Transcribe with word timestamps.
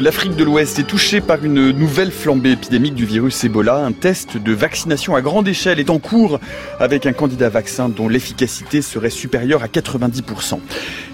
que 0.00 0.04
l'Afrique 0.04 0.34
de 0.34 0.44
l'Ouest 0.44 0.78
est 0.78 0.84
touchée 0.84 1.20
par 1.20 1.44
une 1.44 1.72
nouvelle 1.72 2.10
flambée 2.10 2.52
épidémique 2.52 2.94
du 2.94 3.04
virus 3.04 3.44
Ebola. 3.44 3.74
Un 3.74 3.92
test 3.92 4.38
de 4.38 4.52
vaccination 4.54 5.14
à 5.14 5.20
grande 5.20 5.46
échelle 5.46 5.78
est 5.78 5.90
en 5.90 5.98
cours 5.98 6.40
avec 6.78 7.04
un 7.04 7.12
candidat 7.12 7.50
vaccin 7.50 7.90
dont 7.90 8.08
l'efficacité 8.08 8.80
serait 8.80 9.10
supérieure 9.10 9.62
à 9.62 9.66
90%. 9.66 10.58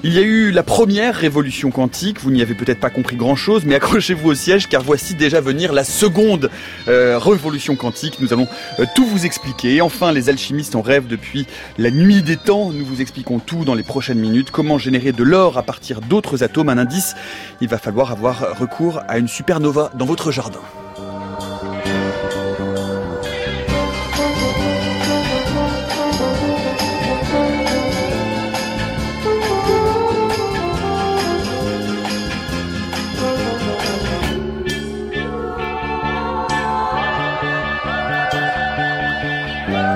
Il 0.04 0.12
y 0.12 0.18
a 0.18 0.22
eu 0.22 0.52
la 0.52 0.62
première 0.62 1.16
révolution 1.16 1.72
quantique, 1.72 2.20
vous 2.20 2.30
n'y 2.30 2.42
avez 2.42 2.54
peut-être 2.54 2.78
pas 2.78 2.90
compris 2.90 3.16
grand-chose, 3.16 3.64
mais 3.64 3.74
accrochez-vous 3.76 4.30
au 4.30 4.34
siège 4.34 4.68
car 4.68 4.82
voici 4.82 5.14
déjà 5.14 5.40
venir 5.40 5.72
la 5.72 5.82
seconde 5.82 6.48
euh, 6.86 7.18
révolution 7.18 7.74
quantique. 7.74 8.20
Nous 8.20 8.32
allons 8.32 8.46
euh, 8.78 8.84
tout 8.94 9.04
vous 9.04 9.26
expliquer. 9.26 9.80
Enfin, 9.80 10.12
les 10.12 10.28
alchimistes 10.28 10.76
en 10.76 10.82
rêvent 10.82 11.08
depuis 11.08 11.48
la 11.76 11.90
nuit 11.90 12.22
des 12.22 12.36
temps. 12.36 12.70
Nous 12.70 12.84
vous 12.84 13.00
expliquons 13.00 13.40
tout 13.40 13.64
dans 13.64 13.74
les 13.74 13.82
prochaines 13.82 14.20
minutes. 14.20 14.52
Comment 14.52 14.78
générer 14.78 15.10
de 15.10 15.24
l'or 15.24 15.58
à 15.58 15.64
partir 15.64 16.00
d'autres 16.02 16.44
atomes? 16.44 16.68
Un 16.68 16.78
indice, 16.78 17.16
il 17.60 17.66
va 17.66 17.78
falloir 17.78 18.12
avoir 18.12 18.56
recours 18.56 18.75
à 19.08 19.18
une 19.18 19.28
supernova 19.28 19.90
dans 19.94 20.04
votre 20.04 20.30
jardin. 20.30 20.60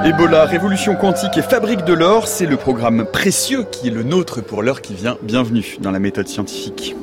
Ebola, 0.06 0.46
révolution 0.46 0.96
quantique 0.96 1.36
et 1.36 1.42
fabrique 1.42 1.84
de 1.84 1.92
l'or, 1.92 2.26
c'est 2.26 2.46
le 2.46 2.56
programme 2.56 3.04
précieux 3.04 3.64
qui 3.70 3.88
est 3.88 3.90
le 3.90 4.02
nôtre 4.02 4.40
pour 4.40 4.62
l'heure 4.62 4.80
qui 4.80 4.94
vient. 4.94 5.18
Bienvenue 5.22 5.76
dans 5.80 5.90
la 5.90 5.98
méthode 5.98 6.28
scientifique. 6.28 6.96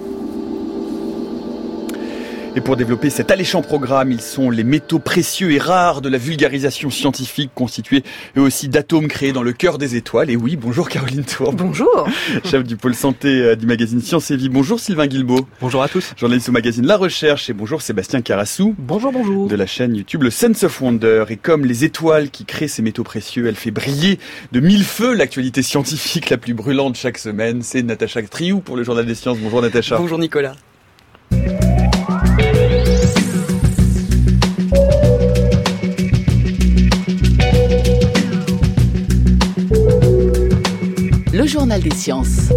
Et 2.58 2.61
pour 2.61 2.75
développer 2.75 3.11
cet 3.11 3.30
alléchant 3.30 3.61
programme, 3.61 4.11
ils 4.11 4.19
sont 4.19 4.50
les 4.50 4.63
métaux 4.63 4.97
précieux 4.97 5.52
et 5.52 5.59
rares 5.59 6.02
de 6.02 6.09
la 6.09 6.17
vulgarisation 6.17 6.89
scientifique, 6.89 7.52
constitués 7.53 8.02
eux 8.36 8.41
aussi 8.41 8.67
d'atomes 8.67 9.08
créés 9.08 9.31
dans 9.31 9.44
le 9.44 9.53
cœur 9.53 9.77
des 9.77 9.95
étoiles. 9.95 10.31
Et 10.31 10.36
oui, 10.36 10.55
bonjour 10.55 10.89
Caroline 10.89 11.23
Tour. 11.23 11.53
Bonjour. 11.53 12.08
Chef 12.44 12.63
du 12.63 12.75
pôle 12.75 12.95
santé 12.95 13.28
euh, 13.28 13.55
du 13.55 13.67
magazine 13.67 14.02
Science 14.02 14.31
et 14.31 14.38
Vie. 14.38 14.50
Bonjour 14.50 14.80
Sylvain 14.80 15.05
Guilbeault. 15.05 15.47
Bonjour 15.61 15.83
à 15.83 15.88
tous. 15.88 16.16
Journaliste 16.17 16.50
au 16.50 16.52
magazine 16.52 16.88
La 16.88 16.97
Recherche. 16.97 17.47
Et 17.52 17.53
bonjour 17.53 17.83
Sébastien 17.83 18.22
Carassou. 18.23 18.73
Bonjour, 18.80 19.11
bonjour. 19.11 19.47
De 19.47 19.55
la 19.55 19.67
chaîne 19.67 19.95
YouTube 19.95 20.23
Le 20.23 20.31
Sense 20.31 20.63
of 20.63 20.81
Wonder. 20.81 21.25
Et 21.30 21.38
comme 21.38 21.63
les 21.63 21.83
étoiles 21.83 22.31
qui 22.31 22.44
créent 22.44 22.67
ces 22.67 22.81
métaux 22.81 23.03
précieux, 23.03 23.45
elle 23.45 23.55
fait 23.55 23.69
briller 23.69 24.17
de 24.52 24.59
mille 24.61 24.83
feux 24.83 25.13
l'actualité 25.13 25.61
scientifique 25.61 26.31
la 26.31 26.38
plus 26.38 26.55
brûlante 26.55 26.95
chaque 26.95 27.19
semaine. 27.19 27.61
C'est 27.61 27.83
Natacha 27.83 28.23
Triou 28.23 28.61
pour 28.61 28.75
le 28.75 28.83
Journal 28.83 29.05
des 29.05 29.13
Sciences. 29.13 29.38
Bonjour 29.38 29.61
Natacha. 29.61 29.97
Bonjour 29.97 30.17
Nicolas. 30.17 30.55
Le 41.48 41.52
journal 41.53 41.81
des 41.81 41.95
sciences. 41.95 42.52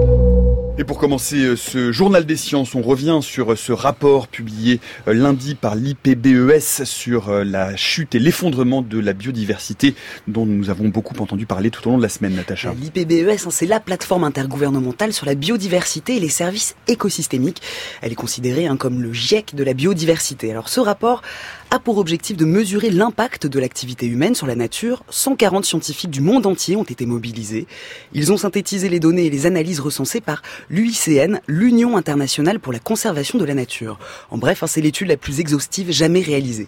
Et 0.76 0.82
pour 0.82 0.98
commencer 0.98 1.36
euh, 1.36 1.54
ce 1.54 1.92
journal 1.92 2.26
des 2.26 2.36
sciences, 2.36 2.74
on 2.74 2.82
revient 2.82 3.20
sur 3.22 3.52
euh, 3.52 3.54
ce 3.54 3.70
rapport 3.70 4.26
publié 4.26 4.80
euh, 5.06 5.12
lundi 5.12 5.54
par 5.54 5.76
l'IPBES 5.76 6.84
sur 6.84 7.30
la 7.30 7.76
chute 7.76 8.16
et 8.16 8.18
l'effondrement 8.18 8.82
de 8.82 8.98
la 8.98 9.12
biodiversité 9.12 9.94
dont 10.26 10.44
nous 10.44 10.70
avons 10.70 10.88
beaucoup 10.88 11.14
entendu 11.20 11.46
parler 11.46 11.70
tout 11.70 11.86
au 11.86 11.92
long 11.92 11.98
de 11.98 12.02
la 12.02 12.08
semaine, 12.08 12.34
Natacha. 12.34 12.74
L'IPBES, 12.82 13.46
hein, 13.46 13.50
c'est 13.50 13.66
la 13.66 13.78
plateforme 13.78 14.24
intergouvernementale 14.24 15.12
sur 15.12 15.24
la 15.24 15.36
biodiversité 15.36 16.16
et 16.16 16.20
les 16.20 16.28
services 16.28 16.74
écosystémiques. 16.88 17.62
Elle 18.02 18.10
est 18.10 18.16
considérée 18.16 18.66
hein, 18.66 18.76
comme 18.76 19.02
le 19.02 19.12
GIEC 19.12 19.54
de 19.54 19.62
la 19.62 19.74
biodiversité. 19.74 20.50
Alors 20.50 20.68
ce 20.68 20.80
rapport 20.80 21.22
a 21.72 21.78
pour 21.78 21.98
objectif 21.98 22.36
de 22.36 22.44
mesurer 22.44 22.90
l'impact 22.90 23.46
de 23.46 23.60
l'activité 23.60 24.06
humaine 24.06 24.34
sur 24.34 24.48
la 24.48 24.56
nature. 24.56 25.04
140 25.08 25.64
scientifiques 25.64 26.10
du 26.10 26.20
monde 26.20 26.44
entier 26.46 26.74
ont 26.74 26.82
été 26.82 27.06
mobilisés. 27.06 27.68
Ils 28.12 28.32
ont 28.32 28.36
synthétisé 28.36 28.88
les 28.88 28.98
données 28.98 29.26
et 29.26 29.30
les 29.30 29.46
analyses 29.46 29.78
recensées 29.78 30.20
par 30.20 30.42
l'UICN, 30.68 31.38
l'Union 31.46 31.96
internationale 31.96 32.58
pour 32.58 32.72
la 32.72 32.80
conservation 32.80 33.38
de 33.38 33.44
la 33.44 33.54
nature. 33.54 34.00
En 34.30 34.38
bref, 34.38 34.64
hein, 34.64 34.66
c'est 34.66 34.80
l'étude 34.80 35.06
la 35.06 35.16
plus 35.16 35.38
exhaustive 35.38 35.92
jamais 35.92 36.22
réalisée. 36.22 36.66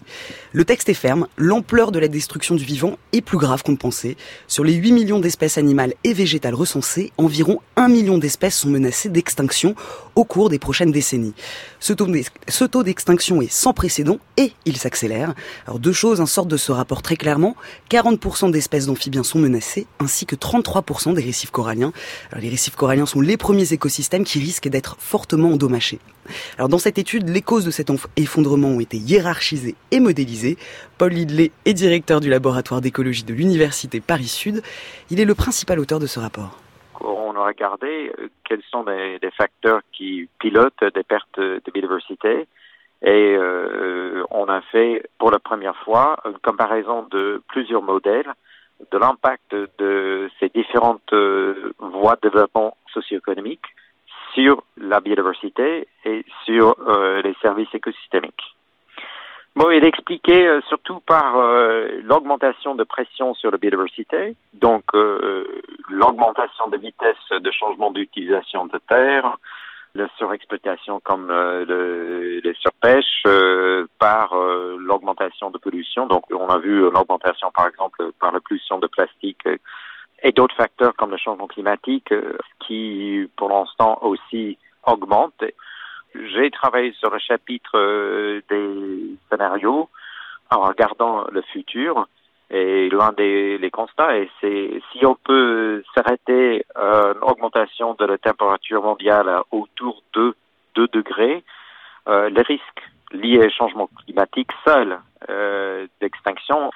Le 0.53 0.63
texte 0.63 0.87
est 0.87 0.93
ferme, 0.93 1.27
l'ampleur 1.35 1.91
de 1.91 1.99
la 1.99 2.07
destruction 2.07 2.55
du 2.55 2.63
vivant 2.63 2.97
est 3.11 3.21
plus 3.21 3.37
grave 3.37 3.61
qu'on 3.61 3.73
ne 3.73 3.77
pensait. 3.77 4.15
Sur 4.47 4.63
les 4.63 4.73
8 4.73 4.93
millions 4.93 5.19
d'espèces 5.19 5.57
animales 5.57 5.95
et 6.05 6.13
végétales 6.13 6.55
recensées, 6.55 7.11
environ 7.17 7.59
1 7.75 7.89
million 7.89 8.17
d'espèces 8.17 8.59
sont 8.59 8.69
menacées 8.69 9.09
d'extinction 9.09 9.75
au 10.15 10.23
cours 10.23 10.49
des 10.49 10.59
prochaines 10.59 10.93
décennies. 10.93 11.33
Ce 11.81 11.91
taux 11.91 12.83
d'extinction 12.83 13.41
est 13.41 13.51
sans 13.51 13.73
précédent 13.73 14.19
et 14.37 14.53
il 14.65 14.77
s'accélère 14.77 14.92
Alors 15.65 15.79
deux 15.79 15.91
choses 15.91 16.21
en 16.21 16.25
sortent 16.25 16.49
de 16.49 16.57
ce 16.57 16.71
rapport 16.71 17.01
très 17.01 17.15
clairement. 17.15 17.55
40% 17.89 18.51
d'espèces 18.51 18.87
d'amphibiens 18.87 19.23
sont 19.23 19.39
menacées, 19.39 19.87
ainsi 19.99 20.25
que 20.25 20.35
33% 20.35 21.13
des 21.13 21.21
récifs 21.21 21.51
coralliens. 21.51 21.91
Alors 22.31 22.41
les 22.41 22.49
récifs 22.49 22.75
coralliens 22.75 23.05
sont 23.05 23.21
les 23.21 23.37
premiers 23.37 23.73
écosystèmes 23.73 24.23
qui 24.23 24.39
risquent 24.39 24.69
d'être 24.69 24.95
fortement 24.99 25.49
endommagés. 25.49 25.99
Alors 26.57 26.69
dans 26.69 26.77
cette 26.77 26.97
étude, 26.97 27.29
les 27.29 27.41
causes 27.41 27.65
de 27.65 27.71
cet 27.71 27.91
effondrement 28.17 28.69
ont 28.69 28.79
été 28.79 28.97
hiérarchisées 28.97 29.75
et 29.91 29.99
modélisées. 29.99 30.57
Paul 30.97 31.11
Lidley 31.11 31.51
est 31.65 31.73
directeur 31.73 32.21
du 32.21 32.29
laboratoire 32.29 32.81
d'écologie 32.81 33.23
de 33.23 33.33
l'Université 33.33 33.99
Paris-Sud. 33.99 34.61
Il 35.09 35.19
est 35.19 35.25
le 35.25 35.35
principal 35.35 35.79
auteur 35.79 35.99
de 35.99 36.07
ce 36.07 36.19
rapport 36.19 36.59
on 37.33 37.35
a 37.39 37.45
regardé 37.45 38.11
euh, 38.19 38.27
quels 38.43 38.61
sont 38.71 38.83
les, 38.83 39.19
facteurs 39.35 39.81
qui 39.91 40.29
pilotent 40.39 40.83
des 40.93 41.03
pertes 41.03 41.39
de 41.39 41.71
biodiversité 41.73 42.47
et 43.03 43.35
euh, 43.37 44.23
on 44.31 44.47
a 44.47 44.61
fait 44.61 45.03
pour 45.19 45.29
la 45.29 45.39
première 45.39 45.75
fois 45.77 46.17
une 46.25 46.37
comparaison 46.39 47.05
de 47.11 47.41
plusieurs 47.49 47.81
modèles 47.81 48.31
de 48.91 48.97
l'impact 48.97 49.55
de 49.77 50.29
ces 50.39 50.49
différentes 50.49 51.13
euh, 51.13 51.73
voies 51.79 52.15
de 52.21 52.29
développement 52.29 52.77
socio-économique 52.91 53.65
sur 54.33 54.63
la 54.77 54.99
biodiversité 54.99 55.87
et 56.05 56.25
sur 56.45 56.75
euh, 56.87 57.21
les 57.21 57.35
services 57.41 57.73
écosystémiques. 57.73 58.55
Bon, 59.55 59.69
il 59.69 59.83
est 59.83 59.87
expliqué 59.87 60.47
euh, 60.47 60.61
surtout 60.67 60.99
par 61.01 61.37
l'augmentation 62.03 62.73
de 62.75 62.83
pression 62.83 63.35
sur 63.35 63.51
la 63.51 63.57
biodiversité, 63.57 64.35
donc 64.53 64.83
l'augmentation 65.89 66.67
de 66.69 66.77
vitesse 66.77 67.29
de 67.31 67.51
changement 67.51 67.91
d'utilisation 67.91 68.65
de 68.65 68.79
terre, 68.87 69.37
la 69.95 70.07
surexploitation 70.17 70.99
comme 71.01 71.29
euh, 71.29 71.65
le, 71.65 72.39
les 72.43 72.53
surpêches 72.55 73.23
euh, 73.27 73.85
par 73.99 74.33
euh, 74.33 74.77
l'augmentation 74.79 75.51
de 75.51 75.57
pollution. 75.57 76.07
Donc 76.07 76.25
on 76.31 76.47
a 76.47 76.57
vu 76.57 76.89
l'augmentation 76.89 77.51
par 77.51 77.67
exemple 77.67 78.11
par 78.19 78.31
la 78.31 78.39
pollution 78.39 78.79
de 78.79 78.87
plastique 78.87 79.47
et 80.23 80.31
d'autres 80.31 80.55
facteurs 80.55 80.95
comme 80.95 81.11
le 81.11 81.17
changement 81.17 81.47
climatique 81.47 82.13
qui 82.65 83.29
pour 83.35 83.49
l'instant 83.49 83.99
aussi 84.01 84.57
augmentent. 84.85 85.43
J'ai 86.15 86.49
travaillé 86.51 86.93
sur 86.93 87.11
le 87.11 87.19
chapitre 87.19 88.41
des 88.49 89.17
scénarios 89.29 89.89
en 90.49 90.61
regardant 90.61 91.25
le 91.31 91.41
futur 91.41 92.07
et 92.53 92.87
l'un 92.89 93.11
des 93.13 93.57
les 93.57 93.71
constats, 93.71 94.15
et 94.15 94.29
c'est 94.39 94.79
si 94.91 95.03
on 95.05 95.15
peut 95.15 95.83
s'arrêter 95.95 96.63
à 96.75 97.13
une 97.15 97.23
augmentation 97.23 97.95
de 97.95 98.05
la 98.05 98.19
température 98.19 98.83
mondiale 98.83 99.41
autour 99.51 100.03
de 100.13 100.35
2 100.75 100.87
degrés, 100.93 101.43
euh, 102.07 102.29
les 102.29 102.43
risques 102.43 102.83
liés 103.11 103.47
au 103.47 103.49
changement 103.49 103.89
climatique 104.03 104.51
seul 104.65 104.99
euh, 105.29 105.87
d'extinction 105.99 106.69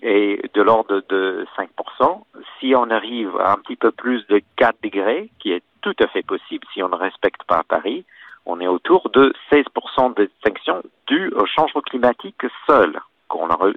est 0.00 0.54
de 0.54 0.62
l'ordre 0.62 1.02
de 1.10 1.46
5%. 1.58 2.22
Si 2.58 2.74
on 2.74 2.88
arrive 2.88 3.36
à 3.38 3.52
un 3.52 3.56
petit 3.56 3.76
peu 3.76 3.90
plus 3.90 4.26
de 4.28 4.40
4 4.56 4.76
degrés, 4.82 5.28
qui 5.40 5.52
est 5.52 5.62
tout 5.82 5.96
à 6.00 6.06
fait 6.06 6.22
possible 6.22 6.66
si 6.72 6.82
on 6.82 6.88
ne 6.88 6.96
respecte 6.96 7.42
pas 7.44 7.64
Paris, 7.68 8.06
on 8.46 8.60
est 8.60 8.66
autour 8.66 9.10
de 9.10 9.34
16% 9.52 10.16
d'extinction 10.16 10.82
due 11.06 11.30
au 11.34 11.44
changement 11.44 11.82
climatique 11.82 12.46
seul 12.66 12.98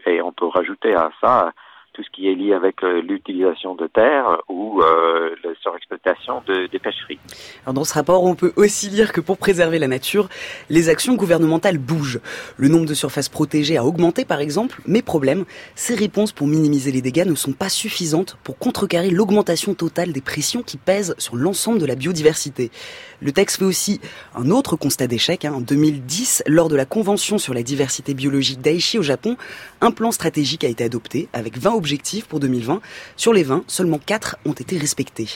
et 0.06 0.21
on 0.21 0.31
peut 0.31 0.48
rajouter 0.48 0.95
à 0.95 1.12
ça 1.21 1.51
tout 1.94 2.04
ce 2.04 2.10
qui 2.10 2.28
est 2.28 2.36
lié 2.36 2.54
avec 2.54 2.84
euh, 2.84 3.02
l'utilisation 3.02 3.76
de 3.76 3.88
terre 3.88 4.42
ou 4.48 4.82
euh, 4.82 5.36
la 5.44 5.52
surexploitation 5.62 6.42
de, 6.48 6.68
des 6.68 6.80
pêcheries. 6.80 7.20
Alors 7.64 7.74
dans 7.74 7.84
ce 7.84 7.94
rapport, 7.94 8.24
on 8.24 8.36
peut 8.36 8.54
aussi 8.56 8.90
lire 8.90 9.12
que 9.12 9.22
pour 9.22 9.38
préserver 9.38 9.80
la 9.80 9.88
nature, 9.88 10.30
les 10.70 10.90
actions 10.90 11.16
gouvernementales 11.16 11.78
bougent. 11.78 12.22
Le 12.58 12.70
nombre 12.70 12.86
de 12.86 12.94
surfaces 12.94 13.30
protégées 13.30 13.78
a 13.78 13.86
augmenté 13.86 14.26
par 14.26 14.40
exemple, 14.40 14.82
mais 14.86 15.02
problème, 15.02 15.46
ces 15.76 15.96
réponses 15.96 16.32
pour 16.32 16.48
minimiser 16.48 16.92
les 16.92 17.02
dégâts 17.02 17.26
ne 17.26 17.36
sont 17.36 17.54
pas 17.54 17.70
suffisantes 17.70 18.38
pour 18.44 18.58
contrecarrer 18.58 19.10
l'augmentation 19.10 19.74
totale 19.74 20.14
des 20.14 20.22
pressions 20.22 20.64
qui 20.64 20.78
pèsent 20.78 21.16
sur 21.18 21.36
l'ensemble 21.36 21.80
de 21.80 21.86
la 21.86 21.96
biodiversité. 21.96 22.72
Le 23.20 23.32
texte 23.32 23.60
fait 23.60 23.66
aussi 23.66 24.00
un 24.34 24.50
autre 24.50 24.76
constat 24.76 25.08
d'échec. 25.08 25.46
Hein. 25.46 25.54
En 25.54 25.62
2010, 25.62 26.44
lors 26.48 26.70
de 26.70 26.76
la 26.76 26.86
Convention 26.86 27.38
sur 27.38 27.54
la 27.54 27.64
diversité 27.64 28.14
biologique 28.14 28.62
d'Aichi 28.62 28.98
au 28.98 29.04
Japon, 29.04 29.38
un 29.82 29.92
plan 29.92 30.12
stratégique 30.12 30.64
a 30.64 30.68
été 30.68 30.84
adopté 30.84 31.28
avec 31.34 31.58
20 31.58 31.81
objectifs 31.81 32.25
pour 32.25 32.39
2020. 32.39 32.80
Sur 33.18 33.33
les 33.33 33.42
20, 33.42 33.63
seulement 33.66 33.98
4 33.98 34.38
ont 34.45 34.54
été 34.54 34.78
respectés. 34.78 35.30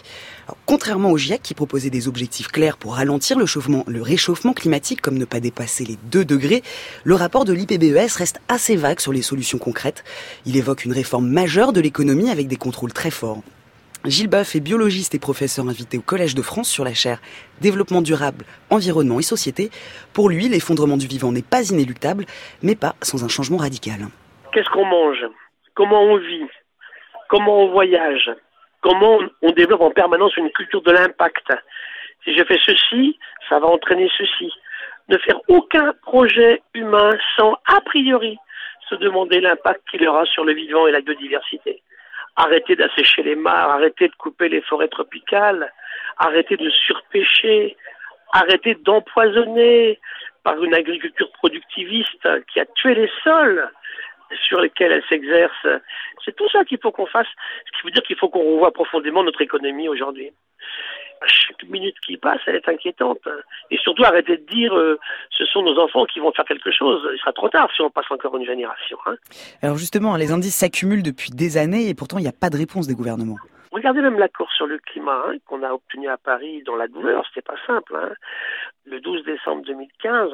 contrairement 0.67 1.09
au 1.09 1.17
GIEC 1.17 1.41
qui 1.41 1.55
proposait 1.55 1.89
des 1.89 2.07
objectifs 2.07 2.49
clairs 2.49 2.77
pour 2.77 2.95
ralentir 2.97 3.35
le, 3.39 4.01
réchauffement 4.01 4.53
climatique 4.53 5.01
comme 5.01 5.17
ne 5.17 5.25
pas 5.25 5.39
dépasser 5.39 5.85
les 5.85 5.97
2 6.11 6.23
degrés, 6.23 6.61
le 7.03 7.15
rapport 7.15 7.45
de 7.45 7.53
l'IPBES 7.53 8.15
reste 8.17 8.39
assez 8.47 8.75
vague 8.75 8.99
sur 8.99 9.11
les 9.11 9.23
solutions 9.23 9.57
concrètes. 9.57 10.03
Il 10.45 10.55
évoque 10.55 10.85
une 10.85 10.93
réforme 10.93 11.27
majeure 11.27 11.73
de 11.73 11.81
l'économie 11.81 12.29
avec 12.29 12.47
des 12.47 12.57
contrôles 12.57 12.93
très 12.93 13.11
forts. 13.11 13.41
Gilles 14.05 14.27
Boeuf 14.27 14.55
est 14.55 14.59
biologiste 14.59 15.15
et 15.15 15.19
professeur 15.19 15.67
invité 15.67 15.97
au 15.97 16.01
Collège 16.01 16.35
de 16.35 16.43
France 16.43 16.69
sur 16.69 16.83
la 16.83 16.93
chaire 16.93 17.19
Développement 17.61 18.03
durable, 18.03 18.45
environnement 18.69 19.19
et 19.19 19.23
société. 19.23 19.71
Pour 20.13 20.29
lui, 20.29 20.47
l'effondrement 20.47 20.97
du 20.97 21.07
vivant 21.07 21.31
n'est 21.31 21.41
pas 21.41 21.67
inéluctable, 21.71 22.25
mais 22.61 22.75
pas 22.75 22.95
sans 23.01 23.23
un 23.23 23.27
changement 23.29 23.57
radical. 23.57 24.07
Qu'est-ce 24.53 24.69
qu'on 24.69 24.85
mange? 24.85 25.25
Comment 25.75 26.03
on 26.03 26.17
vit? 26.17 26.47
Comment 27.27 27.63
on 27.63 27.71
voyage? 27.71 28.31
Comment 28.81 29.19
on 29.41 29.51
développe 29.51 29.81
en 29.81 29.91
permanence 29.91 30.37
une 30.37 30.51
culture 30.51 30.81
de 30.81 30.91
l'impact? 30.91 31.51
Si 32.23 32.35
je 32.35 32.43
fais 32.45 32.59
ceci, 32.65 33.19
ça 33.49 33.59
va 33.59 33.67
entraîner 33.67 34.09
ceci. 34.17 34.51
Ne 35.09 35.17
faire 35.17 35.39
aucun 35.49 35.93
projet 36.01 36.61
humain 36.73 37.11
sans, 37.35 37.57
a 37.67 37.81
priori, 37.81 38.37
se 38.89 38.95
demander 38.95 39.41
l'impact 39.41 39.81
qu'il 39.89 40.07
aura 40.07 40.25
sur 40.25 40.45
le 40.45 40.53
vivant 40.53 40.87
et 40.87 40.91
la 40.91 41.01
biodiversité. 41.01 41.81
Arrêter 42.37 42.75
d'assécher 42.75 43.23
les 43.23 43.35
mares, 43.35 43.71
arrêter 43.71 44.07
de 44.07 44.15
couper 44.15 44.49
les 44.49 44.61
forêts 44.61 44.87
tropicales, 44.87 45.71
arrêter 46.17 46.55
de 46.57 46.69
surpêcher, 46.69 47.75
arrêter 48.31 48.75
d'empoisonner 48.75 49.99
par 50.43 50.63
une 50.63 50.73
agriculture 50.73 51.31
productiviste 51.33 52.27
qui 52.51 52.59
a 52.59 52.65
tué 52.65 52.95
les 52.95 53.11
sols 53.23 53.69
sur 54.47 54.59
lesquels 54.59 54.91
elle 54.91 55.03
s'exerce. 55.09 55.67
C'est 56.23 56.35
tout 56.35 56.49
ça 56.49 56.63
qu'il 56.65 56.79
faut 56.81 56.91
qu'on 56.91 57.05
fasse, 57.05 57.27
ce 57.65 57.79
qui 57.79 57.87
veut 57.87 57.91
dire 57.91 58.03
qu'il 58.03 58.17
faut 58.17 58.29
qu'on 58.29 58.53
revoie 58.53 58.71
profondément 58.71 59.23
notre 59.23 59.41
économie 59.41 59.87
aujourd'hui 59.87 60.31
chaque 61.27 61.63
minute 61.69 61.95
qui 62.05 62.17
passe, 62.17 62.39
elle 62.47 62.55
est 62.55 62.69
inquiétante. 62.69 63.27
Et 63.71 63.77
surtout, 63.77 64.03
arrêter 64.03 64.37
de 64.37 64.45
dire 64.45 64.75
euh, 64.75 64.99
ce 65.31 65.45
sont 65.45 65.63
nos 65.63 65.77
enfants 65.79 66.05
qui 66.05 66.19
vont 66.19 66.31
faire 66.31 66.45
quelque 66.45 66.71
chose. 66.71 67.07
Il 67.13 67.19
sera 67.19 67.33
trop 67.33 67.49
tard 67.49 67.69
si 67.75 67.81
on 67.81 67.89
passe 67.89 68.09
encore 68.09 68.35
une 68.37 68.45
génération. 68.45 68.97
Hein. 69.05 69.15
Alors 69.61 69.77
justement, 69.77 70.15
les 70.15 70.31
indices 70.31 70.55
s'accumulent 70.55 71.03
depuis 71.03 71.31
des 71.31 71.57
années 71.57 71.89
et 71.89 71.95
pourtant 71.95 72.17
il 72.17 72.23
n'y 72.23 72.27
a 72.27 72.33
pas 72.39 72.49
de 72.49 72.57
réponse 72.57 72.87
des 72.87 72.95
gouvernements. 72.95 73.37
Regardez 73.71 74.01
même 74.01 74.17
l'accord 74.17 74.51
sur 74.53 74.67
le 74.67 74.77
climat 74.77 75.23
hein, 75.27 75.35
qu'on 75.45 75.61
a 75.63 75.73
obtenu 75.73 76.07
à 76.07 76.17
Paris 76.17 76.63
dans 76.65 76.77
la 76.77 76.87
douleur, 76.87 77.25
c'était 77.27 77.41
pas 77.41 77.59
simple. 77.67 77.95
Hein. 77.95 78.13
Le 78.85 79.01
12 79.01 79.25
décembre 79.25 79.63
2015, 79.65 80.31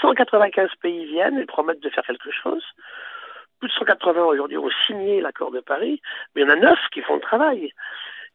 195 0.00 0.70
pays 0.80 1.06
viennent 1.06 1.38
et 1.38 1.46
promettent 1.46 1.82
de 1.82 1.90
faire 1.90 2.04
quelque 2.04 2.30
chose. 2.30 2.62
Plus 3.60 3.68
de 3.68 3.72
180 3.72 4.24
aujourd'hui 4.24 4.58
ont 4.58 4.70
signé 4.86 5.20
l'accord 5.20 5.50
de 5.50 5.60
Paris, 5.60 6.00
mais 6.34 6.42
il 6.42 6.48
y 6.48 6.50
en 6.50 6.54
a 6.54 6.56
9 6.56 6.78
qui 6.92 7.02
font 7.02 7.14
le 7.14 7.20
travail. 7.20 7.72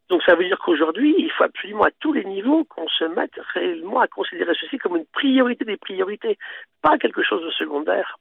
Donc 0.09 0.21
ça 0.23 0.35
veut 0.35 0.45
dire 0.45 0.59
qu'aujourd'hui, 0.59 1.15
il 1.17 1.31
faut 1.31 1.45
absolument 1.45 1.83
à 1.83 1.91
tous 1.99 2.13
les 2.13 2.25
niveaux 2.25 2.65
qu'on 2.65 2.87
se 2.89 3.05
mette 3.05 3.39
réellement 3.53 4.01
à 4.01 4.07
considérer 4.07 4.53
ceci 4.59 4.77
comme 4.77 4.97
une 4.97 5.05
priorité 5.05 5.65
des 5.65 5.77
priorités, 5.77 6.37
pas 6.81 6.97
quelque 6.97 7.23
chose 7.23 7.43
de 7.43 7.51
secondaire. 7.51 8.17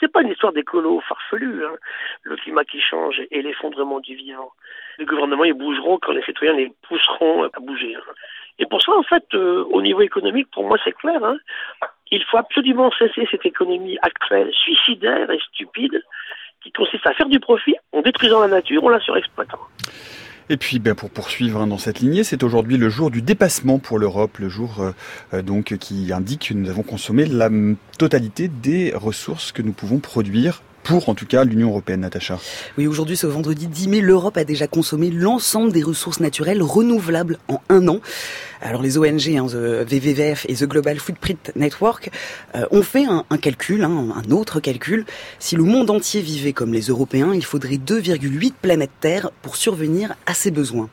C'est 0.00 0.10
pas 0.10 0.22
une 0.22 0.30
histoire 0.30 0.52
d'écolo 0.52 1.00
farfelu, 1.00 1.64
hein. 1.66 1.76
le 2.22 2.36
climat 2.36 2.64
qui 2.64 2.80
change 2.80 3.20
et 3.30 3.42
l'effondrement 3.42 4.00
du 4.00 4.14
vivant. 4.14 4.52
Les 4.98 5.04
gouvernements, 5.04 5.44
ils 5.44 5.54
bougeront 5.54 5.98
quand 5.98 6.12
les 6.12 6.22
citoyens 6.22 6.54
les 6.54 6.72
pousseront 6.88 7.44
à 7.44 7.60
bouger. 7.60 7.96
Hein. 7.96 8.12
Et 8.60 8.66
pour 8.66 8.80
ça, 8.82 8.92
en 8.92 9.02
fait, 9.02 9.24
euh, 9.34 9.64
au 9.70 9.82
niveau 9.82 10.00
économique, 10.00 10.50
pour 10.52 10.64
moi, 10.64 10.78
c'est 10.84 10.92
clair. 10.92 11.22
Hein. 11.24 11.36
Il 12.10 12.22
faut 12.24 12.38
absolument 12.38 12.90
cesser 12.98 13.26
cette 13.30 13.44
économie 13.44 13.98
actuelle, 14.02 14.50
suicidaire 14.52 15.30
et 15.30 15.38
stupide, 15.52 16.02
qui 16.62 16.72
consiste 16.72 17.06
à 17.06 17.14
faire 17.14 17.28
du 17.28 17.40
profit 17.40 17.76
en 17.92 18.02
détruisant 18.02 18.40
la 18.40 18.48
nature, 18.48 18.84
en 18.84 18.88
la 18.88 19.00
surexploitant. 19.00 19.60
Et 20.50 20.56
puis, 20.56 20.78
ben, 20.78 20.94
pour 20.94 21.10
poursuivre 21.10 21.60
hein, 21.60 21.66
dans 21.66 21.76
cette 21.76 22.00
lignée, 22.00 22.24
c'est 22.24 22.42
aujourd'hui 22.42 22.78
le 22.78 22.88
jour 22.88 23.10
du 23.10 23.20
dépassement 23.20 23.78
pour 23.78 23.98
l'Europe, 23.98 24.38
le 24.38 24.48
jour 24.48 24.80
euh, 24.80 24.92
euh, 25.34 25.42
donc 25.42 25.76
qui 25.76 26.10
indique 26.10 26.48
que 26.48 26.54
nous 26.54 26.70
avons 26.70 26.82
consommé 26.82 27.26
la 27.26 27.50
totalité 27.98 28.48
des 28.48 28.92
ressources 28.94 29.52
que 29.52 29.60
nous 29.60 29.74
pouvons 29.74 29.98
produire 29.98 30.62
pour 30.88 31.10
en 31.10 31.14
tout 31.14 31.26
cas 31.26 31.44
l'Union 31.44 31.68
européenne, 31.68 32.00
Natacha. 32.00 32.38
Oui, 32.78 32.86
aujourd'hui, 32.86 33.16
ce 33.16 33.26
vendredi 33.26 33.66
10 33.66 33.88
mai, 33.88 34.00
l'Europe 34.00 34.38
a 34.38 34.44
déjà 34.44 34.66
consommé 34.66 35.10
l'ensemble 35.10 35.70
des 35.70 35.82
ressources 35.82 36.18
naturelles 36.18 36.62
renouvelables 36.62 37.38
en 37.48 37.60
un 37.68 37.88
an. 37.88 38.00
Alors 38.62 38.82
les 38.82 38.96
ONG, 38.96 39.28
hein, 39.36 39.46
The 39.46 39.92
WWF 39.92 40.46
et 40.48 40.54
The 40.54 40.64
Global 40.64 40.98
Footprint 40.98 41.52
Network, 41.56 42.10
euh, 42.56 42.64
ont 42.70 42.82
fait 42.82 43.04
un, 43.04 43.24
calcul, 43.36 43.84
hein, 43.84 44.08
un 44.16 44.30
autre 44.32 44.60
calcul. 44.60 45.04
Si 45.38 45.56
le 45.56 45.62
monde 45.62 45.90
entier 45.90 46.22
vivait 46.22 46.54
comme 46.54 46.72
les 46.72 46.86
Européens, 46.86 47.32
il 47.34 47.44
faudrait 47.44 47.76
2,8 47.76 48.54
planètes 48.60 48.90
Terre 49.00 49.30
pour 49.42 49.56
survenir 49.56 50.14
à 50.26 50.32
ses 50.32 50.50
besoins. 50.50 50.88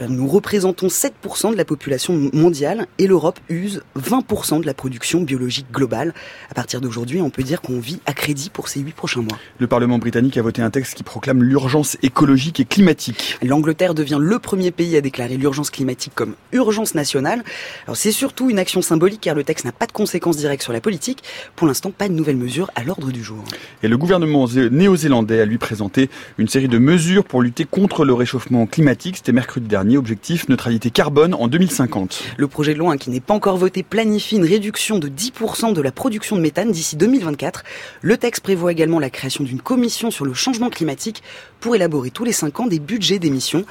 Euh, 0.00 0.08
nous 0.08 0.26
représentons 0.26 0.88
7% 0.88 1.52
de 1.52 1.56
la 1.56 1.64
population 1.64 2.30
mondiale 2.32 2.86
et 2.98 3.06
l'Europe 3.06 3.38
use 3.48 3.82
20% 3.96 4.60
de 4.60 4.66
la 4.66 4.74
production 4.74 5.22
biologique 5.22 5.70
globale. 5.72 6.12
À 6.50 6.54
partir 6.54 6.80
d'aujourd'hui, 6.80 7.22
on 7.22 7.30
peut 7.30 7.44
dire 7.44 7.62
qu'on 7.62 7.78
vit 7.78 8.00
à 8.06 8.12
crédit 8.12 8.50
pour 8.50 8.68
ces 8.68 8.80
8 8.80 8.92
prochains 8.92 9.22
mois. 9.22 9.35
Le 9.58 9.66
Parlement 9.66 9.98
britannique 9.98 10.36
a 10.36 10.42
voté 10.42 10.62
un 10.62 10.70
texte 10.70 10.94
qui 10.94 11.02
proclame 11.02 11.42
l'urgence 11.42 11.96
écologique 12.02 12.60
et 12.60 12.64
climatique. 12.64 13.38
L'Angleterre 13.42 13.94
devient 13.94 14.18
le 14.20 14.38
premier 14.38 14.70
pays 14.70 14.96
à 14.96 15.00
déclarer 15.00 15.36
l'urgence 15.36 15.70
climatique 15.70 16.12
comme 16.14 16.34
urgence 16.52 16.94
nationale. 16.94 17.42
Alors 17.86 17.96
c'est 17.96 18.12
surtout 18.12 18.50
une 18.50 18.58
action 18.58 18.82
symbolique 18.82 19.20
car 19.20 19.34
le 19.34 19.44
texte 19.44 19.64
n'a 19.64 19.72
pas 19.72 19.86
de 19.86 19.92
conséquences 19.92 20.36
directes 20.36 20.62
sur 20.62 20.72
la 20.72 20.80
politique. 20.80 21.22
Pour 21.54 21.66
l'instant, 21.66 21.90
pas 21.90 22.08
de 22.08 22.14
nouvelles 22.14 22.36
mesures 22.36 22.70
à 22.74 22.84
l'ordre 22.84 23.10
du 23.10 23.22
jour. 23.22 23.44
Et 23.82 23.88
le 23.88 23.98
gouvernement 23.98 24.46
néo-zélandais 24.46 25.40
a 25.40 25.44
lui 25.44 25.58
présenté 25.58 26.10
une 26.38 26.48
série 26.48 26.68
de 26.68 26.78
mesures 26.78 27.24
pour 27.24 27.42
lutter 27.42 27.64
contre 27.64 28.04
le 28.04 28.14
réchauffement 28.14 28.66
climatique. 28.66 29.16
C'était 29.18 29.32
mercredi 29.32 29.66
dernier. 29.66 29.96
Objectif 29.96 30.48
neutralité 30.48 30.90
carbone 30.90 31.34
en 31.34 31.48
2050. 31.48 32.22
Le 32.36 32.48
projet 32.48 32.74
de 32.74 32.78
loi 32.78 32.92
hein, 32.92 32.96
qui 32.96 33.10
n'est 33.10 33.20
pas 33.20 33.34
encore 33.34 33.56
voté 33.56 33.82
planifie 33.82 34.36
une 34.36 34.44
réduction 34.44 34.98
de 34.98 35.08
10% 35.08 35.72
de 35.72 35.80
la 35.80 35.92
production 35.92 36.36
de 36.36 36.40
méthane 36.40 36.70
d'ici 36.70 36.96
2024. 36.96 37.64
Le 38.02 38.16
texte 38.16 38.42
prévoit 38.42 38.72
également 38.72 38.98
la 38.98 39.10
création 39.10 39.25
d'une 39.44 39.60
commission 39.60 40.10
sur 40.10 40.24
le 40.24 40.34
changement 40.34 40.70
climatique 40.70 41.22
pour 41.60 41.74
élaborer 41.74 42.10
tous 42.10 42.24
les 42.24 42.32
cinq 42.32 42.60
ans 42.60 42.66
des 42.66 42.78
budgets 42.78 43.18
d'émissions. 43.18 43.64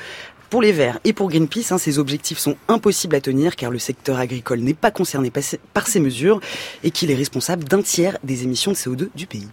Pour 0.50 0.62
les 0.62 0.72
Verts 0.72 1.00
et 1.04 1.14
pour 1.14 1.30
Greenpeace, 1.30 1.72
hein, 1.72 1.78
ces 1.78 1.98
objectifs 1.98 2.38
sont 2.38 2.56
impossibles 2.68 3.16
à 3.16 3.22
tenir 3.22 3.56
car 3.56 3.72
le 3.72 3.80
secteur 3.80 4.20
agricole 4.20 4.60
n'est 4.60 4.74
pas 4.74 4.92
concerné 4.92 5.32
par 5.74 5.88
ces 5.88 6.00
mesures 6.00 6.40
et 6.84 6.92
qu'il 6.92 7.10
est 7.12 7.16
responsable 7.16 7.64
d'un 7.64 7.82
tiers 7.82 8.18
des 8.24 8.44
émissions 8.44 8.72
de 8.72 8.78
CO2 8.78 9.10
du 9.16 9.28
pays. 9.28 9.48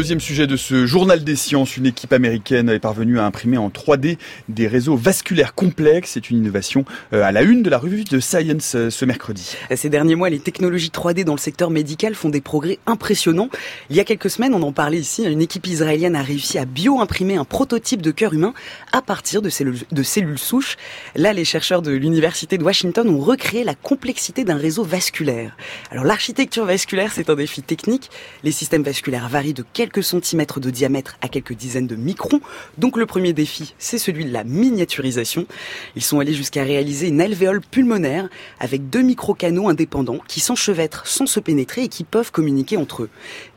Deuxième 0.00 0.18
sujet 0.18 0.46
de 0.46 0.56
ce 0.56 0.86
journal 0.86 1.24
des 1.24 1.36
sciences, 1.36 1.76
une 1.76 1.84
équipe 1.84 2.14
américaine 2.14 2.70
est 2.70 2.78
parvenue 2.78 3.18
à 3.18 3.26
imprimer 3.26 3.58
en 3.58 3.68
3D 3.68 4.16
des 4.48 4.66
réseaux 4.66 4.96
vasculaires 4.96 5.54
complexes. 5.54 6.12
C'est 6.14 6.30
une 6.30 6.38
innovation 6.38 6.86
euh, 7.12 7.22
à 7.22 7.32
la 7.32 7.42
une 7.42 7.62
de 7.62 7.68
la 7.68 7.76
revue 7.76 8.04
de 8.04 8.18
Science 8.18 8.76
euh, 8.76 8.88
ce 8.88 9.04
mercredi. 9.04 9.58
Ces 9.76 9.90
derniers 9.90 10.14
mois, 10.14 10.30
les 10.30 10.38
technologies 10.38 10.88
3D 10.88 11.24
dans 11.24 11.34
le 11.34 11.38
secteur 11.38 11.68
médical 11.68 12.14
font 12.14 12.30
des 12.30 12.40
progrès 12.40 12.78
impressionnants. 12.86 13.50
Il 13.90 13.96
y 13.96 14.00
a 14.00 14.04
quelques 14.04 14.30
semaines, 14.30 14.54
on 14.54 14.62
en 14.62 14.72
parlait 14.72 14.96
ici, 14.96 15.22
une 15.22 15.42
équipe 15.42 15.66
israélienne 15.66 16.16
a 16.16 16.22
réussi 16.22 16.56
à 16.56 16.64
bio-imprimer 16.64 17.36
un 17.36 17.44
prototype 17.44 18.00
de 18.00 18.10
cœur 18.10 18.32
humain 18.32 18.54
à 18.92 19.02
partir 19.02 19.42
de 19.42 19.50
cellules, 19.50 19.80
de 19.92 20.02
cellules 20.02 20.38
souches. 20.38 20.78
Là, 21.14 21.34
les 21.34 21.44
chercheurs 21.44 21.82
de 21.82 21.92
l'université 21.92 22.56
de 22.56 22.64
Washington 22.64 23.06
ont 23.06 23.20
recréé 23.20 23.64
la 23.64 23.74
complexité 23.74 24.44
d'un 24.44 24.56
réseau 24.56 24.82
vasculaire. 24.82 25.58
Alors 25.90 26.04
l'architecture 26.04 26.64
vasculaire, 26.64 27.12
c'est 27.12 27.28
un 27.28 27.34
défi 27.34 27.60
technique. 27.60 28.08
Les 28.44 28.52
systèmes 28.52 28.82
vasculaires 28.82 29.28
varient 29.28 29.52
de 29.52 29.64
quelques 29.74 29.89
centimètres 30.00 30.60
de 30.60 30.70
diamètre 30.70 31.16
à 31.20 31.28
quelques 31.28 31.54
dizaines 31.54 31.86
de 31.86 31.96
microns. 31.96 32.40
Donc 32.78 32.96
le 32.96 33.06
premier 33.06 33.32
défi, 33.32 33.74
c'est 33.78 33.98
celui 33.98 34.24
de 34.24 34.32
la 34.32 34.44
miniaturisation. 34.44 35.46
Ils 35.96 36.02
sont 36.02 36.20
allés 36.20 36.34
jusqu'à 36.34 36.62
réaliser 36.62 37.08
une 37.08 37.20
alvéole 37.20 37.60
pulmonaire 37.60 38.28
avec 38.60 38.88
deux 38.90 39.02
micro-canaux 39.02 39.68
indépendants 39.68 40.20
qui 40.28 40.40
s'enchevêtrent 40.40 41.06
sans 41.06 41.26
se 41.26 41.40
pénétrer 41.40 41.82
et 41.82 41.88
qui 41.88 42.04
peuvent 42.04 42.30
communiquer 42.30 42.76
entre 42.76 43.02
eux. 43.02 43.10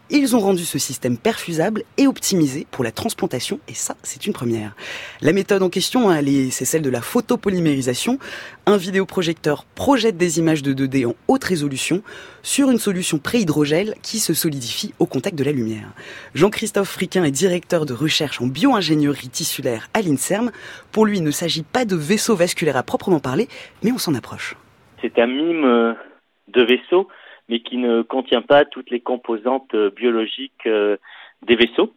Ils 0.09 0.35
ont 0.35 0.39
rendu 0.39 0.65
ce 0.65 0.77
système 0.77 1.17
perfusable 1.17 1.83
et 1.97 2.07
optimisé 2.07 2.67
pour 2.71 2.83
la 2.83 2.91
transplantation, 2.91 3.59
et 3.69 3.73
ça, 3.73 3.95
c'est 4.03 4.27
une 4.27 4.33
première. 4.33 4.75
La 5.21 5.31
méthode 5.31 5.63
en 5.63 5.69
question, 5.69 6.09
hein, 6.09 6.19
c'est 6.51 6.65
celle 6.65 6.81
de 6.81 6.89
la 6.89 7.01
photopolymérisation. 7.01 8.19
Un 8.65 8.75
vidéoprojecteur 8.75 9.63
projette 9.75 10.17
des 10.17 10.39
images 10.39 10.61
de 10.61 10.73
2D 10.73 11.07
en 11.07 11.15
haute 11.29 11.45
résolution 11.45 12.03
sur 12.41 12.69
une 12.69 12.79
solution 12.79 13.17
pré-hydrogel 13.17 13.95
qui 14.01 14.19
se 14.19 14.33
solidifie 14.33 14.93
au 14.99 15.05
contact 15.05 15.37
de 15.37 15.43
la 15.45 15.53
lumière. 15.53 15.93
Jean-Christophe 16.35 16.89
Friquin 16.89 17.23
est 17.23 17.31
directeur 17.31 17.85
de 17.85 17.93
recherche 17.93 18.41
en 18.41 18.47
bioingénierie 18.47 19.29
tissulaire 19.29 19.87
à 19.93 20.01
l'INSERM. 20.01 20.51
Pour 20.91 21.05
lui, 21.05 21.19
il 21.19 21.23
ne 21.23 21.31
s'agit 21.31 21.63
pas 21.63 21.85
de 21.85 21.95
vaisseau 21.95 22.35
vasculaire 22.35 22.77
à 22.77 22.83
proprement 22.83 23.21
parler, 23.21 23.47
mais 23.83 23.91
on 23.93 23.97
s'en 23.97 24.13
approche. 24.15 24.57
C'est 25.01 25.17
un 25.17 25.27
mime 25.27 25.95
de 26.49 26.61
vaisseau 26.61 27.07
mais 27.49 27.59
qui 27.59 27.77
ne 27.77 28.01
contient 28.01 28.41
pas 28.41 28.65
toutes 28.65 28.89
les 28.89 28.99
composantes 28.99 29.73
euh, 29.73 29.89
biologiques 29.89 30.65
euh, 30.65 30.97
des 31.41 31.55
vaisseaux. 31.55 31.93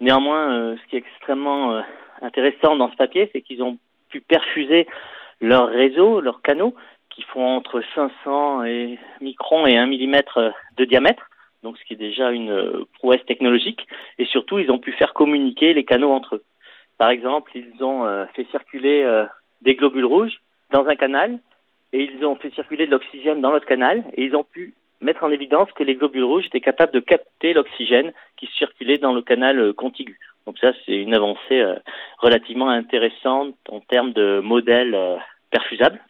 Néanmoins, 0.00 0.52
euh, 0.52 0.76
ce 0.76 0.88
qui 0.88 0.96
est 0.96 1.00
extrêmement 1.00 1.82
intéressant 2.20 2.76
dans 2.76 2.90
ce 2.90 2.96
papier, 2.96 3.30
c'est 3.32 3.40
qu'ils 3.40 3.62
ont 3.62 3.78
pu 4.08 4.20
perfuser 4.20 4.86
leurs 5.40 5.68
réseaux, 5.68 6.20
leurs 6.20 6.42
canaux, 6.42 6.74
qui 7.10 7.22
font 7.22 7.46
entre 7.46 7.82
500 7.94 8.64
et 8.64 8.98
microns 9.20 9.66
et 9.66 9.76
1 9.76 9.86
mm 9.86 10.22
de 10.76 10.84
diamètre. 10.84 11.30
donc 11.62 11.78
ce 11.78 11.84
qui 11.84 11.94
est 11.94 11.96
déjà 11.96 12.30
une 12.32 12.84
prouesse 12.94 13.24
technologique. 13.24 13.86
Et 14.18 14.26
surtout, 14.26 14.58
ils 14.58 14.70
ont 14.70 14.78
pu 14.78 14.92
faire 14.92 15.14
communiquer 15.14 15.74
les 15.74 15.84
canaux 15.84 16.10
entre 16.10 16.36
eux. 16.36 16.44
Par 16.98 17.10
exemple, 17.10 17.52
ils 17.54 17.82
ont 17.82 18.26
fait 18.34 18.46
circuler 18.50 19.24
des 19.62 19.76
globules 19.76 20.04
rouges 20.04 20.40
dans 20.72 20.86
un 20.86 20.96
canal 20.96 21.38
et 21.94 22.10
ils 22.12 22.26
ont 22.26 22.34
fait 22.34 22.52
circuler 22.54 22.86
de 22.86 22.90
l'oxygène 22.90 23.40
dans 23.40 23.52
l'autre 23.52 23.66
canal 23.66 24.02
et 24.14 24.24
ils 24.24 24.34
ont 24.34 24.42
pu 24.42 24.74
mettre 25.00 25.22
en 25.22 25.30
évidence 25.30 25.70
que 25.72 25.84
les 25.84 25.94
globules 25.94 26.24
rouges 26.24 26.46
étaient 26.46 26.60
capables 26.60 26.92
de 26.92 26.98
capter 26.98 27.52
l'oxygène 27.52 28.12
qui 28.36 28.48
circulait 28.58 28.98
dans 28.98 29.12
le 29.12 29.22
canal 29.22 29.72
contigu. 29.74 30.18
Donc 30.44 30.58
ça, 30.58 30.72
c'est 30.84 30.96
une 30.96 31.14
avancée 31.14 31.60
euh, 31.60 31.76
relativement 32.18 32.68
intéressante 32.68 33.54
en 33.68 33.80
termes 33.80 34.12
de 34.12 34.40
modèle 34.40 34.94
euh, 34.94 35.16
perfusable. 35.50 36.00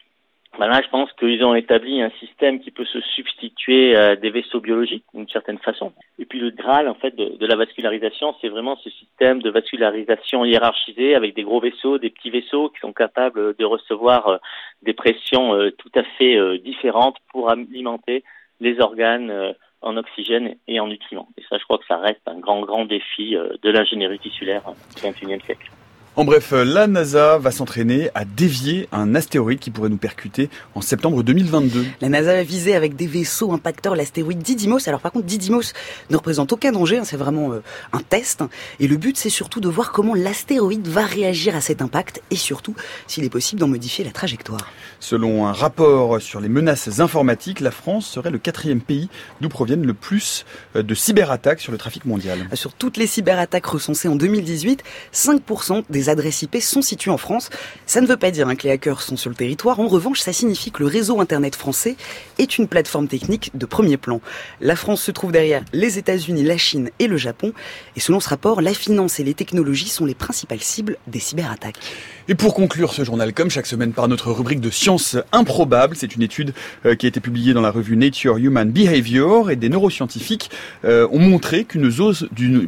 Ben 0.57 0.67
là, 0.67 0.81
je 0.81 0.89
pense 0.89 1.11
qu'ils 1.13 1.43
ont 1.43 1.53
établi 1.53 2.01
un 2.01 2.11
système 2.19 2.59
qui 2.59 2.71
peut 2.71 2.85
se 2.85 3.01
substituer 3.01 3.95
à 3.95 4.15
des 4.15 4.29
vaisseaux 4.29 4.61
biologiques 4.61 5.03
d'une 5.13 5.27
certaine 5.27 5.57
façon. 5.59 5.91
Et 6.17 6.25
puis 6.25 6.39
le 6.39 6.51
Graal, 6.51 6.87
en 6.87 6.95
fait, 6.95 7.15
de, 7.15 7.45
la 7.45 7.55
vascularisation, 7.55 8.35
c'est 8.39 8.47
vraiment 8.47 8.77
ce 8.77 8.89
système 8.89 9.41
de 9.41 9.49
vascularisation 9.49 10.45
hiérarchisé 10.45 11.15
avec 11.15 11.35
des 11.35 11.43
gros 11.43 11.59
vaisseaux, 11.59 11.97
des 11.97 12.09
petits 12.09 12.29
vaisseaux 12.29 12.69
qui 12.69 12.79
sont 12.79 12.93
capables 12.93 13.55
de 13.55 13.65
recevoir 13.65 14.27
euh, 14.27 14.37
des 14.83 14.93
pressions 14.93 15.53
tout 15.77 15.91
à 15.95 16.03
fait 16.17 16.59
différentes 16.59 17.17
pour 17.31 17.49
alimenter 17.49 18.23
les 18.59 18.79
organes 18.79 19.55
en 19.85 19.97
oxygène 19.97 20.55
et 20.67 20.79
en 20.79 20.87
nutriments. 20.87 21.29
Et 21.37 21.43
ça, 21.49 21.57
je 21.57 21.63
crois 21.63 21.77
que 21.77 21.85
ça 21.87 21.97
reste 21.97 22.21
un 22.25 22.39
grand, 22.39 22.61
grand 22.61 22.85
défi 22.85 23.35
euh, 23.35 23.49
de 23.61 23.69
l'ingénierie 23.69 24.19
tissulaire 24.19 24.63
du 24.95 25.01
XXIe 25.01 25.39
siècle. 25.45 25.71
En 26.17 26.23
bref, 26.23 26.53
la 26.53 26.87
NASA 26.87 27.37
va 27.39 27.51
s'entraîner 27.51 28.09
à 28.15 28.23
dévier 28.23 28.87
un 28.93 29.15
astéroïde 29.15 29.59
qui 29.59 29.69
pourrait 29.69 29.89
nous 29.89 29.97
percuter 29.97 30.49
en 30.73 30.79
septembre 30.79 31.23
2022. 31.23 31.85
La 31.99 32.07
NASA 32.07 32.35
va 32.35 32.43
viser 32.43 32.73
avec 32.73 32.95
des 32.95 33.05
vaisseaux 33.05 33.51
impacteurs 33.51 33.97
l'astéroïde 33.97 34.37
Didymos. 34.37 34.87
Alors 34.87 35.01
par 35.01 35.11
contre, 35.11 35.25
Didymos 35.25 35.73
ne 36.09 36.15
représente 36.15 36.53
aucun 36.53 36.71
danger, 36.71 36.99
hein, 36.99 37.03
c'est 37.03 37.17
vraiment 37.17 37.51
euh, 37.51 37.61
un 37.91 37.99
test. 37.99 38.45
Et 38.79 38.87
le 38.87 38.95
but, 38.95 39.17
c'est 39.17 39.29
surtout 39.29 39.59
de 39.59 39.67
voir 39.67 39.91
comment 39.91 40.13
l'astéroïde 40.13 40.87
va 40.87 41.05
réagir 41.05 41.53
à 41.53 41.59
cet 41.59 41.81
impact 41.81 42.21
et 42.31 42.37
surtout 42.37 42.75
s'il 43.07 43.25
est 43.25 43.29
possible 43.29 43.59
d'en 43.59 43.67
modifier 43.67 44.05
la 44.05 44.11
trajectoire. 44.11 44.71
Selon 45.01 45.47
un 45.47 45.51
rapport 45.51 46.21
sur 46.21 46.39
les 46.39 46.47
menaces 46.47 47.01
informatiques, 47.01 47.59
la 47.59 47.71
France 47.71 48.07
serait 48.07 48.31
le 48.31 48.37
quatrième 48.37 48.79
pays 48.79 49.09
d'où 49.41 49.49
proviennent 49.49 49.85
le 49.85 49.93
plus 49.93 50.45
euh, 50.77 50.81
de 50.81 50.95
cyberattaques 50.95 51.59
sur 51.59 51.73
le 51.73 51.77
trafic 51.77 52.05
mondial. 52.05 52.47
Sur 52.53 52.71
toutes 52.71 52.95
les 52.95 53.05
cyberattaques 53.05 53.65
recensées 53.65 54.07
en 54.07 54.15
2018, 54.15 54.81
5% 55.13 55.83
des 55.89 56.04
adresses 56.09 56.41
IP 56.41 56.61
sont 56.61 56.81
situées 56.81 57.11
en 57.11 57.17
France. 57.17 57.49
Ça 57.85 58.01
ne 58.01 58.07
veut 58.07 58.17
pas 58.17 58.31
dire 58.31 58.47
hein, 58.47 58.55
que 58.55 58.63
les 58.63 58.71
hackers 58.71 59.01
sont 59.01 59.17
sur 59.17 59.29
le 59.29 59.35
territoire. 59.35 59.79
En 59.79 59.87
revanche, 59.87 60.19
ça 60.19 60.33
signifie 60.33 60.71
que 60.71 60.83
le 60.83 60.87
réseau 60.87 61.19
Internet 61.19 61.55
français 61.55 61.95
est 62.37 62.57
une 62.57 62.67
plateforme 62.67 63.07
technique 63.07 63.51
de 63.53 63.65
premier 63.65 63.97
plan. 63.97 64.21
La 64.61 64.75
France 64.75 65.01
se 65.01 65.11
trouve 65.11 65.31
derrière 65.31 65.63
les 65.73 65.97
États-Unis, 65.97 66.43
la 66.43 66.57
Chine 66.57 66.89
et 66.99 67.07
le 67.07 67.17
Japon. 67.17 67.53
Et 67.95 67.99
selon 67.99 68.19
ce 68.19 68.29
rapport, 68.29 68.61
la 68.61 68.73
finance 68.73 69.19
et 69.19 69.23
les 69.23 69.33
technologies 69.33 69.89
sont 69.89 70.05
les 70.05 70.15
principales 70.15 70.61
cibles 70.61 70.97
des 71.07 71.19
cyberattaques. 71.19 71.79
Et 72.27 72.33
pour 72.33 72.55
conclure 72.55 72.91
ce 72.91 73.03
journal, 73.03 73.33
comme 73.33 73.51
chaque 73.51 73.67
semaine 73.67 73.93
par 73.93 74.07
notre 74.07 74.31
rubrique 74.31 74.59
de 74.59 74.71
sciences 74.71 75.15
improbables, 75.31 75.95
c'est 75.95 76.15
une 76.15 76.23
étude 76.23 76.55
euh, 76.87 76.95
qui 76.95 77.05
a 77.05 77.09
été 77.09 77.19
publiée 77.19 77.53
dans 77.53 77.61
la 77.61 77.69
revue 77.69 77.95
Nature 77.95 78.37
Human 78.37 78.71
Behavior 78.71 79.51
et 79.51 79.55
des 79.55 79.69
neuroscientifiques 79.69 80.49
euh, 80.85 81.07
ont 81.11 81.19
montré 81.19 81.65
qu'une 81.65 81.91
zone, 81.91 82.15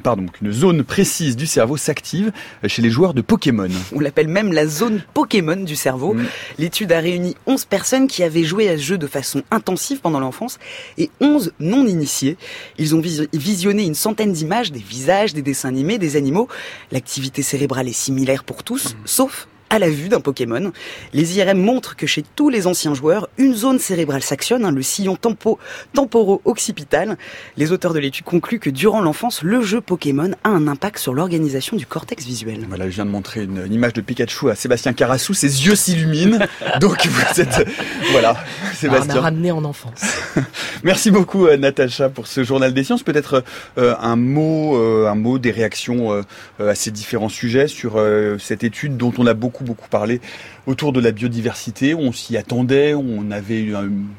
pardon, 0.03 0.27
qu'une 0.27 0.51
zone 0.51 0.83
précise 0.83 1.35
du 1.35 1.47
cerveau 1.47 1.75
s'active 1.75 2.31
chez 2.67 2.83
les 2.83 2.91
joueurs 2.91 3.15
de 3.15 3.21
Pokémon. 3.21 3.67
On 3.95 3.99
l'appelle 3.99 4.27
même 4.27 4.53
la 4.53 4.67
zone 4.67 5.01
Pokémon 5.15 5.55
du 5.55 5.75
cerveau. 5.75 6.13
Mm. 6.13 6.25
L'étude 6.59 6.91
a 6.91 6.99
réuni 6.99 7.35
11 7.47 7.65
personnes 7.65 8.07
qui 8.07 8.21
avaient 8.21 8.43
joué 8.43 8.69
à 8.69 8.77
ce 8.77 8.83
jeu 8.83 8.99
de 8.99 9.07
façon 9.07 9.41
intensive 9.49 10.01
pendant 10.01 10.19
l'enfance 10.19 10.59
et 10.99 11.09
11 11.19 11.53
non 11.59 11.87
initiés. 11.87 12.37
Ils 12.77 12.93
ont 12.93 13.01
visionné 13.33 13.85
une 13.85 13.95
centaine 13.95 14.33
d'images, 14.33 14.71
des 14.71 14.79
visages, 14.87 15.33
des 15.33 15.41
dessins 15.41 15.69
animés, 15.69 15.97
des 15.97 16.15
animaux. 16.15 16.47
L'activité 16.91 17.41
cérébrale 17.41 17.87
est 17.87 17.93
similaire 17.93 18.43
pour 18.43 18.63
tous, 18.63 18.93
mm. 18.93 18.97
sauf 19.05 19.46
à 19.69 19.79
la 19.79 19.89
vue 19.89 20.09
d'un 20.09 20.19
Pokémon. 20.19 20.71
Les 21.13 21.37
IRM 21.37 21.57
montrent 21.57 21.95
que 21.95 22.07
chez 22.07 22.23
tous 22.35 22.49
les 22.49 22.67
anciens 22.67 22.93
joueurs, 22.93 23.27
une 23.37 23.53
zone 23.53 23.79
cérébrale 23.79 24.23
s'actionne, 24.23 24.65
hein, 24.65 24.71
le 24.71 24.81
sillon 24.81 25.15
tempo, 25.15 25.59
temporo-occipital. 25.93 27.17
Les 27.57 27.71
auteurs 27.71 27.93
de 27.93 27.99
l'étude 27.99 28.25
concluent 28.25 28.59
que 28.59 28.69
durant 28.69 29.01
l'enfance, 29.01 29.43
le 29.43 29.61
jeu 29.61 29.81
Pokémon 29.81 30.31
a 30.43 30.49
un 30.49 30.67
impact 30.67 30.99
sur 30.99 31.13
l'organisation 31.13 31.77
du 31.77 31.85
cortex 31.85 32.25
visuel. 32.25 32.65
Voilà, 32.67 32.89
je 32.89 32.95
viens 32.95 33.05
de 33.05 33.11
montrer 33.11 33.43
une, 33.43 33.71
image 33.71 33.93
de 33.93 34.01
Pikachu 34.01 34.49
à 34.49 34.55
Sébastien 34.55 34.93
Carassou, 34.93 35.33
ses 35.33 35.65
yeux 35.65 35.75
s'illuminent. 35.75 36.39
donc 36.79 37.05
vous 37.07 37.41
êtes... 37.41 37.67
Voilà, 38.11 38.37
Sébastien. 38.73 39.15
On 39.15 39.17
a 39.17 39.21
ramené 39.21 39.51
en 39.51 39.63
enfance. 39.63 40.01
Merci 40.83 41.11
beaucoup 41.11 41.47
euh, 41.47 41.57
Natacha 41.57 42.09
pour 42.09 42.27
ce 42.27 42.43
journal 42.43 42.73
des 42.73 42.83
sciences. 42.83 43.03
Peut-être 43.03 43.43
euh, 43.77 43.95
un 43.99 44.15
mot, 44.15 44.77
euh, 44.77 45.07
un 45.07 45.15
mot 45.15 45.39
des 45.39 45.51
réactions 45.51 46.23
à 46.59 46.75
ces 46.75 46.91
différents 46.91 47.29
sujets 47.29 47.67
sur 47.67 48.01
cette 48.39 48.63
étude 48.63 48.97
dont 48.97 49.13
on 49.17 49.25
a 49.27 49.33
beaucoup 49.33 49.56
beaucoup, 49.63 49.87
parlé 49.89 50.21
autour 50.67 50.91
de 50.91 50.99
la 50.99 51.11
biodiversité. 51.11 51.95
On 51.95 52.11
s'y 52.11 52.37
attendait, 52.37 52.93
on 52.93 53.31
avait 53.31 53.69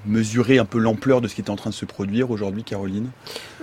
mesuré 0.06 0.58
un 0.58 0.64
peu 0.64 0.78
l'ampleur 0.78 1.20
de 1.20 1.28
ce 1.28 1.34
qui 1.34 1.42
était 1.42 1.50
en 1.50 1.56
train 1.56 1.70
de 1.70 1.74
se 1.74 1.84
produire 1.84 2.30
aujourd'hui, 2.30 2.64
Caroline? 2.64 3.10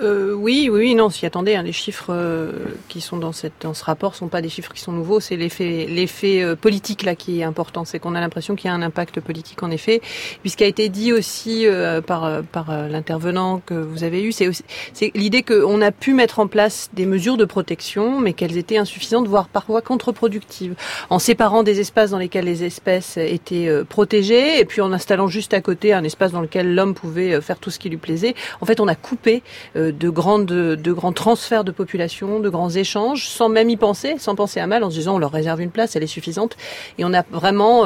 Euh, 0.02 0.34
Oui, 0.34 0.70
oui, 0.72 0.94
non, 0.94 1.06
on 1.06 1.10
s'y 1.10 1.26
attendait. 1.26 1.56
Hein. 1.56 1.64
Les 1.64 1.72
chiffres 1.72 2.14
euh, 2.14 2.52
qui 2.88 3.02
sont 3.02 3.18
dans, 3.18 3.32
ce 3.34 3.50
rapport 3.84 4.12
ne 4.12 4.18
sont 4.18 4.28
pas 4.28 4.42
des 4.42 4.50
chiffres 4.50 4.72
qui 4.72 4.82
sont 4.82 4.92
nouveaux, 4.92 5.20
c'est 5.20 5.36
l'effet, 5.36 6.44
euh, 6.44 6.56
politique 6.56 7.04
là 7.04 7.16
qui 7.16 7.40
est 7.40 7.44
important. 7.44 7.86
C'est 7.86 7.98
qu'on 7.98 8.14
a 8.14 8.22
l'impression 8.22 8.56
qu'il 8.56 8.70
y 8.70 8.72
a 8.72 8.76
un 8.76 8.84
impact 8.84 9.20
politique 9.20 9.64
en 9.64 9.72
effet. 9.72 10.00
Puis 10.42 10.52
ce 10.52 10.58
qui 10.58 10.64
a 10.64 10.68
été 10.68 10.90
dit 10.90 11.12
aussi 11.12 11.66
par, 12.06 12.44
par 12.44 12.88
l'intervenant 12.88 13.62
que 13.66 13.74
vous 13.74 14.04
avez 14.04 14.24
eu, 14.24 14.32
c'est, 14.32 14.50
c'est 14.94 15.12
l'idée 15.16 15.42
qu'on 15.42 15.82
a 15.82 15.92
pu 15.92 16.14
mettre 16.14 16.40
en 16.40 16.48
place 16.48 16.90
des 16.94 17.08
mesures 17.08 17.38
de 17.38 17.46
protection, 17.46 18.20
mais 18.20 18.34
qu'elles 18.34 18.58
étaient 18.58 18.78
insuffisantes, 18.78 19.28
voire 19.28 19.48
parfois 19.48 19.82
contre-productives, 19.82 20.76
en 21.10 21.18
séparant 21.18 21.64
des 21.64 21.80
espaces 21.80 22.12
dans 22.12 22.20
lesquels 22.20 22.46
les 22.46 22.64
espèces 22.76 23.18
étaient 23.18 23.68
euh, 23.68 23.84
protégées 23.84 24.60
et 24.60 24.66
puis 24.66 24.82
en 24.82 24.92
installant 24.92 25.28
juste 25.28 25.54
à 25.54 25.62
côté 25.62 25.94
un 25.94 26.04
espace 26.04 26.32
dans 26.32 26.42
lequel 26.42 26.76
l'homme 26.76 26.94
pouvait 26.94 27.34
euh, 27.34 27.42
faire 27.42 27.58
tout 27.58 27.72
ce 27.72 27.80
qui 27.80 27.90
lui 27.90 27.98
plaisait. 27.98 28.36
En 28.62 28.66
fait, 28.66 28.80
on 28.80 28.88
a 28.88 28.96
coupé 28.96 29.44
euh, 29.76 29.92
de 29.92 30.10
grandes, 30.10 30.46
de 30.46 30.92
grands 30.94 31.14
transferts 31.14 31.64
de 31.64 31.72
population, 31.72 32.40
de 32.40 32.50
grands 32.50 32.70
échanges, 32.70 33.28
sans 33.28 33.50
même 33.50 33.70
y 33.70 33.78
penser, 33.78 34.16
sans 34.20 34.36
penser 34.36 34.60
à 34.60 34.68
mal, 34.68 34.84
en 34.84 34.90
se 34.90 34.98
disant 34.98 35.16
on 35.16 35.20
leur 35.20 35.32
réserve 35.32 35.62
une 35.62 35.72
place, 35.72 35.96
elle 35.96 36.04
est 36.04 36.08
suffisante. 36.08 36.58
Et 36.98 37.06
on 37.06 37.14
a 37.14 37.24
vraiment 37.32 37.86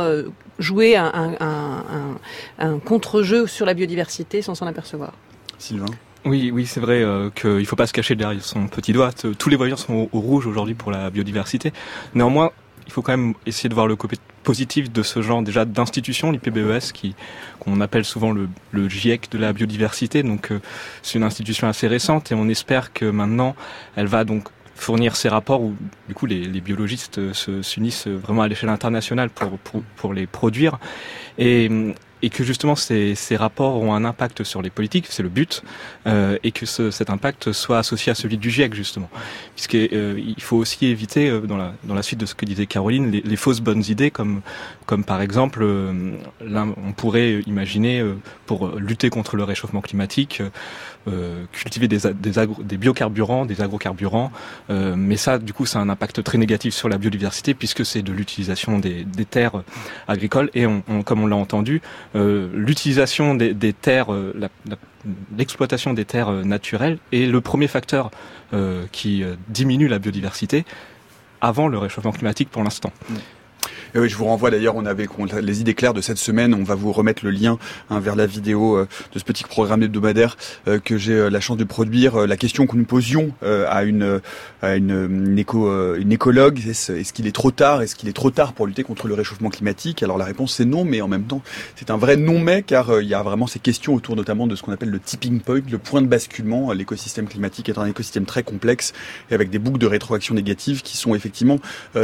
joué 0.58 0.96
un, 0.96 1.12
un, 1.40 2.18
un 2.58 2.80
contre-jeu 2.80 3.48
sur 3.48 3.66
la 3.66 3.74
biodiversité 3.74 4.42
sans 4.42 4.56
s'en 4.56 4.68
apercevoir. 4.68 5.14
Sylvain? 5.58 5.86
Oui, 6.26 6.52
oui, 6.54 6.66
c'est 6.66 6.82
vrai 6.82 7.02
euh, 7.02 7.30
qu'il 7.30 7.50
ne 7.50 7.64
faut 7.64 7.78
pas 7.78 7.88
se 7.88 7.94
cacher 7.94 8.16
derrière 8.16 8.44
son 8.44 8.68
petit 8.68 8.92
doigt. 8.92 9.12
Tous 9.14 9.50
les 9.50 9.56
voyants 9.56 9.78
sont 9.78 10.10
au 10.12 10.20
rouge 10.20 10.48
aujourd'hui 10.48 10.76
pour 10.76 10.92
la 10.92 11.10
biodiversité. 11.10 11.72
Néanmoins, 12.14 12.52
il 12.90 12.92
faut 12.92 13.04
quand 13.04 13.16
même 13.16 13.36
essayer 13.46 13.70
de 13.70 13.76
voir 13.76 13.86
le 13.86 13.96
côté 13.96 14.18
positif 14.42 14.92
de 14.92 15.04
ce 15.04 15.22
genre 15.22 15.44
déjà 15.44 15.64
d'institution, 15.64 16.32
l'IPBES, 16.32 16.92
qui 16.92 17.16
qu'on 17.60 17.82
appelle 17.82 18.04
souvent 18.04 18.32
le, 18.32 18.90
GIEC 18.90 19.30
de 19.30 19.38
la 19.38 19.54
biodiversité. 19.54 20.24
Donc 20.24 20.52
euh, 20.52 20.60
c'est 21.04 21.20
une 21.20 21.24
institution 21.24 21.68
assez 21.68 21.88
récente 21.88 22.32
et 22.32 22.36
on 22.36 22.50
espère 22.50 22.92
que 22.92 23.06
maintenant 23.06 23.56
elle 23.96 24.08
va 24.08 24.24
donc 24.24 24.48
fournir 24.74 25.16
ces 25.16 25.30
rapports 25.30 25.62
où 25.62 25.76
du 26.08 26.16
coup 26.16 26.26
les, 26.26 26.48
biologistes 26.62 27.32
s'unissent 27.62 28.08
vraiment 28.08 28.42
à 28.42 28.48
l'échelle 28.48 28.70
internationale 28.70 29.30
pour, 29.30 29.84
pour, 29.96 30.14
les 30.16 30.26
produire. 30.26 30.80
Et 32.22 32.30
que 32.30 32.44
justement 32.44 32.76
ces, 32.76 33.16
ces, 33.16 33.36
rapports 33.36 33.76
ont 33.82 33.94
un 33.94 34.06
impact 34.06 34.44
sur 34.44 34.62
les 34.62 34.70
politiques, 34.70 35.08
c'est 35.10 35.24
le 35.24 35.30
but, 35.30 35.64
euh, 36.08 36.38
et 36.44 36.52
que 36.52 36.66
ce, 36.66 36.92
cet 36.92 37.10
impact 37.10 37.52
soit 37.52 37.78
associé 37.78 38.12
à 38.12 38.16
celui 38.16 38.38
du 38.38 38.50
GIEC 38.50 38.74
justement, 38.74 39.10
puisqu'il 39.56 39.90
euh, 39.94 40.34
faut 40.40 40.58
aussi 40.58 40.88
éviter 40.88 41.30
euh, 41.30 41.42
dans, 41.42 41.58
la, 41.58 41.74
dans 41.84 41.96
la 41.96 42.04
suite 42.04 42.20
de 42.20 42.26
ce 42.26 42.36
que 42.36 42.46
disait 42.46 42.66
Caroline 42.66 43.12
les, 43.12 43.22
les 43.22 43.36
fausses 43.36 43.62
bonnes 43.62 43.84
idées, 43.88 44.12
comme 44.12 44.42
comme 44.86 45.04
par 45.04 45.22
exemple, 45.22 45.60
euh, 45.62 46.18
là, 46.42 46.66
on 46.84 46.94
pourrait 46.94 47.42
imaginer 47.46 48.04
pour 48.48 48.70
lutter 48.70 49.12
contre 49.12 49.36
le 49.36 49.44
réchauffement 49.44 49.82
climatique, 49.82 50.42
cultiver 51.52 51.88
des, 51.88 52.78
biocarburants, 52.78 53.46
des 53.46 53.62
agrocarburants, 53.62 54.32
mais 54.70 55.18
ça 55.18 55.38
du 55.38 55.54
coup 55.54 55.66
ça 55.66 55.80
a 55.80 55.82
un 55.82 55.90
impact 55.90 56.24
très 56.24 56.38
négatif 56.38 56.74
sur 56.74 56.90
la 56.90 56.98
biodiversité 56.98 57.54
puisque 57.54 57.86
c'est 57.86 58.02
de 58.02 58.12
l'utilisation 58.12 58.80
des, 58.80 59.06
terres 59.30 59.64
agricoles 60.08 60.50
et 60.54 60.66
comme 61.06 61.24
on 61.24 61.28
l'a 61.28 61.36
entendu 61.36 61.82
euh, 62.16 62.50
l'utilisation 62.54 63.36
des, 63.36 63.74
terres, 63.74 64.14
euh, 64.14 64.34
l'exploitation 65.38 65.94
des 65.94 66.06
terres 66.06 66.30
euh, 66.30 66.44
naturelles 66.44 66.98
est 67.12 67.26
le 67.26 67.42
premier 67.42 67.68
facteur 67.68 68.12
qui 68.92 69.24
diminue 69.48 69.88
la 69.88 70.00
biodiversité 70.00 70.66
avant 71.40 71.68
le 71.68 71.78
réchauffement 71.78 72.12
climatique 72.12 72.50
pour 72.50 72.64
l'instant. 72.64 72.92
Et 73.96 74.00
oui, 74.00 74.10
je 74.10 74.16
vous 74.16 74.26
renvoie 74.26 74.52
d'ailleurs, 74.52 74.76
on 74.76 74.86
avait 74.86 75.08
les 75.42 75.62
idées 75.62 75.74
claires 75.74 75.94
de 75.94 76.02
cette 76.02 76.18
semaine, 76.18 76.54
on 76.54 76.64
va 76.64 76.76
vous 76.76 76.92
remettre 76.92 77.26
le 77.26 77.32
lien 77.32 77.58
hein, 77.90 78.00
vers 78.00 78.16
la 78.16 78.26
vidéo 78.26 78.78
euh, 78.78 78.88
de 79.14 79.20
ce 79.20 79.24
petit 79.24 79.44
programme 79.44 79.84
hebdomadaire 79.84 80.38
euh, 80.68 80.80
que 80.80 80.98
j'ai 80.98 81.14
euh, 81.14 81.30
la 81.30 81.40
chance 81.40 81.58
de 81.58 81.64
produire. 81.64 82.28
la 82.28 82.38
question 82.38 82.68
que 82.68 82.76
nous 82.76 82.86
posions 82.86 83.34
à 83.42 83.84
une 83.84 84.22
éco, 85.38 85.96
une 85.96 86.12
écologue, 86.12 86.60
est-ce 86.68 87.14
qu'il 87.14 87.28
est 87.28 87.36
trop 87.36 87.52
tard? 87.52 87.82
Est-ce 87.82 87.96
qu'il 87.96 88.10
est 88.10 88.14
trop 88.14 88.32
tard 88.32 88.54
pour 88.54 88.68
lutter 88.68 88.84
contre 88.84 89.08
le 89.08 89.14
réchauffement 89.14 89.50
climatique? 89.50 90.04
Alors 90.04 90.18
la 90.18 90.26
réponse 90.26 90.54
c'est 90.56 90.66
non, 90.66 90.86
mais 90.86 91.02
en 91.02 91.08
même 91.08 91.24
temps 91.24 91.42
c'est 91.76 91.92
un 91.92 91.98
vrai 91.98 92.18
non 92.18 92.40
mais 92.40 92.64
car 92.64 93.02
il 93.02 93.08
y 93.08 93.14
a 93.14 93.22
vraiment 93.24 93.48
ces 93.48 93.60
questions 93.60 93.94
autour 93.94 94.16
notamment 94.16 94.48
de 94.48 94.56
ce 94.56 94.64
qu'on 94.64 94.72
appelle 94.72 94.90
le 94.90 95.00
tipping 95.00 95.42
point, 95.42 95.62
le 95.70 95.78
point 95.78 96.02
de 96.02 96.08
basculement. 96.08 96.72
L'écosystème 96.72 97.28
climatique 97.28 97.70
est 97.70 97.78
un 97.78 97.86
écosystème 97.86 98.26
très 98.26 98.44
complexe 98.44 98.94
et 99.32 99.34
avec 99.34 99.50
des 99.50 99.60
boucles 99.60 99.80
de 99.80 99.88
rétroaction 99.88 100.36
négatives 100.36 100.82
qui 100.82 100.98
sont 100.98 101.16
effectivement 101.16 101.60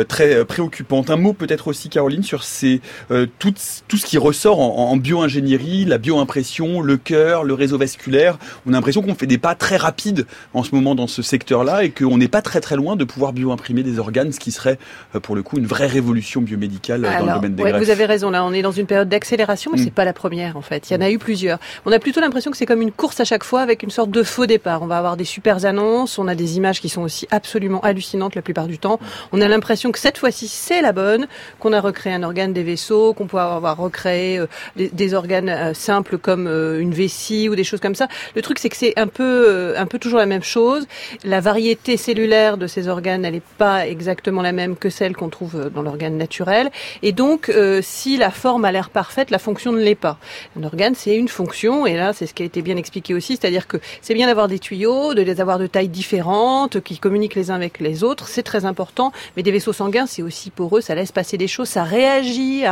très 0.08 0.46
préoccupantes. 0.46 1.10
Un 1.10 1.18
mot 1.18 1.34
peut-être 1.34 1.55
aussi 1.64 1.90
Caroline 1.90 2.24
sur 2.24 2.44
ces 2.44 2.82
euh, 3.12 3.26
tout, 3.40 3.54
tout 3.88 3.98
ce 3.98 4.06
qui 4.06 4.18
ressort 4.18 4.60
en, 4.60 4.92
en 4.92 4.98
bioingénierie, 4.98 5.86
la 5.86 5.98
bioimpression, 5.98 6.82
le 6.82 6.98
cœur, 6.98 7.44
le 7.44 7.54
réseau 7.54 7.78
vasculaire. 7.78 8.38
On 8.66 8.74
a 8.74 8.74
l'impression 8.74 9.02
qu'on 9.02 9.16
fait 9.16 9.28
des 9.28 9.38
pas 9.38 9.56
très 9.56 9.78
rapides 9.78 10.26
en 10.54 10.64
ce 10.64 10.74
moment 10.74 10.96
dans 10.96 11.08
ce 11.08 11.22
secteur-là 11.22 11.84
et 11.84 11.90
qu'on 11.92 12.18
n'est 12.18 12.28
pas 12.28 12.42
très 12.42 12.62
très 12.62 12.76
loin 12.76 12.96
de 12.96 13.04
pouvoir 13.04 13.34
bioimprimer 13.34 13.84
des 13.84 14.00
organes, 14.00 14.32
ce 14.32 14.40
qui 14.40 14.52
serait 14.52 14.78
euh, 15.16 15.20
pour 15.20 15.36
le 15.36 15.44
coup 15.44 15.58
une 15.58 15.66
vraie 15.66 15.88
révolution 15.88 16.42
biomédicale 16.42 17.06
euh, 17.06 17.20
dans 17.20 17.26
le 17.26 17.34
domaine 17.34 17.56
des 17.56 17.64
ouais, 17.64 17.78
Vous 17.78 17.90
avez 17.90 18.06
raison, 18.06 18.30
là 18.30 18.44
on 18.46 18.54
est 18.54 18.62
dans 18.62 18.72
une 18.72 18.86
période 18.86 19.10
d'accélération, 19.10 19.72
mais 19.74 19.80
mm. 19.80 19.84
c'est 19.84 19.94
pas 19.94 20.06
la 20.06 20.14
première 20.14 20.58
en 20.58 20.62
fait. 20.62 20.90
Il 20.90 20.94
y 20.94 20.98
en 20.98 21.02
a 21.02 21.10
eu 21.10 21.18
plusieurs. 21.18 21.60
On 21.86 21.92
a 21.92 22.00
plutôt 22.00 22.22
l'impression 22.22 22.52
que 22.52 22.58
c'est 22.58 22.66
comme 22.66 22.82
une 22.82 22.92
course 22.92 23.20
à 23.20 23.26
chaque 23.26 23.44
fois 23.44 23.62
avec 23.62 23.84
une 23.84 23.90
sorte 23.90 24.12
de 24.12 24.24
faux 24.24 24.46
départ. 24.46 24.82
On 24.82 24.88
va 24.88 24.98
avoir 24.98 25.18
des 25.18 25.26
super 25.26 25.66
annonces, 25.66 26.18
on 26.20 26.28
a 26.28 26.36
des 26.36 26.58
images 26.58 26.82
qui 26.82 26.90
sont 26.90 27.02
aussi 27.02 27.28
absolument 27.32 27.82
hallucinantes 27.82 28.36
la 28.36 28.42
plupart 28.42 28.68
du 28.68 28.78
temps. 28.78 29.00
On 29.32 29.42
a 29.42 29.48
l'impression 29.48 29.92
que 29.92 30.00
cette 30.00 30.18
fois-ci 30.18 30.48
c'est 30.48 30.82
la 30.82 30.92
bonne, 30.92 31.28
qu'on 31.60 31.74
a 31.74 31.82
recréé 31.82 32.14
un 32.14 32.24
organe 32.24 32.54
des 32.54 32.64
vaisseaux, 32.64 33.14
qu'on 33.14 33.28
peut 33.28 33.38
avoir 33.38 33.78
recréé 33.78 34.40
euh, 34.40 34.48
des, 34.76 35.14
organes 35.14 35.50
euh, 35.50 35.74
simples 35.74 36.18
comme 36.18 36.48
euh, 36.48 36.80
une 36.80 36.94
vessie 36.94 37.50
ou 37.50 37.56
des 37.56 37.64
choses 37.64 37.80
comme 37.80 37.96
ça. 37.96 38.08
Le 38.36 38.42
truc, 38.42 38.60
c'est 38.60 38.70
que 38.70 38.78
c'est 38.78 38.98
un 38.98 39.08
peu, 39.08 39.74
un 39.78 39.86
peu 39.86 40.00
toujours 40.00 40.20
la 40.20 40.26
même 40.26 40.44
chose. 40.44 40.88
La 41.24 41.40
variété 41.40 41.98
cellulaire 41.98 42.58
de 42.58 42.68
ces 42.68 42.88
organes, 42.88 43.26
elle 43.26 43.34
n'est 43.34 43.42
pas 43.58 43.88
exactement 43.88 44.42
la 44.42 44.52
même 44.52 44.76
que 44.76 44.90
celle 44.90 45.16
qu'on 45.16 45.30
trouve 45.30 45.70
dans 45.70 45.82
l'organe 45.82 46.18
naturel. 46.18 46.70
Et 47.02 47.12
donc, 47.12 47.52
si 47.82 48.18
la 48.18 48.32
forme 48.32 48.66
a 48.66 48.72
l'air 48.72 48.90
parfaite, 48.90 49.32
la 49.32 49.40
fonction 49.40 49.72
ne 49.72 49.80
l'est 49.80 49.96
pas. 49.96 50.18
Un 50.60 50.64
organe, 50.64 50.96
c'est 50.96 51.16
une 51.16 51.28
fonction, 51.28 51.86
et 51.86 51.96
là, 51.96 52.14
c'est 52.14 52.26
ce 52.26 52.34
qui 52.34 52.44
a 52.44 52.46
été 52.46 52.62
bien 52.62 52.78
expliqué 52.78 53.14
aussi, 53.14 53.38
c'est-à-dire 53.38 53.68
que 53.68 53.78
c'est 54.02 54.14
bien 54.14 54.28
d'avoir 54.28 54.48
des 54.48 54.60
tuyaux, 54.60 55.14
de 55.14 55.22
les 55.22 55.42
avoir 55.42 55.60
de 55.60 55.68
tailles 55.68 55.90
différentes, 55.90 56.82
qui 56.82 56.98
communiquent 57.00 57.36
les 57.36 57.52
uns 57.52 57.56
avec 57.56 57.80
les 57.80 58.04
autres, 58.04 58.28
c'est 58.28 58.44
très 58.44 58.66
important. 58.66 59.12
Mais 59.36 59.44
des 59.44 59.52
vaisseaux 59.52 59.74
sanguins, 59.74 60.06
c'est 60.06 60.22
aussi 60.22 60.50
pour 60.50 60.78
eux, 60.78 60.82
ça 60.82 60.96
laisse 60.96 61.12
passer 61.12 61.35
des 61.38 61.48
choses, 61.48 61.70
ça 61.70 61.84
réagit 61.84 62.64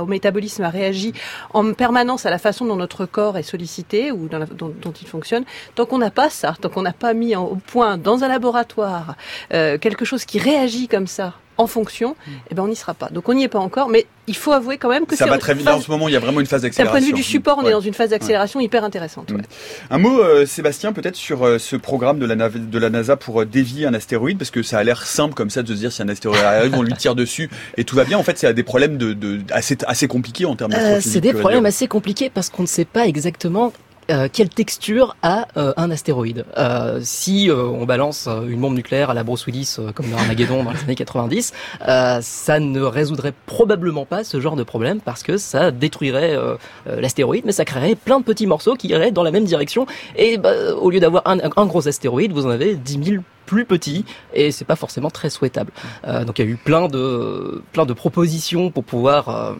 au 0.00 0.06
métabolisme, 0.06 0.62
a 0.64 0.70
réagi 0.70 1.12
en 1.52 1.72
permanence 1.72 2.26
à 2.26 2.30
la 2.30 2.38
façon 2.38 2.64
dont 2.64 2.76
notre 2.76 3.06
corps 3.06 3.38
est 3.38 3.42
sollicité 3.42 4.12
ou 4.12 4.28
dont, 4.28 4.92
il 5.00 5.06
fonctionne. 5.06 5.44
Tant 5.74 5.86
qu'on 5.86 5.98
n'a 5.98 6.10
pas 6.10 6.30
ça, 6.30 6.54
tant 6.60 6.68
qu'on 6.68 6.82
n'a 6.82 6.92
pas 6.92 7.14
mis 7.14 7.36
au 7.36 7.58
point 7.66 7.96
dans 7.98 8.24
un 8.24 8.28
laboratoire 8.28 9.16
euh, 9.52 9.78
quelque 9.78 10.04
chose 10.04 10.24
qui 10.24 10.38
réagit 10.38 10.88
comme 10.88 11.06
ça 11.06 11.34
en 11.58 11.66
fonction, 11.66 12.16
eh 12.50 12.54
ben 12.54 12.62
on 12.62 12.68
n'y 12.68 12.76
sera 12.76 12.94
pas. 12.94 13.08
Donc 13.10 13.28
on 13.28 13.34
n'y 13.34 13.44
est 13.44 13.48
pas 13.48 13.58
encore, 13.58 13.88
mais 13.88 14.06
il 14.26 14.36
faut 14.36 14.52
avouer 14.52 14.76
quand 14.78 14.88
même 14.88 15.06
que 15.06 15.16
ça 15.16 15.26
va 15.26 15.38
très 15.38 15.54
vite. 15.54 15.68
en 15.68 15.80
ce 15.80 15.90
moment, 15.90 16.08
il 16.08 16.12
y 16.12 16.16
a 16.16 16.20
vraiment 16.20 16.40
une 16.40 16.46
phase 16.46 16.62
d'accélération. 16.62 16.94
D'un 16.94 17.00
point 17.00 17.00
de 17.00 17.16
vue 17.16 17.22
du 17.22 17.22
support, 17.22 17.58
on 17.62 17.66
est 17.66 17.70
dans 17.70 17.80
une 17.80 17.94
phase 17.94 18.10
d'accélération 18.10 18.60
hyper 18.60 18.84
intéressante. 18.84 19.32
Un 19.90 19.98
mot, 19.98 20.20
euh, 20.20 20.46
Sébastien, 20.46 20.92
peut-être 20.92 21.16
sur 21.16 21.46
euh, 21.46 21.58
ce 21.58 21.76
programme 21.76 22.18
de 22.18 22.26
la, 22.26 22.48
de 22.48 22.78
la 22.78 22.90
NASA 22.90 23.16
pour 23.16 23.42
euh, 23.42 23.44
dévier 23.44 23.86
un 23.86 23.94
astéroïde, 23.94 24.38
parce 24.38 24.50
que 24.50 24.62
ça 24.62 24.78
a 24.78 24.84
l'air 24.84 25.06
simple 25.06 25.34
comme 25.34 25.50
ça 25.50 25.62
de 25.62 25.68
se 25.68 25.78
dire 25.78 25.92
si 25.92 26.02
un 26.02 26.08
astéroïde 26.08 26.42
arrive, 26.42 26.74
on 26.74 26.82
lui 26.82 26.94
tire 26.94 27.14
dessus 27.14 27.50
et 27.76 27.84
tout 27.84 27.96
va 27.96 28.04
bien. 28.04 28.18
En 28.18 28.22
fait, 28.22 28.38
c'est 28.38 28.52
des 28.52 28.62
problèmes 28.62 28.98
de, 28.98 29.12
de, 29.12 29.40
assez, 29.52 29.78
assez 29.86 30.08
compliqués 30.08 30.44
en 30.44 30.56
termes 30.56 30.72
de. 30.72 31.00
c'est 31.00 31.20
des 31.20 31.32
problèmes 31.32 31.66
assez 31.66 31.86
compliqués 31.86 32.30
parce 32.30 32.50
qu'on 32.50 32.62
ne 32.62 32.68
sait 32.68 32.84
pas 32.84 33.06
exactement 33.06 33.72
euh, 34.10 34.28
quelle 34.32 34.48
texture 34.48 35.16
a 35.22 35.48
euh, 35.56 35.72
un 35.76 35.90
astéroïde? 35.90 36.44
Euh, 36.56 37.00
si 37.02 37.50
on 37.50 37.84
balance 37.84 38.28
une 38.48 38.60
bombe 38.60 38.74
nucléaire 38.74 39.10
à 39.10 39.14
la 39.14 39.24
Bruce 39.24 39.46
Willis 39.46 39.76
comme 39.94 40.10
dans 40.10 40.18
Armageddon 40.18 40.62
dans 40.62 40.72
les 40.72 40.80
années 40.80 40.94
90, 40.94 41.52
ça 42.20 42.60
ne 42.60 42.80
résoudrait 42.80 43.34
probablement 43.46 44.04
pas 44.04 44.24
ce 44.24 44.40
genre 44.40 44.56
de 44.56 44.62
problème 44.62 45.00
parce 45.00 45.22
que 45.22 45.36
ça 45.36 45.70
détruirait 45.70 46.36
l'astéroïde, 46.86 47.44
mais 47.44 47.52
ça 47.52 47.64
créerait 47.64 47.94
plein 47.94 48.20
de 48.20 48.24
petits 48.24 48.46
morceaux 48.46 48.74
qui 48.74 48.88
iraient 48.88 49.10
dans 49.10 49.22
la 49.22 49.30
même 49.30 49.44
direction. 49.44 49.86
Et 50.16 50.38
bah, 50.38 50.52
au 50.74 50.90
lieu 50.90 51.00
d'avoir 51.00 51.22
un, 51.26 51.38
un, 51.38 51.66
gros 51.66 51.88
astéroïde, 51.88 52.32
vous 52.32 52.46
en 52.46 52.50
avez 52.50 52.74
10 52.74 53.04
000 53.04 53.22
plus 53.46 53.64
petits 53.64 54.04
et 54.34 54.50
c'est 54.50 54.64
pas 54.64 54.76
forcément 54.76 55.10
très 55.10 55.30
souhaitable. 55.30 55.70
donc 56.26 56.38
il 56.38 56.44
y 56.44 56.48
a 56.48 56.50
eu 56.50 56.56
plein 56.56 56.88
de 56.88 57.62
plein 57.72 57.86
de 57.86 57.92
propositions 57.92 58.70
pour 58.70 58.84
pouvoir 58.84 59.56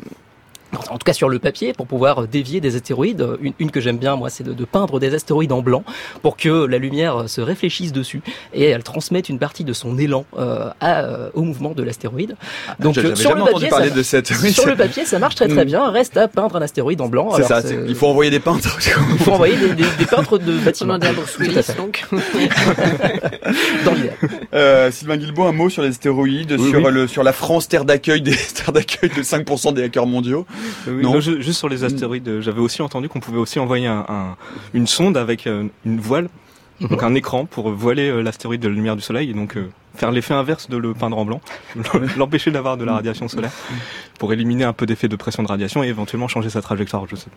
en 0.91 0.99
tout 0.99 1.05
cas 1.05 1.13
sur 1.13 1.29
le 1.29 1.39
papier, 1.39 1.73
pour 1.73 1.87
pouvoir 1.87 2.27
dévier 2.27 2.61
des 2.61 2.77
astéroïdes. 2.77 3.27
Une, 3.59 3.71
que 3.71 3.81
j'aime 3.81 3.99
bien, 3.99 4.17
moi, 4.17 4.31
c'est 4.31 4.45
de, 4.45 4.65
peindre 4.65 5.01
des 5.01 5.15
astéroïdes 5.15 5.53
en 5.53 5.63
blanc 5.63 5.85
pour 6.23 6.37
que 6.37 6.67
la 6.67 6.79
lumière 6.79 7.29
se 7.29 7.41
réfléchisse 7.41 7.93
dessus 7.93 8.23
et 8.53 8.65
elle 8.65 8.83
transmette 8.83 9.29
une 9.29 9.39
partie 9.39 9.65
de 9.65 9.73
son 9.73 9.99
élan 9.99 10.25
euh, 10.39 10.71
à, 10.81 11.03
euh, 11.03 11.31
au 11.35 11.43
mouvement 11.43 11.71
de 11.71 11.83
l'astéroïde. 11.83 12.37
Ah, 12.69 12.77
Donc 12.79 12.99
euh, 12.99 13.15
sur, 13.15 13.35
le 13.35 13.45
papier, 13.45 13.71
ça, 13.71 13.89
de 13.89 14.03
cette... 14.03 14.27
sur 14.51 14.67
le 14.67 14.77
papier, 14.77 15.05
ça 15.05 15.19
marche 15.19 15.35
très 15.35 15.49
très 15.49 15.65
bien. 15.65 15.91
Reste 15.91 16.17
à 16.17 16.29
peindre 16.29 16.57
un 16.57 16.63
astéroïde 16.63 17.01
en 17.01 17.09
blanc. 17.09 17.31
C'est 17.37 17.45
ça. 17.45 17.63
Il 17.87 17.95
faut 17.95 18.07
envoyer 18.07 18.31
des 18.31 18.41
peintres. 18.41 18.79
Il 19.13 19.19
faut 19.19 19.33
envoyer 19.33 19.57
des, 19.57 19.69
des, 19.75 19.85
des 19.99 20.07
peintres 20.07 20.39
de 20.39 20.59
bâtiments. 20.65 20.99
donc. 20.99 22.05
Dans 23.85 23.95
l'idée. 23.95 24.11
Euh, 24.55 24.91
Sylvain 24.91 25.17
Guilbault, 25.17 25.45
un 25.45 25.53
mot 25.53 25.71
sur 25.71 25.83
les 25.83 25.91
astéroïdes, 25.91 26.59
sur 26.59 26.91
le 26.91 27.07
sur 27.07 27.23
la 27.23 27.33
France 27.33 27.69
terre 27.69 27.85
d'accueil 27.85 28.23
des 28.23 28.37
terres 28.37 28.73
d'accueil 28.73 29.11
de 29.11 29.23
5% 29.23 29.75
des 29.75 29.85
hackers 29.85 30.07
mondiaux. 30.07 30.47
Oui, 30.87 31.03
non. 31.03 31.21
juste 31.21 31.53
sur 31.53 31.69
les 31.69 31.85
astéroïdes, 31.85 32.41
j'avais 32.41 32.61
aussi 32.61 32.83
entendu 32.83 33.09
qu'on 33.09 33.21
pouvait 33.21 33.39
aussi 33.39 33.59
envoyer 33.59 33.87
un, 33.87 34.37
une 34.75 34.87
sonde 34.87 35.17
avec 35.17 35.47
euh, 35.47 35.65
une 35.85 36.01
voile, 36.01 36.29
mhm. 36.81 36.89
donc 36.89 37.03
un 37.03 37.15
écran 37.15 37.47
pour 37.47 37.71
voiler 37.71 38.09
euh, 38.09 38.23
l'astéroïde 38.23 38.61
de 38.61 38.69
la 38.69 38.75
lumière 38.75 38.97
du 38.97 39.03
soleil 39.03 39.31
et 39.31 39.35
donc 39.35 39.57
euh, 39.57 39.71
faire 39.95 40.11
l'effet 40.11 40.35
inverse 40.35 40.69
de 40.69 40.77
le 40.77 40.95
peindre 40.95 41.19
en 41.19 41.25
blanc, 41.25 41.41
l'empêcher 42.17 42.51
d'avoir 42.51 42.77
de 42.77 42.85
la 42.85 42.95
radiation 42.95 43.29
solaire 43.29 43.53
pour 44.19 44.33
éliminer 44.33 44.65
un 44.65 44.73
peu 44.73 44.87
d'effet 44.87 45.09
de 45.09 45.17
pression 45.17 45.43
de 45.43 45.49
radiation 45.49 45.83
et 45.83 45.89
éventuellement 45.89 46.29
changer 46.29 46.51
sa 46.51 46.63
trajectoire. 46.63 47.07
Je, 47.11 47.17
sais. 47.17 47.31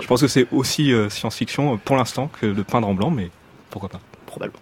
je 0.00 0.06
pense 0.06 0.20
que 0.20 0.28
c'est 0.28 0.46
aussi 0.52 0.92
science-fiction 1.08 1.78
pour 1.78 1.96
l'instant 1.96 2.30
que 2.40 2.46
de 2.46 2.62
peindre 2.62 2.88
en 2.88 2.94
blanc, 2.94 3.10
mais 3.10 3.30
pourquoi 3.70 3.88
pas 3.88 4.00
Probablement. 4.26 4.60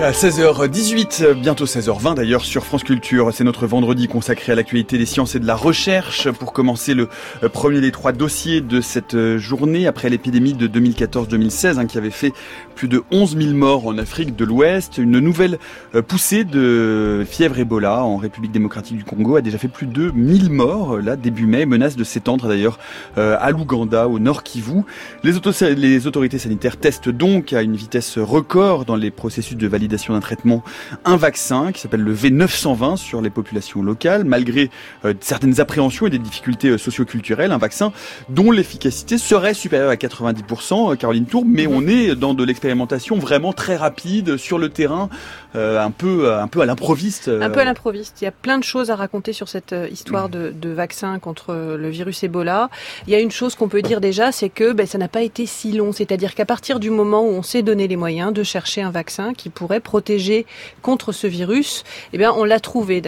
À 0.00 0.12
16h18, 0.12 1.34
bientôt 1.34 1.64
16h20 1.64 2.14
d'ailleurs 2.14 2.44
sur 2.44 2.64
France 2.64 2.84
Culture, 2.84 3.30
c'est 3.32 3.42
notre 3.42 3.66
vendredi 3.66 4.06
consacré 4.06 4.52
à 4.52 4.54
l'actualité 4.54 4.96
des 4.96 5.06
sciences 5.06 5.34
et 5.34 5.40
de 5.40 5.46
la 5.46 5.56
recherche. 5.56 6.30
Pour 6.30 6.52
commencer 6.52 6.94
le 6.94 7.08
euh, 7.42 7.48
premier 7.48 7.80
des 7.80 7.90
trois 7.90 8.12
dossiers 8.12 8.60
de 8.60 8.80
cette 8.80 9.14
euh, 9.14 9.38
journée, 9.38 9.88
après 9.88 10.08
l'épidémie 10.08 10.52
de 10.52 10.68
2014-2016 10.68 11.80
hein, 11.80 11.86
qui 11.86 11.98
avait 11.98 12.10
fait 12.10 12.32
plus 12.76 12.86
de 12.86 13.02
11 13.10 13.36
000 13.36 13.54
morts 13.54 13.88
en 13.88 13.98
Afrique 13.98 14.36
de 14.36 14.44
l'Ouest, 14.44 14.98
une 14.98 15.18
nouvelle 15.18 15.58
euh, 15.96 16.00
poussée 16.00 16.44
de 16.44 17.24
fièvre 17.28 17.58
Ebola 17.58 18.04
en 18.04 18.18
République 18.18 18.52
démocratique 18.52 18.98
du 18.98 19.04
Congo 19.04 19.34
a 19.34 19.40
déjà 19.40 19.58
fait 19.58 19.66
plus 19.66 19.86
de 19.86 20.12
1000 20.12 20.50
morts, 20.50 20.98
là 20.98 21.16
début 21.16 21.46
mai, 21.46 21.66
menace 21.66 21.96
de 21.96 22.04
s'étendre 22.04 22.46
d'ailleurs 22.46 22.78
à 23.16 23.50
l'Ouganda, 23.50 24.06
au 24.06 24.20
nord 24.20 24.44
Kivu. 24.44 24.84
Les, 25.24 25.32
les 25.74 26.06
autorités 26.06 26.38
sanitaires 26.38 26.76
testent 26.76 27.08
donc 27.08 27.52
à 27.52 27.62
une 27.62 27.74
vitesse 27.74 28.16
record 28.16 28.84
dans 28.84 28.94
les 28.94 29.10
processus 29.10 29.56
de 29.56 29.66
validation 29.66 29.87
d'un 29.88 30.20
traitement, 30.20 30.62
un 31.04 31.16
vaccin 31.16 31.72
qui 31.72 31.80
s'appelle 31.80 32.02
le 32.02 32.14
V920 32.14 32.96
sur 32.96 33.20
les 33.20 33.30
populations 33.30 33.82
locales, 33.82 34.24
malgré 34.24 34.70
euh, 35.04 35.14
certaines 35.20 35.60
appréhensions 35.60 36.06
et 36.06 36.10
des 36.10 36.18
difficultés 36.18 36.68
euh, 36.68 36.78
socioculturelles, 36.78 37.52
un 37.52 37.58
vaccin 37.58 37.92
dont 38.28 38.50
l'efficacité 38.50 39.18
serait 39.18 39.54
supérieure 39.54 39.90
à 39.90 39.94
90%, 39.94 40.92
euh, 40.92 40.96
Caroline 40.96 41.26
Tour, 41.26 41.44
mais 41.46 41.66
on 41.66 41.86
est 41.86 42.14
dans 42.14 42.34
de 42.34 42.44
l'expérimentation 42.44 43.18
vraiment 43.18 43.52
très 43.52 43.76
rapide 43.76 44.36
sur 44.36 44.58
le 44.58 44.68
terrain, 44.68 45.08
un 45.54 45.90
peu 45.90 46.32
un 46.32 46.48
peu 46.48 46.60
à 46.60 46.66
l'improviste. 46.66 47.28
Un 47.28 47.50
peu 47.50 47.60
à 47.60 47.64
l'improviste. 47.64 48.20
Il 48.20 48.24
y 48.24 48.28
a 48.28 48.32
plein 48.32 48.58
de 48.58 48.64
choses 48.64 48.90
à 48.90 48.96
raconter 48.96 49.32
sur 49.32 49.48
cette 49.48 49.74
histoire 49.90 50.28
de, 50.28 50.52
de 50.54 50.68
vaccin 50.70 51.18
contre 51.18 51.54
le 51.54 51.88
virus 51.88 52.22
Ebola. 52.22 52.70
Il 53.06 53.12
y 53.12 53.16
a 53.16 53.20
une 53.20 53.30
chose 53.30 53.54
qu'on 53.54 53.68
peut 53.68 53.82
dire 53.82 54.00
déjà, 54.00 54.32
c'est 54.32 54.48
que 54.48 54.72
ben, 54.72 54.86
ça 54.86 54.98
n'a 54.98 55.08
pas 55.08 55.22
été 55.22 55.46
si 55.46 55.72
long. 55.72 55.92
C'est-à-dire 55.92 56.34
qu'à 56.34 56.44
partir 56.44 56.80
du 56.80 56.90
moment 56.90 57.22
où 57.22 57.30
on 57.30 57.42
s'est 57.42 57.62
donné 57.62 57.88
les 57.88 57.96
moyens 57.96 58.32
de 58.32 58.42
chercher 58.42 58.82
un 58.82 58.90
vaccin 58.90 59.34
qui 59.34 59.48
pourrait 59.48 59.80
protéger 59.80 60.46
contre 60.82 61.12
ce 61.12 61.26
virus. 61.26 61.84
Eh 62.12 62.18
bien, 62.18 62.32
on 62.32 62.44
l'a 62.44 62.60
trouvé. 62.60 63.02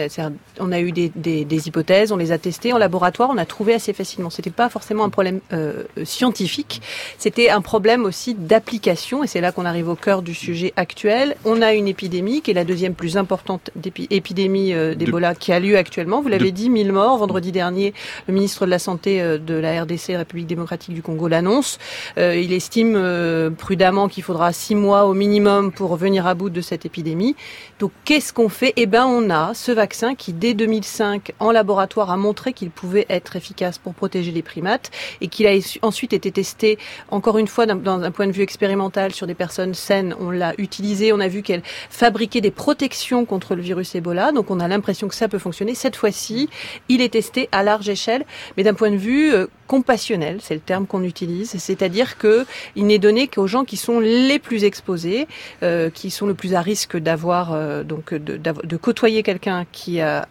On 0.59 0.71
a 0.71 0.79
eu 0.79 0.91
des, 0.91 1.09
des, 1.09 1.67
hypothèses, 1.67 2.11
on 2.11 2.17
les 2.17 2.31
a 2.31 2.37
testées 2.37 2.73
en 2.73 2.77
laboratoire, 2.77 3.29
on 3.31 3.37
a 3.37 3.45
trouvé 3.45 3.73
assez 3.73 3.93
facilement. 3.93 4.29
C'était 4.29 4.49
pas 4.49 4.69
forcément 4.69 5.03
un 5.03 5.09
problème 5.09 5.41
euh, 5.53 5.83
scientifique, 6.03 6.81
c'était 7.17 7.49
un 7.49 7.61
problème 7.61 8.05
aussi 8.05 8.33
d'application, 8.33 9.23
et 9.23 9.27
c'est 9.27 9.41
là 9.41 9.51
qu'on 9.51 9.65
arrive 9.65 9.89
au 9.89 9.95
cœur 9.95 10.21
du 10.21 10.33
sujet 10.33 10.73
actuel. 10.75 11.35
On 11.45 11.61
a 11.61 11.73
une 11.73 11.87
épidémie 11.87 12.30
qui 12.39 12.51
est 12.51 12.53
la 12.53 12.63
deuxième 12.63 12.93
plus 12.93 13.17
importante 13.17 13.69
épidémie 14.09 14.73
euh, 14.73 14.95
d'Ebola 14.95 15.35
qui 15.35 15.51
a 15.51 15.59
lieu 15.59 15.77
actuellement. 15.77 16.21
Vous 16.21 16.29
l'avez 16.29 16.51
dit, 16.51 16.69
1000 16.69 16.93
morts. 16.93 17.17
Vendredi 17.17 17.51
dernier, 17.51 17.93
le 18.27 18.33
ministre 18.33 18.65
de 18.65 18.71
la 18.71 18.79
Santé 18.79 19.21
euh, 19.21 19.37
de 19.37 19.55
la 19.55 19.83
RDC, 19.83 20.15
République 20.15 20.47
démocratique 20.47 20.93
du 20.93 21.01
Congo, 21.01 21.27
l'annonce. 21.27 21.79
il 22.17 22.53
estime 22.53 23.51
prudemment 23.57 24.07
qu'il 24.07 24.23
faudra 24.23 24.53
six 24.53 24.75
mois 24.75 25.05
au 25.05 25.13
minimum 25.13 25.71
pour 25.71 25.97
venir 25.97 26.27
à 26.27 26.33
bout 26.33 26.49
de 26.49 26.61
cette 26.61 26.85
épidémie. 26.85 27.35
Donc, 27.79 27.91
qu'est-ce 28.05 28.31
qu'on 28.31 28.49
fait? 28.49 28.73
Eh 28.75 28.85
ben, 28.85 29.05
on 29.05 29.29
a 29.29 29.53
ce 29.53 29.71
vaccin 29.71 30.15
qui, 30.15 30.33
dès 30.33 30.53
2005, 30.53 31.33
en 31.39 31.51
laboratoire, 31.51 32.11
a 32.11 32.17
montré 32.17 32.53
qu'il 32.53 32.69
pouvait 32.69 33.07
être 33.09 33.35
efficace 33.35 33.79
pour 33.79 33.93
protéger 33.93 34.31
les 34.31 34.43
primates 34.43 34.91
et 35.19 35.27
qu'il 35.27 35.47
a 35.47 35.51
ensuite 35.81 36.13
été 36.13 36.31
testé, 36.31 36.77
encore 37.09 37.39
une 37.39 37.47
fois, 37.47 37.65
dans 37.65 38.01
un 38.01 38.11
point 38.11 38.27
de 38.27 38.31
vue 38.31 38.43
expérimental 38.43 39.13
sur 39.13 39.27
des 39.27 39.33
personnes 39.33 39.73
saines. 39.73 40.15
On 40.19 40.29
l'a 40.29 40.53
utilisé, 40.57 41.11
on 41.11 41.19
a 41.19 41.27
vu 41.27 41.41
qu'elle 41.41 41.63
fabriquait 41.89 42.20
des 42.27 42.51
protections 42.51 43.25
contre 43.25 43.55
le 43.55 43.61
virus 43.61 43.95
Ebola. 43.95 44.31
Donc, 44.31 44.51
on 44.51 44.59
a 44.59 44.67
l'impression 44.67 45.07
que 45.07 45.15
ça 45.15 45.27
peut 45.27 45.39
fonctionner. 45.39 45.75
Cette 45.75 45.95
fois-ci, 45.95 46.49
il 46.89 47.01
est 47.01 47.09
testé 47.09 47.49
à 47.51 47.63
large 47.63 47.89
échelle, 47.89 48.25
mais 48.55 48.63
d'un 48.63 48.73
point 48.73 48.91
de 48.91 48.95
vue 48.95 49.33
euh, 49.33 49.47
compassionnel, 49.67 50.37
c'est 50.41 50.53
le 50.53 50.59
terme 50.59 50.85
qu'on 50.85 51.03
utilise, 51.03 51.51
c'est-à-dire 51.57 52.17
que 52.17 52.45
il 52.75 52.85
n'est 52.85 52.99
donné 52.99 53.27
qu'aux 53.27 53.47
gens 53.47 53.63
qui 53.63 53.77
sont 53.77 53.99
les 53.99 54.37
plus 54.37 54.63
exposés, 54.65 55.27
euh, 55.63 55.89
qui 55.89 56.11
sont 56.11 56.27
le 56.27 56.33
plus 56.33 56.53
à 56.53 56.61
risque 56.61 56.97
d'avoir 56.97 57.53
euh, 57.53 57.83
donc 57.83 58.13
de, 58.13 58.77
côtoyer 58.77 59.23
quelqu'un 59.23 59.65
qui 59.71 60.01
a, 60.01 60.27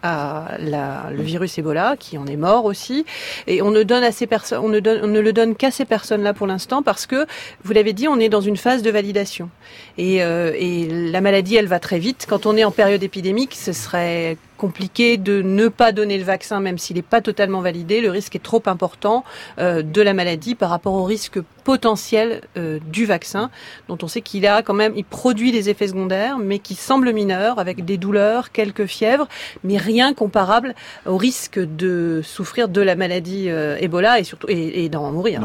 le 0.61 1.23
virus 1.23 1.57
Ebola, 1.57 1.95
qui 1.97 2.17
en 2.17 2.27
est 2.27 2.35
mort 2.37 2.65
aussi, 2.65 3.05
et 3.47 3.61
on 3.61 3.71
ne 3.71 3.83
donne 3.83 4.03
à 4.03 4.11
ces 4.11 4.27
personnes, 4.27 4.61
on 4.63 4.69
ne 4.69 4.79
donne, 4.79 4.99
on 5.03 5.07
ne 5.07 5.19
le 5.19 5.33
donne 5.33 5.55
qu'à 5.55 5.71
ces 5.71 5.85
personnes-là 5.85 6.33
pour 6.33 6.47
l'instant 6.47 6.83
parce 6.83 7.05
que 7.05 7.25
vous 7.63 7.73
l'avez 7.73 7.93
dit, 7.93 8.07
on 8.07 8.19
est 8.19 8.29
dans 8.29 8.41
une 8.41 8.57
phase 8.57 8.83
de 8.83 8.91
validation 8.91 9.49
et, 9.97 10.17
et 10.17 10.87
la 10.87 11.21
maladie, 11.21 11.55
elle 11.55 11.67
va 11.67 11.79
très 11.81 11.99
vite. 11.99 12.25
Quand 12.29 12.45
on 12.45 12.55
est 12.55 12.63
en 12.63 12.71
période 12.71 13.03
épidémique, 13.03 13.55
ce 13.55 13.73
serait 13.73 14.37
compliqué 14.57 15.17
de 15.17 15.41
ne 15.41 15.67
pas 15.67 15.91
donner 15.91 16.17
le 16.17 16.23
vaccin, 16.23 16.59
même 16.59 16.77
s'il 16.77 16.95
n'est 16.95 17.01
pas 17.01 17.19
totalement 17.19 17.61
validé. 17.61 17.99
Le 17.99 18.11
risque 18.11 18.35
est 18.35 18.43
trop 18.43 18.61
important 18.67 19.25
euh, 19.57 19.81
de 19.81 20.01
la 20.01 20.13
maladie 20.13 20.55
par 20.55 20.69
rapport 20.69 20.93
au 20.93 21.03
risque 21.03 21.39
potentiel 21.63 22.41
euh, 22.57 22.79
du 22.91 23.05
vaccin, 23.05 23.49
dont 23.87 23.97
on 24.01 24.07
sait 24.07 24.21
qu'il 24.21 24.45
a 24.45 24.61
quand 24.61 24.73
même, 24.73 24.93
il 24.95 25.05
produit 25.05 25.51
des 25.51 25.69
effets 25.69 25.87
secondaires, 25.87 26.37
mais 26.37 26.59
qui 26.59 26.75
semblent 26.75 27.11
mineurs, 27.13 27.59
avec 27.59 27.85
des 27.85 27.97
douleurs, 27.97 28.51
quelques 28.51 28.85
fièvres, 28.85 29.27
mais 29.63 29.77
rien 29.77 30.13
comparable 30.13 30.75
au 31.05 31.17
risque 31.17 31.59
de 31.59 32.21
souffrir 32.23 32.69
de 32.69 32.81
la 32.81 32.95
maladie 32.95 33.49
euh, 33.49 33.77
Ebola 33.79 34.19
et 34.19 34.23
surtout 34.23 34.47
et, 34.49 34.89
d'en 34.89 35.11
mourir. 35.11 35.41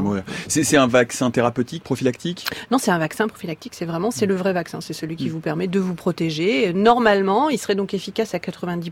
C'est 0.48 0.76
un 0.76 0.86
vaccin 0.86 1.30
thérapeutique, 1.30 1.82
prophylactique? 1.82 2.46
Non, 2.70 2.78
c'est 2.78 2.90
un 2.90 2.98
vaccin 2.98 3.28
prophylactique. 3.28 3.74
C'est 3.74 3.84
vraiment, 3.84 4.10
c'est 4.10 4.26
le 4.26 4.34
vrai 4.34 4.52
vaccin. 4.52 4.80
C'est 4.80 4.92
celui 4.92 5.16
qui 5.16 5.26
mm. 5.26 5.30
vous 5.30 5.40
permet 5.40 5.66
de 5.66 5.78
vous 5.78 5.94
protéger. 5.94 6.72
Normalement, 6.72 7.48
il 7.48 7.58
serait 7.58 7.74
donc 7.74 7.94
efficace 7.94 8.34
à 8.34 8.38
90 8.38 8.90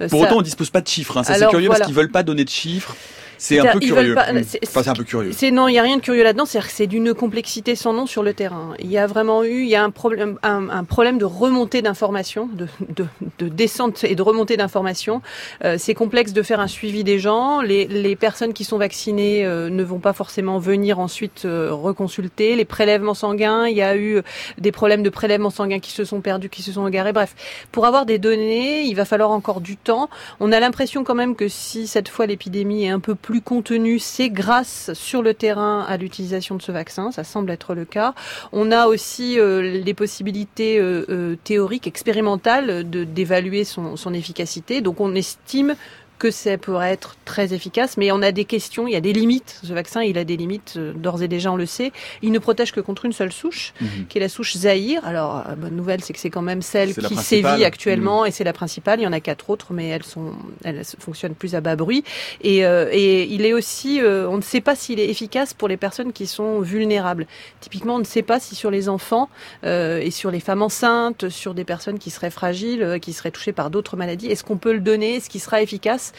euh, 0.00 0.08
Pour 0.08 0.20
autant, 0.20 0.38
on 0.38 0.42
dispose 0.42 0.70
pas 0.70 0.80
de 0.80 0.88
chiffres. 0.88 1.16
Hein. 1.16 1.22
Ça, 1.22 1.34
c'est 1.34 1.48
curieux 1.48 1.68
parce 1.68 1.82
qu'ils 1.82 1.94
veulent 1.94 2.10
pas 2.10 2.22
donner 2.22 2.44
de 2.44 2.50
chiffres. 2.50 2.96
C'est 3.42 3.58
un, 3.58 3.72
peu 3.72 3.80
curieux. 3.80 4.14
c'est 4.44 4.88
un 4.88 4.94
peu 4.94 5.02
curieux. 5.02 5.32
C'est 5.32 5.50
non, 5.50 5.66
il 5.66 5.74
y 5.74 5.78
a 5.78 5.82
rien 5.82 5.96
de 5.96 6.02
curieux 6.02 6.22
là-dedans. 6.22 6.46
C'est 6.46 6.60
c'est 6.68 6.86
d'une 6.86 7.12
complexité 7.12 7.74
sans 7.74 7.92
nom 7.92 8.06
sur 8.06 8.22
le 8.22 8.34
terrain. 8.34 8.74
Il 8.78 8.90
y 8.90 8.98
a 8.98 9.06
vraiment 9.06 9.42
eu, 9.42 9.62
il 9.62 9.68
y 9.68 9.74
a 9.74 9.82
un 9.82 9.90
problème, 9.90 10.38
un, 10.42 10.84
problème 10.84 11.18
de 11.18 11.24
remontée 11.24 11.82
d'informations, 11.82 12.48
de, 12.52 12.68
de, 12.88 13.06
de, 13.38 13.48
descente 13.48 14.04
et 14.04 14.14
de 14.14 14.22
remontée 14.22 14.56
d'informations. 14.56 15.22
Euh, 15.64 15.76
c'est 15.76 15.94
complexe 15.94 16.32
de 16.32 16.42
faire 16.42 16.60
un 16.60 16.68
suivi 16.68 17.02
des 17.02 17.18
gens. 17.18 17.62
Les, 17.62 17.86
les 17.86 18.14
personnes 18.14 18.52
qui 18.52 18.64
sont 18.64 18.78
vaccinées 18.78 19.44
euh, 19.44 19.70
ne 19.70 19.82
vont 19.82 19.98
pas 19.98 20.12
forcément 20.12 20.58
venir 20.58 21.00
ensuite 21.00 21.44
euh, 21.44 21.70
reconsulter. 21.72 22.54
Les 22.54 22.64
prélèvements 22.64 23.14
sanguins, 23.14 23.66
il 23.66 23.76
y 23.76 23.82
a 23.82 23.96
eu 23.96 24.22
des 24.58 24.72
problèmes 24.72 25.02
de 25.02 25.10
prélèvements 25.10 25.50
sanguins 25.50 25.80
qui 25.80 25.90
se 25.90 26.04
sont 26.04 26.20
perdus, 26.20 26.48
qui 26.48 26.62
se 26.62 26.72
sont 26.72 26.86
égarés. 26.86 27.12
Bref, 27.12 27.34
pour 27.72 27.86
avoir 27.86 28.06
des 28.06 28.18
données, 28.18 28.82
il 28.82 28.94
va 28.94 29.04
falloir 29.04 29.30
encore 29.30 29.60
du 29.60 29.76
temps. 29.76 30.08
On 30.38 30.52
a 30.52 30.60
l'impression 30.60 31.02
quand 31.02 31.16
même 31.16 31.34
que 31.34 31.48
si 31.48 31.86
cette 31.86 32.08
fois 32.08 32.26
l'épidémie 32.26 32.84
est 32.84 32.90
un 32.90 33.00
peu 33.00 33.14
plus 33.14 33.31
plus 33.32 33.40
contenu, 33.40 33.98
c'est 33.98 34.28
grâce 34.28 34.92
sur 34.92 35.22
le 35.22 35.32
terrain 35.32 35.86
à 35.88 35.96
l'utilisation 35.96 36.54
de 36.54 36.60
ce 36.60 36.70
vaccin. 36.70 37.10
Ça 37.12 37.24
semble 37.24 37.50
être 37.50 37.74
le 37.74 37.86
cas. 37.86 38.12
On 38.52 38.70
a 38.70 38.88
aussi 38.88 39.40
euh, 39.40 39.62
les 39.62 39.94
possibilités 39.94 40.78
euh, 40.78 41.06
euh, 41.08 41.36
théoriques, 41.42 41.86
expérimentales, 41.86 42.84
d'évaluer 42.90 43.64
son 43.64 44.12
efficacité. 44.12 44.82
Donc 44.82 45.00
on 45.00 45.14
estime 45.14 45.76
que 46.22 46.30
ça 46.30 46.56
pourrait 46.56 46.92
être 46.92 47.16
très 47.24 47.52
efficace, 47.52 47.96
mais 47.96 48.12
on 48.12 48.22
a 48.22 48.30
des 48.30 48.44
questions, 48.44 48.86
il 48.86 48.92
y 48.92 48.96
a 48.96 49.00
des 49.00 49.12
limites. 49.12 49.58
Ce 49.64 49.72
vaccin, 49.72 50.02
il 50.02 50.16
a 50.18 50.22
des 50.22 50.36
limites, 50.36 50.74
euh, 50.76 50.92
d'ores 50.92 51.20
et 51.20 51.26
déjà, 51.26 51.50
on 51.50 51.56
le 51.56 51.66
sait. 51.66 51.90
Il 52.22 52.30
ne 52.30 52.38
protège 52.38 52.70
que 52.70 52.78
contre 52.78 53.06
une 53.06 53.12
seule 53.12 53.32
souche, 53.32 53.74
mhm. 53.80 54.06
qui 54.08 54.18
est 54.18 54.20
la 54.20 54.28
souche 54.28 54.56
Zahir. 54.56 55.04
Alors, 55.04 55.42
la 55.48 55.56
bonne 55.56 55.74
nouvelle, 55.74 56.00
c'est 56.04 56.12
que 56.12 56.20
c'est 56.20 56.30
quand 56.30 56.40
même 56.40 56.62
celle 56.62 56.94
qui 56.94 57.16
sévit 57.16 57.64
actuellement, 57.64 58.20
mhm. 58.20 58.28
et 58.28 58.30
c'est 58.30 58.44
la 58.44 58.52
principale. 58.52 59.00
Il 59.00 59.02
y 59.02 59.06
en 59.08 59.12
a 59.12 59.18
quatre 59.18 59.50
autres, 59.50 59.72
mais 59.72 59.88
elles 59.88 60.04
sont, 60.04 60.34
elles 60.62 60.84
fonctionnent 61.00 61.34
plus 61.34 61.56
à 61.56 61.60
bas 61.60 61.74
bruit. 61.74 62.04
Et, 62.40 62.64
euh, 62.64 62.88
et 62.92 63.24
il 63.24 63.44
est 63.44 63.52
aussi, 63.52 64.00
euh, 64.00 64.28
on 64.28 64.36
ne 64.36 64.42
sait 64.42 64.60
pas 64.60 64.76
s'il 64.76 65.00
est 65.00 65.10
efficace 65.10 65.54
pour 65.54 65.66
les 65.66 65.76
personnes 65.76 66.12
qui 66.12 66.28
sont 66.28 66.60
vulnérables. 66.60 67.26
Typiquement, 67.58 67.96
on 67.96 67.98
ne 67.98 68.04
sait 68.04 68.22
pas 68.22 68.38
si 68.38 68.54
sur 68.54 68.70
les 68.70 68.88
enfants 68.88 69.28
et 69.64 70.12
sur 70.12 70.30
les 70.30 70.40
femmes 70.40 70.62
enceintes, 70.62 71.30
sur 71.30 71.52
des 71.52 71.64
personnes 71.64 71.98
qui 71.98 72.10
seraient 72.10 72.30
fragiles, 72.30 73.00
qui 73.02 73.12
seraient 73.12 73.32
touchées 73.32 73.52
par 73.52 73.70
d'autres 73.70 73.96
maladies, 73.96 74.28
est-ce 74.28 74.44
qu'on 74.44 74.56
peut 74.56 74.72
le 74.72 74.78
donner, 74.80 75.16
est-ce 75.16 75.28
qu'il 75.28 75.40
sera 75.40 75.60
efficace? 75.60 76.11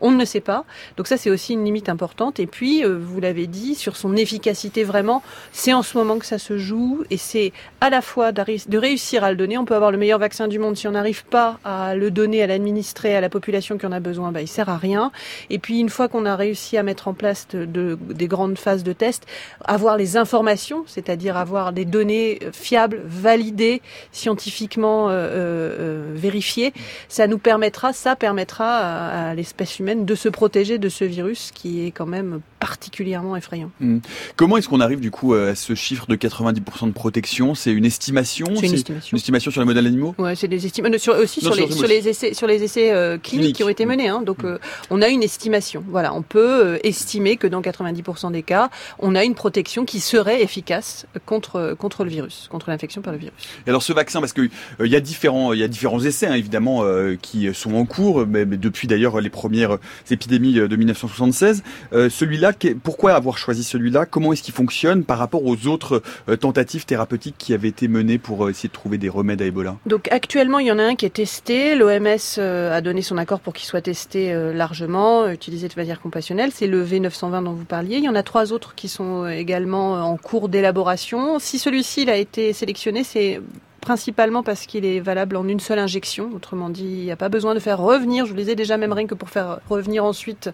On 0.00 0.10
ne 0.10 0.24
sait 0.24 0.40
pas. 0.40 0.64
Donc 0.96 1.06
ça, 1.06 1.16
c'est 1.16 1.30
aussi 1.30 1.52
une 1.54 1.64
limite 1.64 1.88
importante. 1.88 2.40
Et 2.40 2.46
puis, 2.46 2.84
euh, 2.84 2.98
vous 3.00 3.20
l'avez 3.20 3.46
dit, 3.46 3.74
sur 3.74 3.96
son 3.96 4.16
efficacité 4.16 4.84
vraiment, 4.84 5.22
c'est 5.52 5.72
en 5.72 5.82
ce 5.82 5.96
moment 5.96 6.18
que 6.18 6.26
ça 6.26 6.38
se 6.38 6.58
joue. 6.58 7.04
Et 7.10 7.16
c'est 7.16 7.52
à 7.80 7.90
la 7.90 8.02
fois 8.02 8.32
de 8.32 8.78
réussir 8.78 9.24
à 9.24 9.30
le 9.30 9.36
donner. 9.36 9.58
On 9.58 9.64
peut 9.64 9.74
avoir 9.74 9.90
le 9.90 9.98
meilleur 9.98 10.18
vaccin 10.18 10.48
du 10.48 10.58
monde. 10.58 10.76
Si 10.76 10.88
on 10.88 10.92
n'arrive 10.92 11.24
pas 11.24 11.58
à 11.64 11.94
le 11.94 12.10
donner, 12.10 12.42
à 12.42 12.46
l'administrer 12.46 13.16
à 13.16 13.20
la 13.20 13.28
population 13.28 13.78
qui 13.78 13.86
en 13.86 13.92
a 13.92 14.00
besoin, 14.00 14.32
bah, 14.32 14.42
il 14.42 14.48
sert 14.48 14.68
à 14.68 14.76
rien. 14.76 15.12
Et 15.48 15.58
puis, 15.58 15.80
une 15.80 15.88
fois 15.88 16.08
qu'on 16.08 16.26
a 16.26 16.36
réussi 16.36 16.76
à 16.76 16.82
mettre 16.82 17.08
en 17.08 17.14
place 17.14 17.46
de, 17.52 17.98
des 18.00 18.28
grandes 18.28 18.58
phases 18.58 18.84
de 18.84 18.92
test, 18.92 19.26
avoir 19.64 19.96
les 19.96 20.16
informations, 20.16 20.84
c'est-à-dire 20.86 21.36
avoir 21.36 21.72
des 21.72 21.84
données 21.84 22.38
fiables, 22.52 23.00
validées, 23.04 23.82
scientifiquement 24.12 25.08
euh, 25.08 25.12
euh, 25.12 26.12
vérifiées, 26.14 26.72
ça 27.08 27.26
nous 27.26 27.38
permettra, 27.38 27.92
ça 27.92 28.16
permettra 28.16 29.29
à 29.29 29.29
l'espèce 29.34 29.78
humaine 29.78 30.04
de 30.04 30.14
se 30.14 30.28
protéger 30.28 30.78
de 30.78 30.88
ce 30.88 31.04
virus 31.04 31.50
qui 31.54 31.84
est 31.86 31.90
quand 31.90 32.06
même 32.06 32.40
particulièrement 32.60 33.36
effrayant. 33.36 33.70
Hmm. 33.80 33.98
Comment 34.36 34.58
est-ce 34.58 34.68
qu'on 34.68 34.80
arrive 34.80 35.00
du 35.00 35.10
coup 35.10 35.34
à 35.34 35.54
ce 35.54 35.74
chiffre 35.74 36.06
de 36.06 36.16
90% 36.16 36.86
de 36.86 36.92
protection? 36.92 37.54
C'est 37.54 37.72
une 37.72 37.86
estimation? 37.86 38.46
C'est 38.56 38.66
une 38.66 38.74
estimation. 38.74 39.16
Une 39.16 39.18
estimation 39.18 39.50
sur 39.50 39.60
les 39.60 39.66
modèles 39.66 39.86
animaux? 39.86 40.14
Ouais, 40.18 40.36
c'est 40.36 40.48
des 40.48 40.66
estimations. 40.66 41.14
aussi 41.14 41.40
sur, 41.40 41.54
les, 41.54 41.70
sur, 41.70 41.88
les, 41.88 42.08
essais, 42.08 42.34
sur 42.34 42.46
les 42.46 42.62
essais 42.62 42.92
euh, 42.92 43.18
cliniques 43.18 43.56
qui 43.56 43.64
ont 43.64 43.68
été 43.68 43.86
menés. 43.86 44.08
Hein. 44.08 44.22
Donc, 44.22 44.42
hmm. 44.42 44.46
euh, 44.46 44.58
on 44.90 45.00
a 45.00 45.08
une 45.08 45.22
estimation. 45.22 45.82
Voilà, 45.88 46.14
on 46.14 46.22
peut 46.22 46.66
euh, 46.66 46.78
estimer 46.84 47.36
que 47.36 47.46
dans 47.46 47.62
90% 47.62 48.32
des 48.32 48.42
cas, 48.42 48.70
on 48.98 49.14
a 49.14 49.24
une 49.24 49.34
protection 49.34 49.84
qui 49.84 50.00
serait 50.00 50.42
efficace 50.42 51.06
contre 51.26 51.74
contre 51.78 52.04
le 52.04 52.10
virus, 52.10 52.48
contre 52.50 52.70
l'infection 52.70 53.00
par 53.00 53.12
le 53.12 53.18
virus. 53.18 53.34
Et 53.66 53.70
alors, 53.70 53.82
ce 53.82 53.92
vaccin, 53.92 54.20
parce 54.20 54.32
que 54.32 54.48
il 54.84 54.90
y 54.90 54.96
a 54.96 55.00
différents 55.00 55.52
il 55.52 55.60
y 55.60 55.64
a 55.64 55.68
différents 55.68 56.00
essais 56.00 56.26
hein, 56.26 56.34
évidemment 56.34 56.84
qui 57.22 57.52
sont 57.54 57.74
en 57.74 57.84
cours, 57.84 58.26
mais, 58.26 58.44
mais 58.44 58.56
depuis 58.56 58.86
d'ailleurs 58.86 59.19
les 59.20 59.30
premières 59.30 59.78
épidémies 60.10 60.54
de 60.54 60.76
1976, 60.76 61.62
celui-là 61.92 62.52
pourquoi 62.82 63.14
avoir 63.14 63.38
choisi 63.38 63.64
celui-là? 63.64 64.06
Comment 64.06 64.32
est-ce 64.32 64.42
qu'il 64.42 64.54
fonctionne 64.54 65.04
par 65.04 65.18
rapport 65.18 65.44
aux 65.44 65.66
autres 65.66 66.02
euh, 66.28 66.36
tentatives 66.36 66.84
thérapeutiques 66.84 67.36
qui 67.38 67.54
avaient 67.54 67.68
été 67.68 67.88
menées 67.88 68.18
pour 68.18 68.44
euh, 68.44 68.50
essayer 68.50 68.68
de 68.68 68.74
trouver 68.74 68.98
des 68.98 69.08
remèdes 69.08 69.42
à 69.42 69.46
Ebola? 69.46 69.76
Donc 69.86 70.08
actuellement, 70.10 70.58
il 70.58 70.66
y 70.66 70.72
en 70.72 70.78
a 70.78 70.82
un 70.82 70.94
qui 70.94 71.06
est 71.06 71.14
testé. 71.14 71.74
L'OMS 71.74 72.18
euh, 72.38 72.76
a 72.76 72.80
donné 72.80 73.02
son 73.02 73.18
accord 73.18 73.40
pour 73.40 73.52
qu'il 73.52 73.66
soit 73.66 73.82
testé 73.82 74.32
largement, 74.54 75.28
utilisé 75.28 75.68
de 75.68 75.74
manière 75.76 76.00
compassionnelle. 76.00 76.50
C'est 76.52 76.66
le 76.66 76.84
V920 76.84 77.44
dont 77.44 77.52
vous 77.52 77.64
parliez. 77.64 77.96
Il 77.96 78.04
y 78.04 78.08
en 78.08 78.14
a 78.14 78.22
trois 78.22 78.52
autres 78.52 78.74
qui 78.74 78.88
sont 78.88 79.26
également 79.26 79.94
en 79.94 80.16
cours 80.16 80.48
d'élaboration. 80.48 81.38
Si 81.38 81.58
celui-ci 81.58 82.08
a 82.10 82.16
été 82.16 82.52
sélectionné, 82.52 83.04
c'est 83.04 83.40
principalement 83.80 84.42
parce 84.42 84.66
qu'il 84.66 84.84
est 84.84 85.00
valable 85.00 85.36
en 85.36 85.48
une 85.48 85.60
seule 85.60 85.78
injection. 85.78 86.30
Autrement 86.34 86.70
dit, 86.70 86.84
il 86.84 87.04
n'y 87.04 87.12
a 87.12 87.16
pas 87.16 87.28
besoin 87.28 87.54
de 87.54 87.60
faire 87.60 87.78
revenir, 87.78 88.26
je 88.26 88.30
vous 88.30 88.36
le 88.36 88.42
disais 88.42 88.54
déjà, 88.54 88.76
même 88.76 88.92
rien 88.92 89.06
que 89.06 89.14
pour 89.14 89.30
faire 89.30 89.60
revenir 89.68 90.04
ensuite 90.04 90.50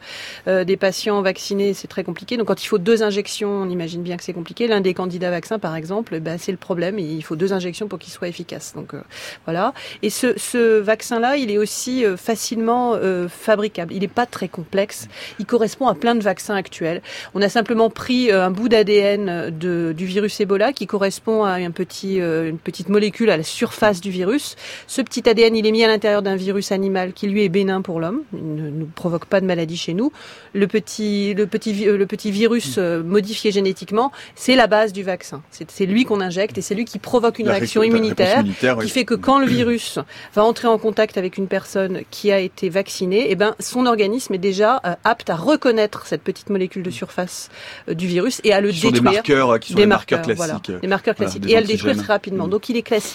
euh, 0.49 0.65
des 0.65 0.77
patients 0.77 1.21
vaccinés, 1.23 1.75
c'est 1.75 1.89
très 1.89 2.05
compliqué. 2.05 2.37
Donc 2.37 2.49
quand 2.49 2.63
il 2.63 2.67
faut 2.67 2.79
deux 2.79 3.03
injections, 3.03 3.51
on 3.51 3.69
imagine 3.69 4.03
bien 4.03 4.17
que 4.17 4.25
c'est 4.25 4.33
compliqué. 4.33 4.69
L'un 4.69 4.81
des 4.81 4.95
candidats 4.95 5.31
vaccins, 5.31 5.59
par 5.59 5.77
exemple, 5.77 6.21
bah, 6.21 6.39
c'est 6.39 6.53
le 6.53 6.59
problème. 6.59 6.99
Il 6.99 7.23
faut 7.23 7.37
deux 7.37 7.53
injections 7.53 7.89
pour 7.89 7.99
qu'il 7.99 8.13
soit 8.13 8.29
efficace. 8.29 8.75
Donc 8.75 8.95
euh, 8.95 9.03
voilà. 9.45 9.75
Et 10.03 10.11
ce, 10.11 10.39
ce 10.39 10.81
vaccin-là, 10.81 11.37
il 11.37 11.51
est 11.51 11.59
aussi 11.59 12.05
euh, 12.05 12.17
facilement 12.17 12.97
fabricable. 13.29 13.93
Il 13.93 14.01
n'est 14.01 14.09
pas 14.09 14.27
très 14.27 14.49
complexe. 14.49 15.09
Il 15.39 15.47
correspond 15.47 15.89
à 15.89 15.95
plein 15.95 16.15
de 16.15 16.23
vaccins 16.23 16.55
actuels. 16.55 17.03
On 17.35 17.43
a 17.43 17.49
simplement 17.49 17.91
pris 17.91 18.31
un 18.31 18.51
bout 18.51 18.69
d'ADN 18.69 19.51
du 19.51 20.07
virus 20.07 20.41
Ebola 20.41 20.73
qui 20.73 20.87
correspond 20.87 21.45
à 21.45 21.53
un 21.53 21.71
petit, 21.71 22.17
une 22.17 22.59
petite 22.59 22.89
molécule 22.89 23.16
molécule 23.17 23.31
à 23.31 23.37
la 23.37 23.43
surface 23.43 24.01
du 24.01 24.11
virus. 24.11 24.57
Ce 24.87 25.01
petit 25.01 25.29
ADN, 25.29 25.57
il 25.57 25.67
est 25.67 25.73
mis 25.73 25.85
à 25.85 25.87
l'intérieur 25.87 26.23
d'un 26.23 26.37
virus 26.37 26.73
animal 26.73 27.13
qui 27.13 27.27
lui 27.27 27.45
est 27.45 27.49
bénin 27.49 27.81
pour 27.81 28.01
l'homme, 28.01 28.23
il 28.33 28.55
ne 28.55 28.71
nous 28.71 28.87
provoque 28.87 29.25
pas 29.25 29.41
de 29.41 29.47
maladie 29.47 29.77
chez 29.77 29.95
nous. 29.95 30.13
Le 30.53 30.67
petit, 30.67 31.35
le 31.35 31.47
petit, 31.47 31.87
le 31.87 32.07
petit 32.07 32.31
virus 32.31 32.77
euh, 32.79 33.03
modifié 33.03 33.53
génétiquement, 33.53 34.13
c'est 34.35 34.57
la 34.57 34.67
base 34.67 34.93
du 34.93 35.03
vaccin. 35.03 35.43
C'est 35.51 35.87
lui 35.87 36.05
qu'on 36.05 36.21
injecte 36.21 36.59
et 36.59 36.61
c'est 36.61 36.75
lui 36.75 36.85
qui 36.85 36.99
provoque 36.99 37.39
une 37.39 37.49
réaction 37.49 37.83
immunitaire, 37.83 38.45
qui 38.81 38.89
fait 38.89 39.05
que 39.05 39.15
quand 39.15 39.39
le 39.39 39.47
virus 39.47 39.99
va 40.35 40.45
entrer 40.45 40.69
en 40.69 40.79
contact 40.79 41.17
avec 41.17 41.39
une 41.39 41.47
personne 41.47 42.03
qui 42.11 42.33
a 42.33 42.41
été 42.41 42.69
vaccinée, 42.69 43.27
eh 43.31 43.35
ben 43.35 43.55
son 43.61 43.87
organisme 43.87 44.35
est 44.35 44.39
déjà 44.39 44.81
euh, 44.85 44.95
apte 45.05 45.31
à 45.31 45.37
reconnaître 45.37 46.07
cette 46.07 46.23
petite 46.23 46.51
molécule 46.51 46.83
de 46.83 46.91
surface 46.91 47.51
euh, 47.89 47.95
du 47.95 48.07
virus 48.07 48.41
et 48.45 48.53
à 48.53 48.61
le 48.61 48.73
détruire. 48.73 48.93
Des 48.93 49.01
marqueurs 49.01 49.61
qui 49.61 49.73
sont 49.73 49.79
des, 49.79 49.87
marqueurs, 49.87 50.23
classiques. 50.23 50.37
Voilà, 50.37 50.81
des 50.81 50.89
marqueurs 50.89 51.15
classiques 51.15 51.49
et 51.49 51.57
à 51.57 51.61
le 51.61 51.67
détruire 51.67 51.97
très 51.97 52.13
rapidement. 52.13 52.47
Mm. 52.47 52.51
Donc 52.51 52.69
il 52.69 52.77
est 52.77 52.83
classique, 52.83 53.06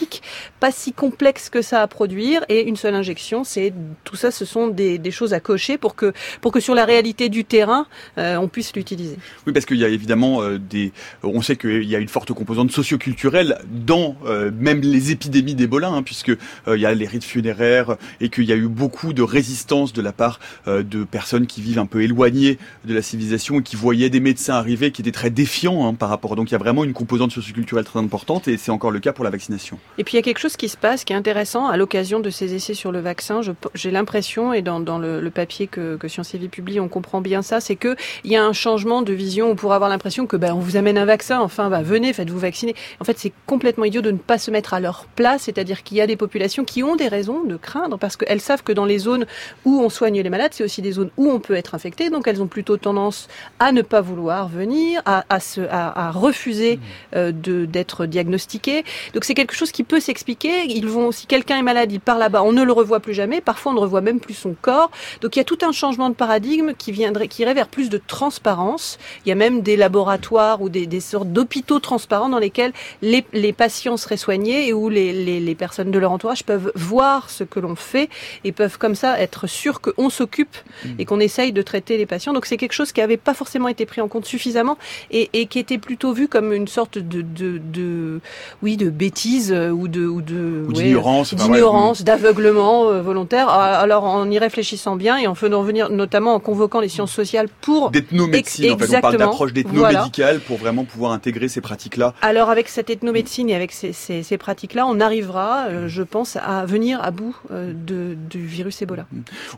pas 0.59 0.71
si 0.71 0.93
complexe 0.93 1.49
que 1.49 1.61
ça 1.61 1.81
à 1.81 1.87
produire 1.87 2.43
et 2.49 2.67
une 2.67 2.75
seule 2.75 2.95
injection, 2.95 3.43
c'est 3.43 3.73
tout 4.03 4.15
ça, 4.15 4.31
ce 4.31 4.45
sont 4.45 4.67
des, 4.67 4.99
choses 5.11 5.33
à 5.33 5.39
cocher 5.39 5.77
pour 5.77 5.95
que 5.95 6.13
pour 6.39 6.53
que 6.53 6.61
sur 6.61 6.73
la 6.73 6.85
réalité 6.85 7.27
du 7.27 7.43
terrain, 7.43 7.85
euh, 8.17 8.37
on 8.37 8.47
puisse 8.47 8.73
l'utiliser. 8.73 9.17
Oui, 9.45 9.51
parce 9.51 9.65
qu'il 9.65 9.77
y 9.77 9.83
a 9.83 9.89
évidemment 9.89 10.41
des, 10.57 10.93
on 11.21 11.41
sait 11.41 11.57
qu'il 11.57 11.83
y 11.83 11.95
a 11.95 11.99
une 11.99 12.07
forte 12.07 12.31
composante 12.31 12.71
socioculturelle 12.71 13.59
dans 13.69 14.15
même 14.57 14.81
les 14.81 15.11
épidémies 15.11 15.55
d'Ebola, 15.55 15.89
hein, 15.89 16.03
puisque 16.03 16.31
il 16.67 16.79
y 16.79 16.85
a 16.85 16.93
les 16.93 17.07
rites 17.07 17.25
funéraires 17.25 17.97
et 18.21 18.29
qu'il 18.29 18.45
y 18.45 18.53
a 18.53 18.55
eu 18.55 18.67
beaucoup 18.67 19.11
de 19.11 19.21
résistance 19.21 19.91
de 19.91 20.01
la 20.01 20.13
part 20.13 20.39
de 20.67 21.03
personnes 21.03 21.45
qui 21.45 21.61
vivent 21.61 21.79
un 21.79 21.85
peu 21.85 22.01
éloignées 22.01 22.57
de 22.85 22.93
la 22.93 23.01
civilisation 23.01 23.59
et 23.59 23.63
qui 23.63 23.75
voyaient 23.75 24.09
des 24.09 24.19
médecins 24.19 24.55
arriver 24.55 24.91
qui 24.91 25.01
étaient 25.01 25.11
très 25.11 25.29
défiants 25.29 25.87
hein, 25.87 25.93
par 25.93 26.09
rapport. 26.09 26.35
Donc 26.35 26.49
il 26.49 26.53
y 26.53 26.55
a 26.55 26.59
vraiment 26.59 26.83
une 26.83 26.93
composante 26.93 27.31
socioculturelle 27.31 27.85
très 27.85 27.99
importante 27.99 28.47
et 28.47 28.57
c'est 28.57 28.71
encore 28.71 28.91
le 28.91 28.99
cas 28.99 29.13
pour 29.13 29.23
la 29.23 29.29
vaccination. 29.29 29.79
Et 29.97 30.03
puis 30.03 30.13
il 30.13 30.15
y 30.17 30.19
a 30.19 30.23
quelque 30.23 30.39
chose 30.39 30.55
qui 30.55 30.69
se 30.69 30.77
passe 30.77 31.03
qui 31.03 31.13
est 31.13 31.15
intéressant 31.15 31.67
à 31.67 31.77
l'occasion 31.77 32.19
de 32.19 32.29
ces 32.29 32.53
essais 32.53 32.73
sur 32.73 32.91
le 32.91 32.99
vaccin. 32.99 33.41
J'ai 33.73 33.91
l'impression 33.91 34.53
et 34.53 34.61
dans, 34.61 34.79
dans 34.79 34.97
le, 34.97 35.29
papier 35.29 35.67
que, 35.67 35.95
que 35.95 36.07
Sciences 36.07 36.33
et 36.33 36.37
Vie 36.37 36.49
publie, 36.49 36.79
on 36.79 36.87
comprend 36.87 37.21
bien 37.21 37.41
ça, 37.41 37.59
c'est 37.59 37.75
que 37.75 37.95
il 38.23 38.31
y 38.31 38.35
a 38.35 38.43
un 38.43 38.53
changement 38.53 39.01
de 39.01 39.13
vision. 39.13 39.51
On 39.51 39.55
pourrait 39.55 39.75
avoir 39.75 39.89
l'impression 39.89 40.27
que 40.27 40.37
ben 40.37 40.53
on 40.53 40.59
vous 40.59 40.75
amène 40.77 40.97
un 40.97 41.05
vaccin, 41.05 41.39
enfin 41.39 41.69
bah, 41.69 41.81
venez, 41.81 42.13
faites-vous 42.13 42.39
vacciner. 42.39 42.75
En 42.99 43.03
fait, 43.03 43.17
c'est 43.17 43.33
complètement 43.45 43.85
idiot 43.85 44.01
de 44.01 44.11
ne 44.11 44.17
pas 44.17 44.37
se 44.37 44.51
mettre 44.51 44.73
à 44.73 44.79
leur 44.79 45.05
place, 45.15 45.43
c'est-à-dire 45.43 45.83
qu'il 45.83 45.97
y 45.97 46.01
a 46.01 46.07
des 46.07 46.15
populations 46.15 46.63
qui 46.63 46.83
ont 46.83 46.95
des 46.95 47.07
raisons 47.07 47.43
de 47.43 47.57
craindre 47.57 47.97
parce 47.97 48.17
qu'elles 48.17 48.41
savent 48.41 48.63
que 48.63 48.73
dans 48.73 48.85
les 48.85 48.99
zones 48.99 49.25
où 49.65 49.81
on 49.81 49.89
soigne 49.89 50.21
les 50.21 50.29
malades, 50.29 50.53
c'est 50.53 50.63
aussi 50.63 50.81
des 50.81 50.93
zones 50.93 51.11
où 51.17 51.29
on 51.29 51.39
peut 51.39 51.55
être 51.55 51.75
infecté, 51.75 52.09
donc 52.09 52.27
elles 52.27 52.41
ont 52.41 52.47
plutôt 52.47 52.77
tendance 52.77 53.27
à 53.59 53.71
ne 53.71 53.81
pas 53.81 54.01
vouloir 54.01 54.47
venir, 54.47 55.01
à, 55.05 55.25
à, 55.29 55.39
se, 55.39 55.61
à, 55.61 56.07
à 56.07 56.11
refuser 56.11 56.77
mmh. 56.77 57.15
euh, 57.15 57.31
d'être 57.65 58.05
diagnostiqué. 58.05 58.83
Donc 59.13 59.25
c'est 59.25 59.33
quelque 59.33 59.55
chose 59.55 59.70
qui 59.71 59.83
peut 59.83 59.99
s'expliquer. 59.99 60.65
Ils 60.67 60.87
vont, 60.87 61.11
si 61.11 61.27
quelqu'un 61.27 61.57
est 61.57 61.63
malade, 61.63 61.91
il 61.91 61.99
part 61.99 62.17
là-bas, 62.17 62.43
on 62.43 62.51
ne 62.51 62.63
le 62.63 62.71
revoit 62.71 62.99
plus 62.99 63.13
jamais. 63.13 63.41
Parfois, 63.41 63.71
on 63.71 63.75
ne 63.75 63.79
revoit 63.79 64.01
même 64.01 64.19
plus 64.19 64.33
son 64.33 64.55
corps. 64.59 64.91
Donc 65.21 65.35
il 65.35 65.39
y 65.39 65.41
a 65.41 65.45
tout 65.45 65.59
un 65.61 65.71
changement 65.71 66.09
de 66.09 66.15
paradigme 66.15 66.73
qui 66.77 66.91
viendrait, 66.91 67.27
qui 67.27 67.41
irait 67.41 67.53
vers 67.53 67.67
plus 67.67 67.89
de 67.89 67.97
transparence. 67.97 68.97
Il 69.25 69.29
y 69.29 69.31
a 69.31 69.35
même 69.35 69.61
des 69.61 69.75
laboratoires 69.75 70.61
ou 70.61 70.69
des, 70.69 70.87
des 70.87 70.99
sortes 70.99 71.29
d'hôpitaux 71.29 71.79
transparents 71.79 72.29
dans 72.29 72.39
lesquels 72.39 72.73
les, 73.01 73.25
les, 73.33 73.53
patients 73.53 73.97
seraient 73.97 74.17
soignés 74.17 74.67
et 74.67 74.73
où 74.73 74.89
les, 74.89 75.13
les, 75.13 75.39
les 75.39 75.55
personnes 75.55 75.91
de 75.91 75.99
leur 75.99 76.11
entourage 76.11 76.43
peuvent 76.43 76.71
voir 76.75 77.29
ce 77.29 77.43
que 77.43 77.59
l'on 77.59 77.75
fait 77.75 78.09
et 78.43 78.51
peuvent 78.51 78.77
comme 78.77 78.95
ça 78.95 79.19
être 79.19 79.47
sûrs 79.47 79.81
qu'on 79.81 80.09
s'occupe 80.09 80.55
mmh. 80.85 80.89
et 80.99 81.05
qu'on 81.05 81.19
essaye 81.19 81.51
de 81.51 81.61
traiter 81.61 81.97
les 81.97 82.05
patients. 82.05 82.33
Donc 82.33 82.45
c'est 82.45 82.57
quelque 82.57 82.73
chose 82.73 82.91
qui 82.91 83.01
n'avait 83.01 83.17
pas 83.17 83.33
forcément 83.33 83.67
été 83.67 83.85
pris 83.85 84.01
en 84.01 84.07
compte 84.07 84.25
suffisamment 84.25 84.77
et, 85.11 85.29
et, 85.33 85.45
qui 85.47 85.59
était 85.59 85.77
plutôt 85.77 86.13
vu 86.13 86.27
comme 86.27 86.53
une 86.53 86.67
sorte 86.67 86.97
de, 86.97 87.21
de, 87.21 87.57
de 87.57 88.19
oui, 88.61 88.77
de 88.77 88.89
bêtise 88.89 89.51
ou 89.69 89.87
de 89.87 90.05
ou 90.07 90.21
de 90.21 90.65
d'ignorance, 90.71 92.03
d'aveuglement 92.03 92.89
euh, 92.89 93.01
volontaire. 93.01 93.47
Ah, 93.49 93.79
alors 93.79 94.05
en 94.05 94.29
y 94.29 94.39
réfléchissant 94.39 94.95
bien 94.95 95.17
et 95.17 95.27
en 95.27 95.35
faisant 95.35 95.61
venir, 95.61 95.89
notamment 95.89 96.33
en 96.33 96.39
convoquant 96.39 96.79
les 96.79 96.89
sciences 96.89 97.11
sociales 97.11 97.49
pour 97.61 97.91
d'ethnomédecine. 97.91 98.71
En 98.71 98.77
fait, 98.77 98.97
on 98.97 99.01
parle 99.01 99.17
d'approche 99.17 99.53
d'ethnomédicale 99.53 100.39
pour 100.39 100.57
vraiment 100.57 100.85
pouvoir 100.85 101.11
intégrer 101.11 101.47
ces 101.47 101.61
pratiques-là. 101.61 102.13
Alors 102.21 102.49
avec 102.49 102.69
cette 102.69 102.89
ethnomédecine 102.89 103.49
et 103.49 103.55
avec 103.55 103.71
ces, 103.71 103.93
ces, 103.93 104.23
ces 104.23 104.37
pratiques-là, 104.37 104.85
on 104.87 104.99
arrivera, 104.99 105.65
euh, 105.67 105.87
je 105.87 106.03
pense, 106.03 106.37
à 106.37 106.65
venir 106.65 107.03
à 107.03 107.11
bout 107.11 107.35
de, 107.51 108.15
du 108.29 108.45
virus 108.45 108.81
Ebola. 108.81 109.05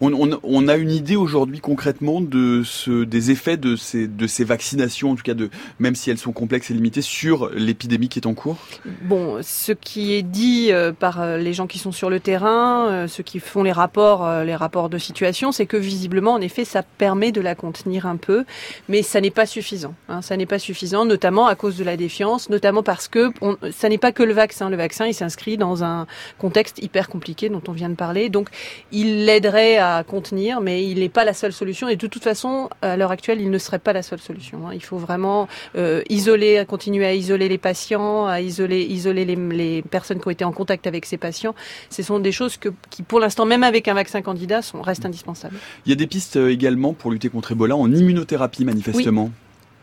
On, 0.01 0.11
on, 0.13 0.39
on 0.41 0.67
a 0.67 0.75
une 0.75 0.91
idée 0.91 1.15
aujourd'hui 1.15 1.59
concrètement 1.59 2.19
de 2.19 2.63
ce, 2.63 3.03
des 3.03 3.31
effets 3.31 3.57
de 3.57 3.75
ces, 3.75 4.07
de 4.07 4.25
ces 4.25 4.43
vaccinations, 4.43 5.11
en 5.11 5.15
tout 5.15 5.23
cas 5.23 5.35
de, 5.35 5.49
même 5.77 5.95
si 5.95 6.09
elles 6.09 6.17
sont 6.17 6.31
complexes 6.31 6.71
et 6.71 6.73
limitées, 6.73 7.01
sur 7.01 7.49
l'épidémie 7.53 8.09
qui 8.09 8.19
est 8.19 8.25
en 8.25 8.33
cours? 8.33 8.57
Bon, 9.03 9.37
ce 9.41 9.71
qui 9.71 9.92
est 9.99 10.23
dit 10.23 10.71
euh, 10.71 10.91
par 10.91 11.21
euh, 11.21 11.37
les 11.37 11.53
gens 11.53 11.67
qui 11.67 11.79
sont 11.79 11.91
sur 11.91 12.09
le 12.09 12.19
terrain, 12.19 12.87
euh, 12.89 13.07
ceux 13.07 13.23
qui 13.23 13.39
font 13.39 13.63
les 13.63 13.71
rapports, 13.71 14.27
les 14.43 14.55
rapports 14.55 14.89
de 14.89 14.97
situation, 14.97 15.51
c'est 15.51 15.65
que 15.65 15.77
visiblement, 15.77 16.33
en 16.33 16.41
effet, 16.41 16.65
ça 16.65 16.83
permet 16.83 17.31
de 17.31 17.41
la 17.41 17.55
contenir 17.55 18.05
un 18.05 18.17
peu, 18.17 18.45
mais 18.89 19.01
ça 19.01 19.21
n'est 19.21 19.31
pas 19.31 19.45
suffisant. 19.45 19.93
Hein, 20.09 20.21
ça 20.21 20.37
n'est 20.37 20.45
pas 20.45 20.59
suffisant, 20.59 21.05
notamment 21.05 21.47
à 21.47 21.55
cause 21.55 21.77
de 21.77 21.83
la 21.83 21.97
défiance, 21.97 22.49
notamment 22.49 22.83
parce 22.83 23.07
que 23.07 23.31
on, 23.41 23.57
ça 23.71 23.89
n'est 23.89 23.97
pas 23.97 24.11
que 24.11 24.23
le 24.23 24.33
vaccin. 24.33 24.69
Le 24.69 24.77
vaccin, 24.77 25.05
il 25.05 25.13
s'inscrit 25.13 25.57
dans 25.57 25.83
un 25.83 26.07
contexte 26.39 26.81
hyper 26.81 27.09
compliqué 27.09 27.49
dont 27.49 27.61
on 27.67 27.71
vient 27.71 27.89
de 27.89 27.95
parler, 27.95 28.29
donc 28.29 28.49
il 28.91 29.25
l'aiderait 29.25 29.77
à 29.77 30.03
contenir, 30.03 30.61
mais 30.61 30.85
il 30.85 30.99
n'est 30.99 31.09
pas 31.09 31.25
la 31.25 31.33
seule 31.33 31.53
solution. 31.53 31.87
Et 31.87 31.95
de 31.95 32.07
toute 32.07 32.23
façon, 32.23 32.69
à 32.81 32.97
l'heure 32.97 33.11
actuelle, 33.11 33.41
il 33.41 33.51
ne 33.51 33.57
serait 33.57 33.79
pas 33.79 33.93
la 33.93 34.01
seule 34.01 34.19
solution. 34.19 34.67
Hein. 34.67 34.71
Il 34.73 34.83
faut 34.83 34.97
vraiment 34.97 35.47
euh, 35.75 36.01
isoler, 36.09 36.63
continuer 36.67 37.05
à 37.05 37.13
isoler 37.13 37.49
les 37.49 37.57
patients, 37.57 38.27
à 38.27 38.41
isoler, 38.41 38.81
isoler 38.81 39.25
les, 39.25 39.35
les, 39.35 39.82
personnes 39.89 40.19
qui 40.19 40.27
ont 40.27 40.31
été 40.31 40.45
en 40.45 40.51
contact 40.51 40.87
avec 40.87 41.05
ces 41.05 41.17
patients. 41.17 41.55
Ce 41.89 42.03
sont 42.03 42.19
des 42.19 42.31
choses 42.31 42.57
que, 42.57 42.69
qui, 42.89 43.03
pour 43.03 43.19
l'instant, 43.19 43.45
même 43.45 43.63
avec 43.63 43.87
un 43.87 43.93
vaccin 43.93 44.21
candidat, 44.21 44.61
sont, 44.61 44.81
restent 44.81 45.05
indispensables. 45.05 45.55
Il 45.85 45.89
y 45.89 45.93
a 45.93 45.95
des 45.95 46.07
pistes 46.07 46.37
euh, 46.37 46.51
également 46.51 46.93
pour 46.93 47.11
lutter 47.11 47.29
contre 47.29 47.51
Ebola 47.51 47.75
en 47.75 47.91
immunothérapie, 47.91 48.65
manifestement. 48.65 49.25
Oui. 49.25 49.33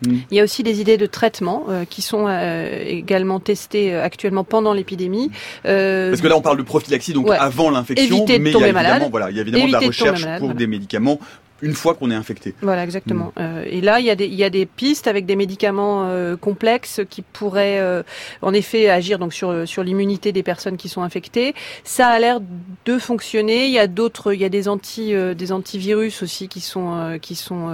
Il 0.06 0.36
y 0.36 0.40
a 0.40 0.44
aussi 0.44 0.62
des 0.62 0.80
idées 0.80 0.96
de 0.96 1.06
traitement 1.06 1.66
euh, 1.68 1.84
qui 1.84 2.02
sont 2.02 2.26
euh, 2.26 2.82
également 2.86 3.38
testées 3.38 3.92
euh, 3.92 4.02
actuellement 4.02 4.44
pendant 4.44 4.72
l'épidémie. 4.72 5.30
Parce 5.62 6.20
que 6.20 6.26
là, 6.26 6.36
on 6.36 6.40
parle 6.40 6.56
de 6.56 6.62
prophylaxie, 6.62 7.12
donc 7.12 7.28
ouais. 7.28 7.36
avant 7.36 7.70
l'infection, 7.70 8.24
mais 8.26 8.34
il 8.34 8.40
y 8.40 8.54
a 8.54 8.68
évidemment, 8.68 8.72
malade. 8.72 9.08
voilà, 9.10 9.30
il 9.30 9.36
y 9.36 9.38
a 9.38 9.42
évidemment 9.42 9.64
Éviter 9.64 9.78
de 9.78 9.82
la 9.82 9.88
recherche 9.88 10.20
de 10.20 10.24
malade, 10.24 10.38
pour 10.38 10.48
voilà. 10.48 10.58
des 10.58 10.66
médicaments 10.66 11.20
une 11.62 11.74
fois 11.74 11.94
qu'on 11.94 12.10
est 12.10 12.14
infecté. 12.14 12.54
Voilà, 12.62 12.84
exactement. 12.84 13.32
Mmh. 13.36 13.40
Euh, 13.40 13.64
et 13.66 13.80
là, 13.80 14.00
il 14.00 14.06
y, 14.06 14.10
a 14.10 14.14
des, 14.14 14.26
il 14.26 14.34
y 14.34 14.44
a 14.44 14.50
des 14.50 14.66
pistes 14.66 15.06
avec 15.06 15.26
des 15.26 15.36
médicaments 15.36 16.04
euh, 16.06 16.36
complexes 16.36 17.00
qui 17.08 17.22
pourraient, 17.22 17.78
euh, 17.78 18.02
en 18.42 18.52
effet, 18.52 18.88
agir 18.88 19.18
donc 19.18 19.32
sur 19.32 19.68
sur 19.68 19.82
l'immunité 19.82 20.32
des 20.32 20.42
personnes 20.42 20.76
qui 20.76 20.88
sont 20.88 21.02
infectées. 21.02 21.54
Ça 21.84 22.08
a 22.08 22.18
l'air 22.18 22.40
de 22.84 22.98
fonctionner. 22.98 23.66
Il 23.66 23.72
y 23.72 23.78
a 23.78 23.86
d'autres, 23.86 24.32
il 24.32 24.40
y 24.40 24.44
a 24.44 24.48
des 24.48 24.68
anti 24.68 25.12
des 25.12 25.52
antivirus 25.52 26.22
aussi 26.22 26.48
qui 26.48 26.60
sont 26.60 27.18
qui 27.20 27.34
sont 27.34 27.68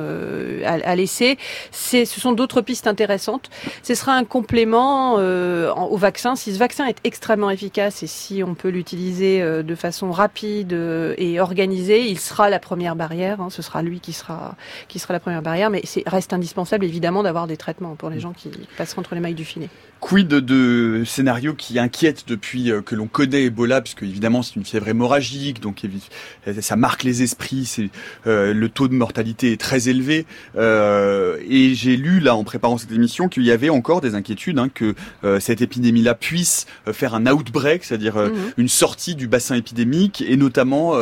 à, 0.65 0.73
à, 0.73 0.97
laisser. 0.97 1.39
C'est, 1.71 2.05
ce 2.05 2.21
sont 2.21 2.33
d'autres 2.33 2.61
pistes 2.61 2.87
intéressantes. 2.87 3.51
Ce 3.83 3.95
sera 3.95 4.13
un 4.13 4.25
complément 4.25 5.15
au 5.15 5.97
vaccin. 5.97 6.37
Si 6.37 6.53
ce 6.53 6.59
vaccin 6.59 6.87
est 6.87 6.99
extrêmement 7.05 7.51
efficace 7.51 8.03
et 8.03 8.07
si 8.07 8.43
on 8.43 8.55
peut 8.55 8.69
l'utiliser 8.69 9.41
de 9.41 9.75
façon 9.75 10.11
rapide 10.11 10.73
et 11.19 11.41
organisée, 11.41 12.09
il 12.09 12.19
sera 12.19 12.51
la 12.51 12.59
première 12.59 12.97
barrière. 12.97 13.41
Hein. 13.41 13.49
Ce 13.51 13.63
sera 13.63 13.76
lui 13.83 14.01
qui 14.01 14.13
sera 14.13 14.57
qui 14.89 14.99
sera 14.99 15.13
la 15.13 15.21
première 15.21 15.43
barrière, 15.43 15.71
mais 15.71 15.83
c'est 15.85 16.03
reste 16.07 16.33
indispensable 16.33 16.85
évidemment 16.85 17.23
d'avoir 17.23 17.47
des 17.47 17.57
traitements 17.57 17.95
pour 17.95 18.11
les 18.11 18.21
gens 18.21 18.33
qui 18.33 18.51
passeront 18.77 19.01
entre 19.01 19.15
les 19.15 19.21
mailles 19.21 19.35
du 19.35 19.45
filet. 19.45 19.69
Quid 20.01 20.29
de 20.29 21.03
scénarios 21.07 21.55
qui 21.55 21.79
inquiètent 21.79 22.29
depuis 22.29 22.71
que 22.85 22.95
l'on 22.95 23.07
connaît 23.07 23.45
Ebola, 23.45 23.81
puisque 23.81 24.03
évidemment 24.03 24.43
c'est 24.43 24.57
une 24.57 24.65
fièvre 24.65 24.89
hémorragique, 24.89 25.61
donc 25.61 25.83
ça 26.61 26.77
marque 26.77 27.03
les 27.03 27.23
esprits, 27.23 27.65
c'est 27.65 27.89
euh, 28.27 28.53
le 28.53 28.69
taux 28.69 28.89
de 28.89 28.95
mortalité 28.95 29.53
est 29.53 29.61
très 29.61 29.89
élevé, 29.89 30.27
euh, 30.57 31.39
et 31.49 31.75
j'ai 31.75 31.97
lu 31.97 32.21
là 32.21 32.37
en 32.37 32.45
préparant 32.45 32.79
cette 32.79 32.93
émission 32.93 33.29
qu'il 33.29 33.45
y 33.45 33.51
avait 33.51 33.71
encore 33.71 34.01
des 34.01 34.15
inquiétudes 34.15 34.59
hein, 34.59 34.69
que 34.73 34.95
euh, 35.25 35.41
cette 35.41 35.63
épidémie-là 35.63 36.15
puisse 36.15 36.67
faire 36.93 37.15
un 37.15 37.27
outbreak, 37.27 37.85
c'est-à-dire 37.85 38.17
mm 38.17 38.29
-hmm. 38.29 38.53
une 38.59 38.69
sortie 38.69 39.15
du 39.15 39.27
bassin 39.29 39.57
épidémique, 39.57 40.23
et 40.27 40.37
notamment 40.37 40.95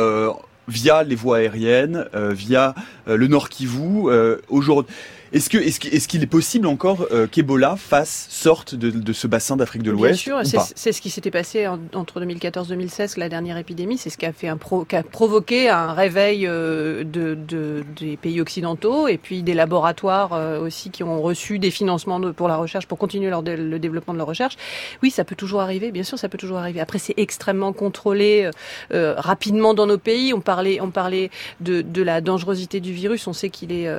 via 0.67 1.03
les 1.03 1.15
voies 1.15 1.37
aériennes, 1.37 2.05
euh, 2.15 2.31
via 2.33 2.75
euh, 3.07 3.17
le 3.17 3.27
Nord 3.27 3.49
Kivu. 3.49 4.09
Euh, 4.09 4.37
aujourd'hui, 4.49 4.93
est-ce 5.35 5.49
que 5.49 5.57
est-ce 5.57 5.79
qu'il 5.79 5.93
est, 5.93 6.07
qu 6.07 6.23
est, 6.23 6.27
possible 6.27 6.65
encore 6.65 7.07
euh, 7.11 7.27
qu'Ebola 7.27 7.75
fasse 7.75 8.27
sorte 8.29 8.73
de, 8.73 8.89
de 8.89 9.13
ce 9.13 9.27
bassin 9.27 9.57
d'Afrique 9.57 9.83
de 9.83 9.91
l'Ouest 9.91 10.25
Bien 10.25 10.43
sûr, 10.45 10.61
c'est 10.75 10.93
ce 10.93 11.01
qui 11.01 11.09
s'était 11.09 11.29
passé 11.29 11.67
en, 11.67 11.77
entre 11.93 12.21
2014-2016, 12.21 13.19
la 13.19 13.27
dernière 13.27 13.57
épidémie. 13.57 13.97
C'est 13.97 14.09
ce 14.09 14.17
qui 14.17 14.25
a 14.25 14.31
fait 14.31 14.47
un 14.47 14.55
pro, 14.55 14.85
qui 14.85 14.95
a 14.95 15.03
provoqué 15.03 15.67
un 15.69 15.91
réveil 15.91 16.47
euh, 16.47 17.03
de, 17.03 17.35
de, 17.35 17.83
des 17.97 18.15
pays 18.15 18.39
occidentaux 18.39 19.09
et 19.09 19.17
puis 19.17 19.43
des 19.43 19.53
laboratoires 19.53 20.31
euh, 20.31 20.61
aussi 20.61 20.89
qui 20.89 21.03
ont 21.03 21.21
reçu 21.21 21.59
des 21.59 21.71
financements 21.71 22.21
de, 22.21 22.31
pour 22.31 22.47
la 22.47 22.55
recherche, 22.55 22.87
pour 22.87 22.97
continuer 22.97 23.29
leur, 23.29 23.41
le 23.41 23.77
développement 23.77 24.13
de 24.13 24.19
leur 24.19 24.27
recherche. 24.27 24.55
Oui, 25.03 25.11
ça 25.11 25.25
peut 25.25 25.35
toujours 25.35 25.59
arriver. 25.59 25.91
Bien 25.91 26.03
sûr, 26.03 26.17
ça 26.17 26.29
peut 26.29 26.37
toujours 26.37 26.59
arriver. 26.59 26.79
Après, 26.79 26.97
c'est 26.97 27.15
extrêmement 27.17 27.73
contrôlé 27.73 28.49
rapidement 28.91 29.73
dans 29.73 29.85
nos 29.85 29.97
pays. 29.97 30.33
On 30.33 30.39
parlait, 30.39 30.79
on 30.79 30.91
parlait 30.91 31.29
de, 31.59 31.81
de 31.81 32.01
la 32.01 32.21
dangerosité 32.21 32.79
du 32.79 32.93
virus. 32.93 33.27
On 33.27 33.33
sait 33.33 33.49
qu'il 33.49 33.73
est 33.73 33.89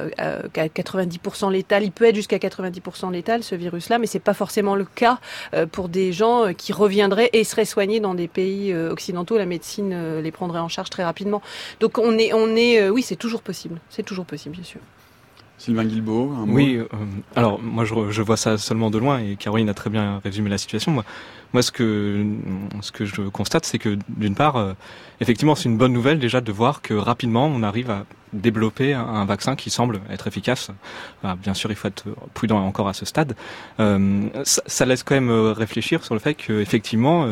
qu'à 0.55 0.69
90 0.71 1.19
90% 1.27 1.51
létal. 1.51 1.85
Il 1.85 1.93
peut 1.93 2.05
être 2.05 2.15
jusqu'à 2.15 2.39
90% 2.39 3.13
létal 3.13 3.43
ce 3.43 3.55
virus-là, 3.55 3.99
mais 3.99 4.07
c'est 4.07 4.19
pas 4.19 4.35
forcément 4.35 4.75
le 4.75 4.85
cas 4.85 5.19
pour 5.73 5.89
des 5.89 6.13
gens 6.13 6.53
qui 6.57 6.73
reviendraient 6.73 7.31
et 7.33 7.45
seraient 7.45 7.65
soignés 7.65 8.01
dans 8.01 8.15
des 8.15 8.29
pays 8.29 8.75
occidentaux. 8.75 9.39
La 9.39 9.47
médecine 9.47 10.21
les 10.21 10.31
prendrait 10.31 10.61
en 10.61 10.69
charge 10.69 10.91
très 10.91 11.05
rapidement. 11.05 11.43
Donc 11.81 11.99
on 11.99 12.19
est, 12.19 12.33
on 12.33 12.57
est, 12.57 12.89
oui, 12.89 13.03
c'est 13.03 13.17
toujours 13.17 13.43
possible. 13.43 13.81
C'est 13.91 14.03
toujours 14.03 14.27
possible, 14.27 14.55
bien 14.55 14.65
sûr. 14.65 14.81
Sylvain 15.59 15.85
Guilbeault, 15.85 16.33
un 16.33 16.47
mot? 16.47 16.55
Oui, 16.55 16.81
alors 17.35 17.59
moi 17.63 17.87
je, 17.87 17.95
je, 18.11 18.23
vois 18.23 18.37
ça 18.37 18.59
seulement 18.59 18.91
de 18.91 18.99
loin 18.99 19.21
et 19.21 19.37
Caroline 19.37 19.71
a 19.71 19.75
très 19.75 19.89
bien 19.89 20.21
résumé 20.23 20.51
la 20.51 20.59
situation. 20.59 20.93
Moi, 20.93 21.05
moi, 21.53 21.63
ce 21.63 21.71
que 21.71 22.25
ce 22.83 22.93
que 22.93 23.05
je 23.05 23.23
constate, 23.23 23.65
c'est 23.65 23.79
que 23.79 23.97
d'une 24.09 24.35
part, 24.35 24.57
euh, 24.57 24.75
effectivement, 25.21 25.55
c'est 25.55 25.69
une 25.69 25.79
bonne 25.79 25.93
nouvelle 25.93 26.19
déjà 26.19 26.41
de 26.41 26.53
voir 26.53 26.83
que 26.83 26.95
rapidement, 26.95 27.47
on 27.47 27.63
arrive 27.63 27.91
à 27.91 28.05
développer 28.37 28.95
un 28.95 29.25
vaccin 29.25 29.57
qui 29.57 29.71
semble 29.71 30.01
être 30.11 30.27
efficace. 30.27 30.71
bien 31.43 31.55
sûr, 31.55 31.71
il 31.71 31.77
faut 31.77 31.89
être 31.89 32.05
prudent 32.35 32.59
encore 32.59 32.89
à 32.89 32.95
ce 32.95 33.05
stade. 33.05 33.35
Euh, 33.81 34.29
ça, 34.45 34.87
laisse 34.87 35.03
quand 35.03 35.15
même 35.15 35.31
euh, 35.31 35.53
réfléchir 35.53 36.05
sur 36.05 36.15
le 36.15 36.21
fait 36.21 36.35
qu'effectivement, 36.35 37.27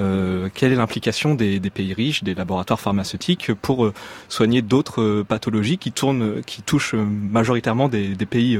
euh, 0.00 0.26
euh, 0.26 0.48
quelle 0.52 0.72
est 0.72 0.76
l'implication 0.76 1.34
des, 1.34 1.60
des, 1.60 1.70
pays 1.70 1.92
riches, 1.92 2.22
des 2.24 2.34
laboratoires 2.34 2.80
pharmaceutiques 2.80 3.52
pour 3.54 3.92
soigner 4.28 4.62
d'autres 4.62 5.22
pathologies 5.22 5.78
qui 5.78 5.92
tournent, 5.92 6.42
qui 6.44 6.62
touchent 6.62 6.94
majoritairement 6.94 7.88
des, 7.88 8.14
des 8.14 8.26
pays 8.26 8.58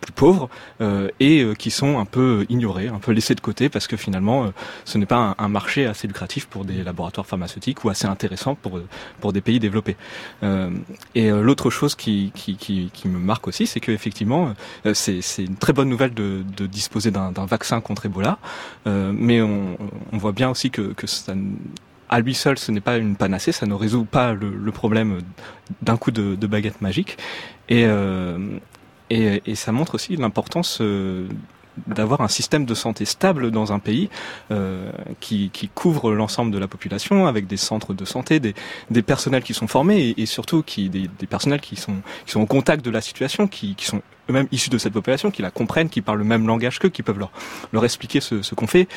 plus 0.00 0.12
pauvres 0.12 0.48
euh, 0.80 1.08
et 1.20 1.42
euh, 1.42 1.54
qui 1.54 1.70
sont 1.70 1.98
un 1.98 2.04
peu 2.04 2.46
ignorés, 2.48 2.88
un 2.88 2.98
peu 2.98 3.12
laissés 3.12 3.34
de 3.34 3.40
côté 3.40 3.68
parce 3.68 3.86
que 3.86 3.96
finalement 3.96 4.44
euh, 4.44 4.48
ce 4.84 4.98
n'est 4.98 5.06
pas 5.06 5.34
un, 5.38 5.48
marché 5.48 5.86
assez 5.86 6.06
lucratif 6.06 6.46
pour 6.46 6.64
des 6.64 6.82
laboratoires 6.82 7.26
pharmaceutiques 7.26 7.84
ou 7.84 7.88
assez 7.88 8.06
intéressant 8.06 8.54
pour 8.54 8.80
pour 9.20 9.32
des 9.32 9.40
pays 9.40 9.58
développés. 9.58 9.96
et 11.14 11.30
l'autre 11.30 11.70
chose 11.70 11.94
qui, 11.94 12.32
qui, 12.34 12.56
qui, 12.56 12.90
qui, 12.92 13.08
me 13.08 13.18
marque 13.18 13.46
aussi, 13.48 13.66
c'est 13.66 13.80
qu'effectivement 13.80 14.54
c'est 14.92 15.22
c'est 15.22 15.44
une 15.44 15.56
très 15.56 15.72
bonne 15.72 15.88
nouvelle 15.88 16.12
de, 16.12 16.42
de 16.56 16.66
disposer 16.66 17.10
d'un 17.10 17.46
vaccin 17.46 17.80
contre 17.80 18.06
Ebola, 18.06 18.38
mais 18.84 19.40
on, 19.40 19.78
on 20.12 20.18
voit 20.18 20.32
bien 20.32 20.50
aussi 20.50 20.70
que, 20.70 20.75
que 20.80 21.06
ça 21.06 21.34
à 22.08 22.20
lui 22.20 22.34
seul, 22.34 22.58
ce 22.58 22.70
n'est 22.70 22.80
pas 22.80 22.98
une 22.98 23.16
panacée, 23.16 23.52
ça 23.52 23.66
ne 23.66 23.74
résout 23.74 24.04
pas 24.04 24.32
le, 24.32 24.70
problème 24.72 25.20
d'un 25.82 25.96
coup 25.96 26.10
de, 26.10 26.46
baguette 26.46 26.80
magique. 26.80 27.16
Et, 27.68 27.84
euh, 27.86 28.38
et, 29.10 29.42
et 29.46 29.54
ça 29.54 29.72
montre 29.72 29.96
aussi 29.96 30.16
l'importance 30.16 30.78
euh, 30.80 31.26
d'avoir 31.86 32.20
un 32.20 32.28
système 32.28 32.64
de 32.64 32.74
santé 32.74 33.04
stable 33.04 33.50
dans 33.50 33.72
un 33.72 33.78
pays 33.78 34.08
euh, 34.50 34.90
qui, 35.20 35.50
couvre 35.74 36.12
l'ensemble 36.12 36.52
de 36.52 36.58
la 36.58 36.68
population 36.68 37.26
avec 37.26 37.46
des 37.46 37.56
centres 37.56 37.92
de 37.92 38.04
santé, 38.04 38.40
des, 38.40 38.54
des 38.90 39.02
personnels 39.02 39.42
qui 39.42 39.54
sont 39.54 39.66
formés 39.66 40.14
et, 40.16 40.26
surtout 40.26 40.62
qui, 40.62 40.88
des, 40.88 41.10
des, 41.18 41.26
personnels 41.26 41.60
qui 41.60 41.76
sont, 41.76 41.96
qui 42.24 42.32
sont 42.32 42.40
au 42.40 42.46
contact 42.46 42.84
de 42.84 42.90
la 42.90 43.00
situation, 43.00 43.48
qui 43.48 43.74
sont 43.80 44.02
eux-mêmes 44.28 44.48
issus 44.52 44.70
de 44.70 44.78
cette 44.78 44.92
population, 44.92 45.30
qui 45.30 45.42
la 45.42 45.50
comprennent, 45.50 45.88
qui 45.88 46.00
parlent 46.00 46.18
le 46.18 46.24
même 46.24 46.46
langage 46.46 46.78
qu'eux, 46.78 46.88
qui 46.88 47.02
peuvent 47.02 47.18
leur, 47.18 47.30
leur 47.72 47.84
expliquer 47.84 48.20
ce, 48.20 48.54
qu'on 48.54 48.66
fait, 48.66 48.88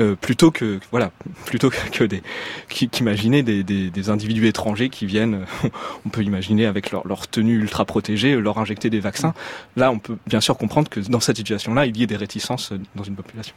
euh, 0.00 0.14
plutôt 0.14 0.50
que 0.50 0.80
voilà, 0.90 1.10
plutôt 1.44 1.70
que 1.70 2.04
des 2.04 2.22
qu'imaginer 2.68 3.42
des, 3.42 3.62
des, 3.62 3.90
des, 3.90 4.10
individus 4.10 4.46
étrangers 4.46 4.88
qui 4.88 5.06
viennent. 5.06 5.46
on 6.06 6.08
peut 6.08 6.22
imaginer 6.22 6.66
avec 6.66 6.90
leur, 6.90 7.06
leur 7.06 7.28
tenue 7.28 7.58
ultra 7.58 7.84
protégée, 7.84 8.36
leur 8.36 8.58
injecter 8.58 8.90
des 8.90 9.00
vaccins. 9.00 9.34
Là, 9.76 9.90
on 9.90 9.98
peut 9.98 10.16
bien 10.26 10.40
sûr 10.40 10.56
comprendre 10.56 10.88
que 10.88 11.00
dans 11.00 11.20
cette 11.20 11.36
situation-là, 11.36 11.86
il 11.86 11.96
y 11.96 12.02
ait 12.02 12.06
des 12.06 12.16
réticences 12.16 12.72
dans 12.94 13.04
une 13.04 13.16
population. 13.16 13.54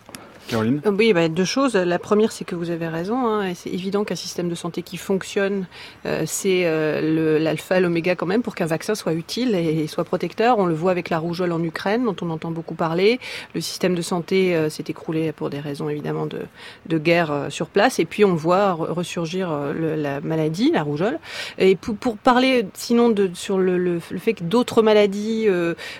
Oui, 0.97 1.13
bah, 1.13 1.27
deux 1.27 1.45
choses. 1.45 1.75
La 1.75 1.99
première, 1.99 2.31
c'est 2.31 2.45
que 2.45 2.55
vous 2.55 2.69
avez 2.69 2.87
raison. 2.87 3.27
Hein, 3.27 3.53
c'est 3.55 3.69
évident 3.69 4.03
qu'un 4.03 4.15
système 4.15 4.49
de 4.49 4.55
santé 4.55 4.81
qui 4.81 4.97
fonctionne, 4.97 5.65
euh, 6.05 6.23
c'est 6.25 6.63
euh, 6.65 7.39
l'alpha, 7.39 7.79
l'oméga 7.79 8.15
quand 8.15 8.25
même 8.25 8.41
pour 8.41 8.55
qu'un 8.55 8.65
vaccin 8.65 8.95
soit 8.95 9.13
utile 9.13 9.55
et, 9.55 9.87
soit 9.87 10.03
protecteur. 10.03 10.57
On 10.59 10.65
le 10.65 10.73
voit 10.73 10.91
avec 10.91 11.09
la 11.09 11.19
rougeole 11.19 11.51
en 11.51 11.63
Ukraine, 11.63 12.05
dont 12.05 12.15
on 12.21 12.29
entend 12.29 12.51
beaucoup 12.51 12.75
parler. 12.75 13.19
Le 13.53 13.61
système 13.61 13.95
de 13.95 14.01
santé 14.01 14.55
euh, 14.55 14.69
s'est 14.69 14.85
écroulé 14.87 15.31
pour 15.31 15.49
des 15.49 15.59
raisons 15.59 15.89
évidemment 15.89 16.27
de, 16.27 16.97
guerre 16.97 17.31
euh, 17.31 17.49
sur 17.49 17.67
place. 17.67 17.99
Et 17.99 18.05
puis 18.05 18.25
on 18.25 18.35
voit 18.35 18.73
ressurgir 18.73 19.51
la 19.75 20.21
maladie, 20.21 20.71
la 20.71 20.83
rougeole. 20.83 21.19
Et 21.57 21.75
pour, 21.75 22.17
parler 22.17 22.65
sinon 22.73 23.09
de, 23.09 23.29
sur 23.33 23.57
le 23.57 23.99
fait 23.99 24.33
que 24.33 24.43
d'autres 24.43 24.81
maladies 24.81 25.47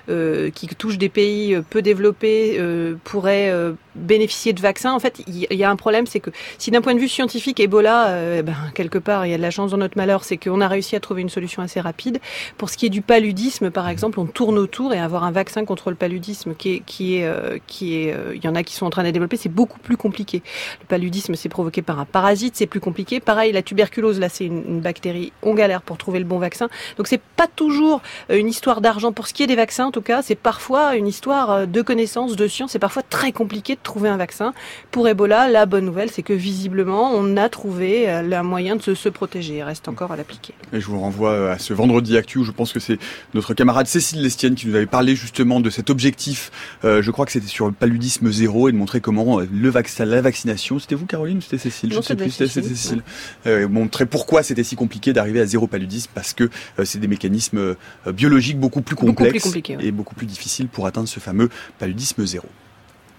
qui 0.07 0.67
touchent 0.75 0.97
des 0.97 1.09
pays 1.09 1.59
peu 1.69 1.81
développés 1.81 2.59
pourraient 3.03 3.51
bénéficier 3.95 4.54
de 4.54 4.62
vaccins. 4.62 4.93
En 4.93 4.99
fait, 4.99 5.21
il 5.28 5.47
y 5.52 5.63
a 5.63 5.69
un 5.69 5.75
problème, 5.75 6.06
c'est 6.06 6.19
que 6.19 6.30
si 6.58 6.71
d'un 6.71 6.82
point 6.82 6.93
de 6.93 6.99
vue 6.99 7.08
scientifique, 7.08 7.60
Ebola, 7.60 8.10
euh, 8.10 8.41
ben, 8.41 8.56
quelque 8.73 8.97
part, 8.97 9.25
il 9.25 9.32
y 9.32 9.34
a 9.34 9.38
de 9.38 9.41
la 9.41 9.52
chance 9.52 9.71
dans 9.71 9.78
notre 9.78 9.97
malheur, 9.97 10.23
c'est 10.23 10.38
qu'on 10.38 10.62
a 10.62 10.67
réussi 10.67 10.95
à 10.95 10.99
trouver 10.99 11.21
une 11.21 11.30
solution 11.30 11.62
assez 11.62 11.80
rapide. 11.80 12.19
Pour 12.58 12.69
ce 12.69 12.78
qui 12.78 12.86
est 12.86 12.89
du 12.89 13.02
paludisme, 13.02 13.71
par 13.71 13.89
exemple, 13.89 14.19
on 14.19 14.25
tourne 14.25 14.58
autour 14.58 14.93
et 14.93 14.99
avoir 14.99 15.23
un 15.23 15.32
vaccin 15.32 15.65
contre 15.65 15.89
le 15.89 15.95
paludisme 15.95 16.56
qui 16.56 16.75
est, 16.75 16.80
qui 16.86 17.17
est, 17.17 17.25
euh, 17.25 17.58
qui 17.67 18.04
est, 18.04 18.13
euh, 18.13 18.36
il 18.36 18.43
y 18.43 18.47
en 18.47 18.56
a 18.56 18.63
qui 18.63 18.75
sont 18.75 18.86
en 18.86 18.89
train 18.89 19.04
de 19.04 19.12
développer, 19.12 19.38
c'est 19.38 19.49
beaucoup 19.49 19.80
plus 19.80 19.97
compliqué. 19.97 20.43
Le 20.82 20.86
paludisme, 20.86 21.36
c'est 21.36 21.49
provoqué 21.49 21.82
par 21.82 21.99
un 21.99 22.06
parasite, 22.06 22.56
c'est 22.56 22.67
plus 22.67 22.80
compliqué. 22.80 23.19
Pareil, 23.19 23.52
la 23.52 23.62
tuberculose, 23.62 24.19
là, 24.19 24.30
c'est 24.30 24.45
une, 24.45 24.63
une, 24.67 24.82
bactérie, 24.82 25.34
on 25.41 25.54
galère 25.54 25.82
pour 25.82 25.97
trouver 25.97 26.19
le 26.19 26.25
bon 26.25 26.39
vaccin. 26.39 26.69
Donc 26.97 27.08
c'est 27.08 27.21
pas 27.21 27.47
toujours 27.47 28.02
une 28.30 28.47
histoire 28.47 28.82
d'argent. 28.82 29.12
Pour 29.12 29.28
ce 29.28 29.34
qui 29.34 29.43
est 29.43 29.47
des 29.47 29.56
vaccins, 29.56 29.88
en 29.88 29.91
tout 29.91 30.02
cas, 30.02 30.21
c'est 30.21 30.36
parfois 30.36 30.95
une 30.95 31.08
histoire 31.08 31.67
de 31.67 31.82
connaissances, 31.82 32.36
de 32.36 32.47
science. 32.47 32.71
C'est 32.71 32.80
parfois 32.80 33.04
très 33.04 33.32
compliqué 33.32 33.78
de 33.79 33.83
trouver 33.83 34.09
un 34.09 34.17
vaccin. 34.17 34.53
Pour 34.91 35.07
Ebola, 35.07 35.47
la 35.47 35.65
bonne 35.65 35.85
nouvelle, 35.85 36.09
c'est 36.09 36.23
que 36.23 36.33
visiblement, 36.33 37.11
on 37.13 37.37
a 37.37 37.49
trouvé 37.49 38.09
un 38.09 38.43
moyen 38.43 38.75
de 38.75 38.81
se, 38.81 38.95
se 38.95 39.09
protéger. 39.09 39.57
Il 39.57 39.63
reste 39.63 39.87
encore 39.87 40.11
à 40.11 40.17
l'appliquer. 40.17 40.53
Et 40.73 40.79
je 40.79 40.85
vous 40.85 40.99
renvoie 40.99 41.51
à 41.51 41.59
ce 41.59 41.73
vendredi 41.73 42.17
actu 42.17 42.39
où 42.39 42.43
je 42.43 42.51
pense 42.51 42.73
que 42.73 42.79
c'est 42.79 42.97
notre 43.33 43.53
camarade 43.53 43.87
Cécile 43.87 44.21
Lestienne 44.21 44.55
qui 44.55 44.67
nous 44.67 44.75
avait 44.75 44.85
parlé 44.85 45.15
justement 45.15 45.59
de 45.59 45.69
cet 45.69 45.89
objectif. 45.89 46.51
Euh, 46.83 47.01
je 47.01 47.11
crois 47.11 47.25
que 47.25 47.31
c'était 47.31 47.47
sur 47.47 47.65
le 47.65 47.71
paludisme 47.71 48.31
zéro 48.31 48.69
et 48.69 48.71
de 48.71 48.77
montrer 48.77 49.01
comment 49.01 49.39
le 49.39 49.69
vaccin, 49.69 50.05
la 50.05 50.21
vaccination. 50.21 50.79
C'était 50.79 50.95
vous, 50.95 51.05
Caroline, 51.05 51.37
ou 51.37 51.41
c'était 51.41 51.57
Cécile? 51.57 51.89
Non, 51.89 52.01
Je 52.01 52.07
sais 52.07 52.15
plus. 52.15 52.31
C'était 52.31 52.61
Cécile. 52.61 53.03
Euh, 53.47 53.67
montrer 53.67 54.05
pourquoi 54.05 54.43
c'était 54.43 54.63
si 54.63 54.75
compliqué 54.75 55.13
d'arriver 55.13 55.39
à 55.39 55.45
zéro 55.45 55.67
paludisme 55.67 56.11
parce 56.13 56.33
que 56.33 56.49
euh, 56.79 56.85
c'est 56.85 56.99
des 56.99 57.07
mécanismes 57.07 57.57
euh, 57.57 57.75
biologiques 58.11 58.59
beaucoup 58.59 58.81
plus 58.81 58.95
complexes 58.95 59.19
beaucoup 59.19 59.31
plus 59.31 59.41
compliqué, 59.41 59.77
ouais. 59.77 59.85
et 59.85 59.91
beaucoup 59.91 60.15
plus 60.15 60.25
difficiles 60.25 60.67
pour 60.67 60.85
atteindre 60.85 61.07
ce 61.07 61.19
fameux 61.19 61.49
paludisme 61.77 62.25
zéro. 62.25 62.47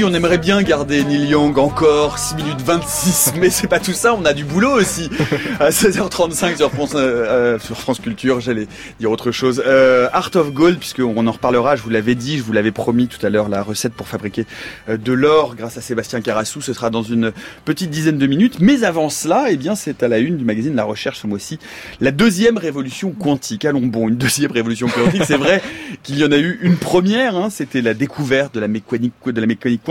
oui, 0.00 0.06
on 0.08 0.14
aimerait 0.14 0.38
bien 0.38 0.62
garder 0.62 1.04
Neil 1.04 1.26
Young 1.26 1.58
encore 1.58 2.18
6 2.18 2.36
minutes 2.36 2.62
26, 2.62 3.34
mais 3.40 3.50
c'est 3.50 3.66
pas 3.66 3.80
tout 3.80 3.92
ça, 3.92 4.14
on 4.14 4.24
a 4.24 4.32
du 4.32 4.44
boulot 4.44 4.70
aussi. 4.70 5.10
À 5.58 5.70
16h35 5.70 6.56
sur 6.56 6.70
France, 6.70 6.92
euh, 6.94 7.56
euh, 7.56 7.58
sur 7.58 7.76
France 7.76 8.00
Culture, 8.00 8.40
j'allais 8.40 8.66
dire 8.98 9.10
autre 9.10 9.30
chose. 9.30 9.62
Euh, 9.66 10.08
Art 10.12 10.30
of 10.36 10.52
Gold, 10.52 10.78
puisqu'on 10.78 11.26
en 11.26 11.32
reparlera, 11.32 11.76
je 11.76 11.82
vous 11.82 11.90
l'avais 11.90 12.14
dit, 12.14 12.38
je 12.38 12.42
vous 12.42 12.52
l'avais 12.52 12.70
promis 12.70 13.08
tout 13.08 13.24
à 13.24 13.30
l'heure, 13.30 13.48
la 13.48 13.62
recette 13.62 13.92
pour 13.92 14.08
fabriquer 14.08 14.46
euh, 14.88 14.96
de 14.96 15.12
l'or 15.12 15.54
grâce 15.54 15.76
à 15.76 15.80
Sébastien 15.80 16.20
Carassou, 16.20 16.60
ce 16.62 16.72
sera 16.72 16.88
dans 16.88 17.02
une 17.02 17.32
petite 17.64 17.90
dizaine 17.90 18.16
de 18.16 18.26
minutes. 18.26 18.58
Mais 18.60 18.84
avant 18.84 19.10
cela, 19.10 19.46
eh 19.50 19.56
bien 19.56 19.74
c'est 19.74 20.02
à 20.02 20.08
la 20.08 20.18
une 20.18 20.36
du 20.36 20.44
magazine 20.44 20.74
La 20.76 20.84
Recherche 20.84 21.20
ce 21.20 21.26
mois-ci, 21.26 21.58
la 22.00 22.10
deuxième 22.10 22.56
révolution 22.56 23.10
quantique. 23.10 23.64
Allons 23.64 23.86
bon, 23.86 24.08
une 24.08 24.16
deuxième 24.16 24.52
révolution 24.52 24.88
quantique, 24.88 25.24
c'est 25.26 25.36
vrai 25.36 25.60
qu'il 26.02 26.18
y 26.18 26.24
en 26.24 26.32
a 26.32 26.38
eu 26.38 26.58
une 26.62 26.76
première, 26.76 27.36
hein, 27.36 27.50
c'était 27.50 27.82
la 27.82 27.92
découverte 27.92 28.54
de 28.54 28.60
la 28.60 28.68
mécanique, 28.68 29.12
de 29.26 29.40
la 29.40 29.46
mécanique 29.46 29.82
quantique, 29.84 29.89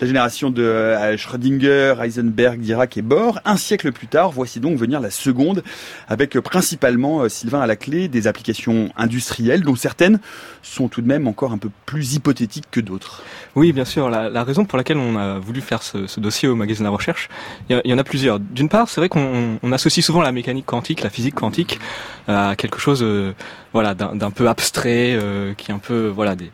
la 0.00 0.06
génération 0.06 0.50
de 0.50 0.62
euh, 0.62 1.16
Schrödinger, 1.16 1.94
Heisenberg, 2.02 2.58
Dirac 2.58 2.96
et 2.96 3.02
Bohr. 3.02 3.38
Un 3.44 3.56
siècle 3.56 3.92
plus 3.92 4.08
tard, 4.08 4.32
voici 4.32 4.58
donc 4.58 4.76
venir 4.76 5.00
la 5.00 5.10
seconde, 5.10 5.62
avec 6.08 6.36
euh, 6.36 6.42
principalement, 6.42 7.20
euh, 7.20 7.28
Sylvain 7.28 7.60
à 7.60 7.66
la 7.66 7.76
clé, 7.76 8.08
des 8.08 8.26
applications 8.26 8.90
industrielles, 8.96 9.62
dont 9.62 9.76
certaines 9.76 10.18
sont 10.62 10.88
tout 10.88 11.02
de 11.02 11.06
même 11.06 11.28
encore 11.28 11.52
un 11.52 11.58
peu 11.58 11.70
plus 11.86 12.14
hypothétiques 12.14 12.66
que 12.70 12.80
d'autres. 12.80 13.22
Oui, 13.54 13.72
bien 13.72 13.84
sûr. 13.84 14.10
La, 14.10 14.44
raison 14.44 14.64
pour 14.64 14.76
laquelle 14.76 14.98
on 14.98 15.16
a 15.16 15.38
voulu 15.38 15.60
faire 15.60 15.82
ce, 15.82 16.18
dossier 16.18 16.48
au 16.48 16.56
magazine 16.56 16.84
La 16.84 16.90
Recherche, 16.90 17.28
il 17.68 17.80
y, 17.84 17.94
en 17.94 17.98
a 17.98 18.04
plusieurs. 18.04 18.40
D'une 18.40 18.68
part, 18.68 18.88
c'est 18.88 19.00
vrai 19.00 19.08
qu'on 19.08 19.58
on 19.62 19.72
associe 19.72 20.04
souvent 20.04 20.22
la 20.22 20.32
mécanique 20.32 20.66
quantique, 20.66 21.02
la 21.02 21.10
physique 21.10 21.34
quantique, 21.34 21.78
à 22.26 22.54
quelque 22.56 22.78
chose, 22.78 23.04
voilà, 23.72 23.94
d'un 23.94 24.30
peu 24.30 24.48
abstrait, 24.48 25.16
qui 25.56 25.70
est 25.70 25.74
un 25.74 25.78
peu, 25.78 26.08
voilà, 26.08 26.34
des 26.34 26.50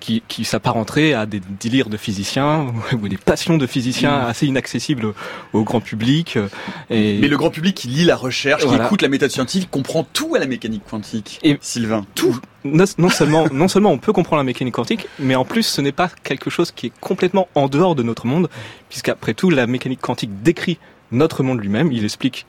qui, 0.00 0.22
qui 0.28 0.44
s'apparenterait 0.44 1.12
à 1.12 1.26
des 1.26 1.40
délires 1.60 1.88
de 1.88 1.96
physiciens 1.96 2.66
ou 3.00 3.08
des 3.08 3.16
passions 3.18 3.56
de 3.58 3.66
physiciens 3.66 4.18
assez 4.18 4.46
inaccessibles 4.46 5.12
au, 5.52 5.62
grand 5.62 5.80
public. 5.80 6.36
euh, 6.36 6.48
Et 6.90 7.18
Mais 7.20 7.28
le 7.28 7.36
grand 7.36 7.50
public 7.50 7.76
qui 7.76 7.88
lit 7.88 8.04
la 8.04 8.16
recherche, 8.16 8.66
qui 8.66 8.74
écoute 8.74 9.02
la 9.02 9.08
méthode 9.08 9.30
scientifique, 9.30 9.70
comprend 9.70 10.04
tout 10.12 10.34
à 10.34 10.38
la 10.38 10.46
mécanique 10.46 10.82
quantique. 10.90 11.38
Et- 11.42 11.58
Sylvain, 11.60 12.04
tout. 12.14 12.38
non, 12.64 12.84
non 12.98 13.08
seulement 13.10 13.46
non 13.52 13.68
seulement 13.68 13.90
on 13.92 13.98
peut 13.98 14.12
comprendre 14.12 14.38
la 14.40 14.44
mécanique 14.44 14.74
quantique, 14.74 15.06
mais 15.18 15.34
en 15.34 15.44
plus 15.44 15.62
ce 15.62 15.80
n'est 15.80 15.92
pas 15.92 16.10
quelque 16.24 16.50
chose 16.50 16.70
qui 16.72 16.86
est 16.86 16.92
complètement 17.00 17.48
en 17.54 17.68
dehors 17.68 17.94
de 17.94 18.02
notre 18.02 18.26
monde, 18.26 18.48
puisqu'après 18.88 19.34
tout 19.34 19.50
la 19.50 19.66
mécanique 19.66 20.00
quantique 20.00 20.42
décrit 20.42 20.78
notre 21.12 21.42
monde 21.42 21.60
lui-même. 21.60 21.90
Il 21.92 22.04
explique 22.04 22.46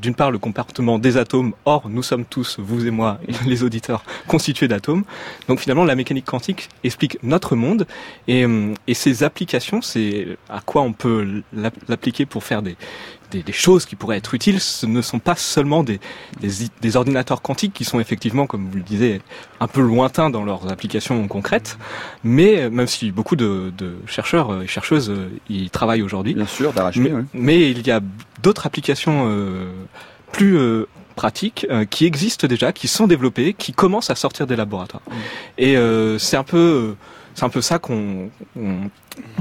d'une 0.00 0.14
part 0.14 0.30
le 0.30 0.38
comportement 0.38 0.98
des 0.98 1.16
atomes. 1.16 1.52
Or, 1.64 1.88
nous 1.88 2.02
sommes 2.02 2.24
tous, 2.24 2.58
vous 2.58 2.86
et 2.86 2.90
moi, 2.90 3.18
les 3.46 3.62
auditeurs, 3.62 4.04
constitués 4.26 4.68
d'atomes. 4.68 5.04
Donc 5.48 5.60
finalement, 5.60 5.84
la 5.84 5.94
mécanique 5.94 6.24
quantique 6.26 6.68
explique 6.82 7.18
notre 7.22 7.56
monde 7.56 7.86
et, 8.28 8.44
ses 8.92 9.22
applications, 9.22 9.82
c'est 9.82 10.26
à 10.48 10.60
quoi 10.60 10.82
on 10.82 10.92
peut 10.92 11.42
l'app- 11.52 11.74
l'appliquer 11.88 12.26
pour 12.26 12.44
faire 12.44 12.62
des, 12.62 12.76
des, 13.34 13.42
des 13.42 13.52
choses 13.52 13.84
qui 13.86 13.96
pourraient 13.96 14.16
être 14.18 14.34
utiles. 14.34 14.60
Ce 14.60 14.86
ne 14.86 15.02
sont 15.02 15.18
pas 15.18 15.34
seulement 15.36 15.82
des, 15.84 15.98
des, 16.40 16.64
i- 16.64 16.70
des 16.80 16.96
ordinateurs 16.96 17.42
quantiques 17.42 17.72
qui 17.74 17.84
sont 17.84 18.00
effectivement, 18.00 18.46
comme 18.46 18.68
vous 18.70 18.76
le 18.76 18.82
disiez, 18.82 19.20
un 19.60 19.66
peu 19.66 19.80
lointains 19.80 20.30
dans 20.30 20.44
leurs 20.44 20.70
applications 20.70 21.26
concrètes, 21.28 21.76
mais 22.22 22.52
euh, 22.62 22.70
même 22.70 22.86
si 22.86 23.10
beaucoup 23.10 23.36
de, 23.36 23.72
de 23.76 23.96
chercheurs 24.06 24.62
et 24.62 24.66
chercheuses 24.66 25.10
euh, 25.10 25.28
y 25.50 25.68
travaillent 25.70 26.02
aujourd'hui. 26.02 26.34
Bien 26.34 26.46
sûr, 26.46 26.72
Mais, 27.02 27.10
mais 27.34 27.70
il 27.70 27.86
y 27.86 27.90
a 27.90 28.00
d'autres 28.42 28.66
applications 28.66 29.26
euh, 29.28 29.70
plus 30.32 30.56
euh, 30.56 30.86
pratiques 31.16 31.66
euh, 31.70 31.84
qui 31.84 32.06
existent 32.06 32.46
déjà, 32.48 32.72
qui 32.72 32.88
sont 32.88 33.06
développées, 33.06 33.54
qui 33.54 33.72
commencent 33.72 34.10
à 34.10 34.14
sortir 34.16 34.46
des 34.46 34.56
laboratoires. 34.56 35.02
Et 35.58 35.76
euh, 35.76 36.18
c'est 36.18 36.36
un 36.36 36.42
peu, 36.44 36.58
euh, 36.58 36.96
c'est 37.34 37.44
un 37.44 37.48
peu 37.50 37.60
ça 37.62 37.78
qu'on 37.78 38.30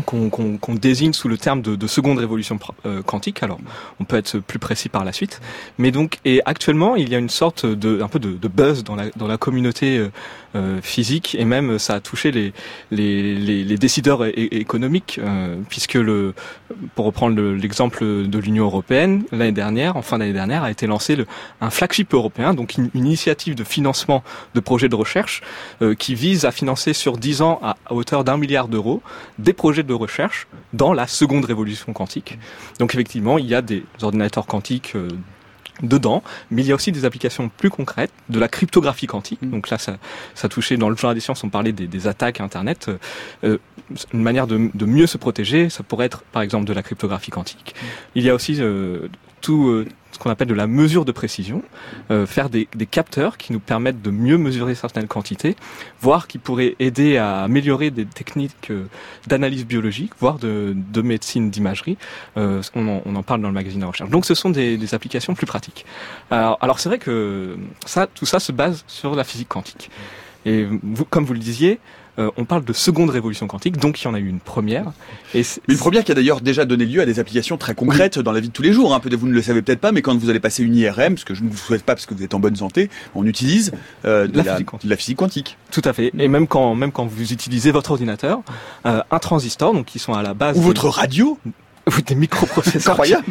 qu'on- 0.05 0.29
qu'on- 0.29 0.57
qu'on 0.57 0.75
désigne 0.75 1.13
sous 1.13 1.27
le 1.27 1.37
terme 1.37 1.61
de, 1.61 1.75
de 1.75 1.87
seconde 1.87 2.19
révolution 2.19 2.59
euh, 2.85 3.01
quantique. 3.01 3.43
Alors, 3.43 3.59
on 3.99 4.03
peut 4.03 4.17
être 4.17 4.39
plus 4.39 4.59
précis 4.59 4.89
par 4.89 5.03
la 5.05 5.11
suite. 5.13 5.41
Mais 5.77 5.91
donc, 5.91 6.19
et 6.25 6.41
actuellement, 6.45 6.95
il 6.95 7.09
y 7.09 7.15
a 7.15 7.19
une 7.19 7.29
sorte 7.29 7.65
de, 7.65 8.01
un 8.01 8.07
peu 8.07 8.19
de, 8.19 8.31
de 8.33 8.47
buzz 8.47 8.83
dans 8.83 8.95
la 8.95 9.05
dans 9.15 9.27
la 9.27 9.37
communauté 9.37 9.97
euh, 9.97 10.09
euh, 10.55 10.79
physique 10.81 11.35
et 11.39 11.45
même 11.45 11.79
ça 11.79 11.95
a 11.95 11.99
touché 11.99 12.31
les 12.31 12.53
les, 12.91 13.35
les, 13.35 13.63
les 13.63 13.77
décideurs 13.77 14.23
économiques 14.37 15.19
euh, 15.23 15.55
puisque 15.69 15.95
le 15.95 16.33
pour 16.95 17.05
reprendre 17.05 17.35
le- 17.35 17.55
l'exemple 17.55 18.03
de 18.27 18.39
l'Union 18.39 18.65
européenne, 18.65 19.23
l'année 19.31 19.51
dernière, 19.51 19.95
en 19.97 20.01
fin 20.01 20.17
d'année 20.19 20.33
dernière, 20.33 20.63
a 20.63 20.71
été 20.71 20.85
lancé 20.87 21.15
le, 21.15 21.25
un 21.61 21.69
flagship 21.69 22.13
européen, 22.13 22.53
donc 22.53 22.75
une, 22.77 22.89
une 22.93 23.05
initiative 23.05 23.55
de 23.55 23.63
financement 23.63 24.23
de 24.53 24.59
projets 24.59 24.89
de 24.89 24.95
recherche 24.95 25.41
euh, 25.81 25.95
qui 25.95 26.13
vise 26.15 26.45
à 26.45 26.51
financer 26.51 26.93
sur 26.93 27.17
10 27.17 27.41
ans 27.41 27.59
à, 27.63 27.77
à 27.85 27.93
hauteur 27.93 28.23
d'un 28.23 28.37
milliard 28.37 28.67
d'euros 28.67 29.01
des 29.39 29.53
projets 29.63 29.83
de 29.83 29.93
recherche 29.93 30.45
dans 30.73 30.91
la 30.91 31.07
seconde 31.07 31.45
révolution 31.45 31.93
quantique. 31.93 32.37
Donc 32.79 32.93
effectivement, 32.93 33.37
il 33.37 33.45
y 33.45 33.55
a 33.55 33.61
des 33.61 33.85
ordinateurs 34.01 34.45
quantiques 34.45 34.91
euh, 34.95 35.07
dedans, 35.81 36.21
mais 36.51 36.63
il 36.63 36.67
y 36.67 36.73
a 36.73 36.75
aussi 36.75 36.91
des 36.91 37.05
applications 37.05 37.47
plus 37.47 37.69
concrètes, 37.69 38.11
de 38.27 38.39
la 38.39 38.49
cryptographie 38.49 39.07
quantique. 39.07 39.39
Donc 39.41 39.69
là, 39.69 39.77
ça, 39.77 39.95
ça 40.35 40.49
touchait 40.49 40.75
dans 40.75 40.89
le 40.89 40.97
genre 40.97 41.13
des 41.13 41.21
sciences, 41.21 41.45
on 41.45 41.49
parlait 41.49 41.71
des, 41.71 41.87
des 41.87 42.07
attaques 42.07 42.41
Internet. 42.41 42.91
Euh, 43.45 43.57
une 44.13 44.21
manière 44.21 44.47
de, 44.47 44.69
de 44.73 44.85
mieux 44.85 45.07
se 45.07 45.17
protéger, 45.17 45.69
ça 45.69 45.81
pourrait 45.81 46.07
être 46.07 46.23
par 46.23 46.41
exemple 46.41 46.65
de 46.65 46.73
la 46.73 46.83
cryptographie 46.83 47.31
quantique. 47.31 47.73
Il 48.15 48.23
y 48.23 48.29
a 48.29 48.35
aussi 48.35 48.57
euh, 48.59 49.07
tout 49.39 49.69
euh, 49.69 49.87
ce 50.13 50.19
qu'on 50.19 50.29
appelle 50.29 50.47
de 50.47 50.53
la 50.53 50.67
mesure 50.67 51.05
de 51.05 51.11
précision, 51.11 51.63
euh, 52.11 52.25
faire 52.25 52.49
des, 52.49 52.67
capteurs 52.89 53.37
qui 53.37 53.51
nous 53.51 53.59
permettent 53.59 54.01
de 54.01 54.11
mieux 54.11 54.37
mesurer 54.37 54.75
certaines 54.75 55.07
quantités, 55.07 55.55
voire 55.99 56.27
qui 56.27 56.37
pourraient 56.37 56.75
aider 56.79 57.17
à 57.17 57.41
améliorer 57.41 57.91
des 57.91 58.05
techniques 58.05 58.69
euh, 58.69 58.85
d'analyse 59.27 59.65
biologique, 59.65 60.11
voire 60.19 60.37
de, 60.37 60.75
de 60.75 61.01
médecine 61.01 61.49
d'imagerie. 61.49 61.97
Euh, 62.37 62.61
on, 62.75 63.01
en, 63.15 63.23
parle 63.23 63.41
dans 63.41 63.47
le 63.47 63.53
magazine 63.53 63.81
de 63.81 63.85
recherche. 63.85 64.09
Donc 64.09 64.25
ce 64.25 64.35
sont 64.35 64.49
des, 64.49 64.93
applications 64.93 65.33
plus 65.33 65.47
pratiques. 65.47 65.85
Alors, 66.29 66.79
c'est 66.79 66.89
vrai 66.89 66.99
que 66.99 67.57
tout 68.13 68.25
ça 68.25 68.39
se 68.39 68.51
base 68.51 68.83
sur 68.85 69.15
la 69.15 69.23
physique 69.23 69.47
quantique. 69.47 69.89
Et 70.45 70.67
comme 71.09 71.25
vous 71.25 71.33
le 71.33 71.39
disiez, 71.39 71.79
euh, 72.19 72.29
on 72.37 72.45
parle 72.45 72.63
de 72.63 72.73
seconde 72.73 73.09
révolution 73.09 73.47
quantique, 73.47 73.77
donc 73.77 74.01
il 74.01 74.05
y 74.05 74.07
en 74.07 74.13
a 74.13 74.19
eu 74.19 74.27
une 74.27 74.39
première. 74.39 74.91
Et 75.33 75.41
Une 75.67 75.77
première 75.77 76.03
qui 76.03 76.11
a 76.11 76.15
d'ailleurs 76.15 76.41
déjà 76.41 76.63
donné 76.65 76.85
lieu 76.85 77.01
à 77.01 77.05
des 77.05 77.19
applications 77.19 77.57
très 77.57 77.73
concrètes 77.73 78.19
dans 78.19 78.31
la 78.31 78.39
vie 78.39 78.49
de 78.49 78.53
tous 78.53 78.61
les 78.61 78.71
jours. 78.73 78.93
Hein. 78.93 78.99
Peut-être 78.99 79.19
vous 79.19 79.27
ne 79.27 79.33
le 79.33 79.41
savez 79.41 79.61
peut-être 79.61 79.79
pas, 79.79 79.91
mais 79.91 80.01
quand 80.03 80.15
vous 80.17 80.29
allez 80.29 80.39
passer 80.39 80.63
une 80.63 80.75
IRM, 80.75 81.17
ce 81.17 81.25
que 81.25 81.33
je 81.33 81.43
ne 81.43 81.49
vous 81.49 81.57
souhaite 81.57 81.83
pas 81.83 81.95
parce 81.95 82.05
que 82.05 82.13
vous 82.13 82.23
êtes 82.23 82.33
en 82.35 82.39
bonne 82.39 82.55
santé, 82.55 82.89
on 83.15 83.25
utilise 83.25 83.71
euh, 84.05 84.27
de, 84.27 84.37
La 84.37 84.43
la, 84.43 84.51
physique 84.53 84.67
quantique. 84.67 84.85
de 84.85 84.89
la 84.91 84.97
physique 84.97 85.17
quantique. 85.17 85.57
Tout 85.71 85.81
à 85.85 85.93
fait. 85.93 86.11
Et 86.19 86.27
même 86.27 86.47
quand, 86.47 86.75
même 86.75 86.91
quand 86.91 87.05
vous 87.05 87.31
utilisez 87.33 87.71
votre 87.71 87.91
ordinateur, 87.91 88.41
euh, 88.85 89.01
un 89.09 89.19
transistor, 89.19 89.73
donc 89.73 89.85
qui 89.87 89.97
sont 89.99 90.13
à 90.13 90.21
la 90.21 90.33
base 90.33 90.55
Ou 90.57 90.61
des- 90.61 90.65
votre 90.67 90.89
radio, 90.89 91.37
ou 91.87 92.01
des 92.01 92.15
microprocesseurs, 92.15 92.91
incroyable. 92.93 93.25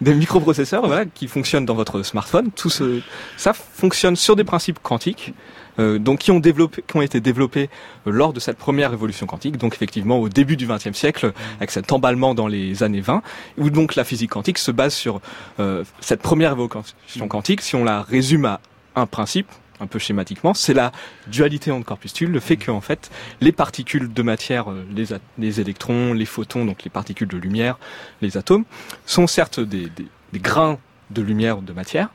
des 0.00 0.12
microprocesseurs, 0.14 0.86
voilà, 0.86 1.04
qui 1.06 1.28
fonctionnent 1.28 1.66
dans 1.66 1.74
votre 1.74 2.02
smartphone. 2.02 2.50
Tout 2.54 2.68
ce, 2.70 3.00
ça 3.36 3.52
fonctionne 3.54 4.16
sur 4.16 4.34
des 4.36 4.44
principes 4.44 4.80
quantiques. 4.82 5.32
Euh, 5.78 5.98
donc 5.98 6.20
qui 6.20 6.30
ont 6.30 6.40
développé, 6.40 6.82
qui 6.86 6.96
ont 6.96 7.02
été 7.02 7.20
développés 7.20 7.68
euh, 8.06 8.10
lors 8.10 8.32
de 8.32 8.40
cette 8.40 8.56
première 8.58 8.90
révolution 8.90 9.26
quantique, 9.26 9.56
donc 9.56 9.74
effectivement 9.74 10.18
au 10.18 10.28
début 10.28 10.56
du 10.56 10.66
XXe 10.66 10.92
siècle, 10.92 11.32
avec 11.58 11.70
cet 11.70 11.90
emballement 11.92 12.34
dans 12.34 12.46
les 12.46 12.82
années 12.82 13.00
20, 13.00 13.22
où 13.58 13.70
donc 13.70 13.94
la 13.94 14.04
physique 14.04 14.30
quantique 14.30 14.58
se 14.58 14.70
base 14.70 14.94
sur 14.94 15.20
euh, 15.60 15.84
cette 16.00 16.22
première 16.22 16.50
révolution 16.50 17.28
quantique. 17.28 17.60
Si 17.62 17.74
on 17.76 17.84
la 17.84 18.02
résume 18.02 18.44
à 18.44 18.60
un 18.96 19.06
principe, 19.06 19.48
un 19.80 19.86
peu 19.88 19.98
schématiquement, 19.98 20.54
c'est 20.54 20.72
la 20.74 20.92
dualité 21.26 21.72
onde-corpuscule, 21.72 22.30
le 22.30 22.38
fait 22.38 22.56
que 22.56 22.70
en 22.70 22.80
fait 22.80 23.10
les 23.40 23.50
particules 23.50 24.12
de 24.12 24.22
matière, 24.22 24.66
les, 24.94 25.06
les 25.36 25.60
électrons, 25.60 26.12
les 26.14 26.26
photons, 26.26 26.64
donc 26.64 26.84
les 26.84 26.90
particules 26.90 27.26
de 27.26 27.36
lumière, 27.36 27.76
les 28.22 28.36
atomes, 28.36 28.64
sont 29.04 29.26
certes 29.26 29.58
des, 29.58 29.86
des- 29.90 30.06
des 30.32 30.38
grains 30.38 30.78
de 31.10 31.22
lumière 31.22 31.58
ou 31.58 31.60
de 31.60 31.72
matière, 31.72 32.08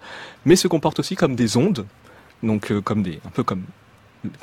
mais 0.45 0.55
se 0.55 0.67
comportent 0.69 0.99
aussi 0.99 1.15
comme 1.15 1.35
des 1.35 1.57
ondes, 1.57 1.85
donc 2.43 2.71
euh, 2.71 2.81
comme 2.81 3.03
des, 3.03 3.19
un 3.25 3.29
peu 3.29 3.43
comme 3.43 3.63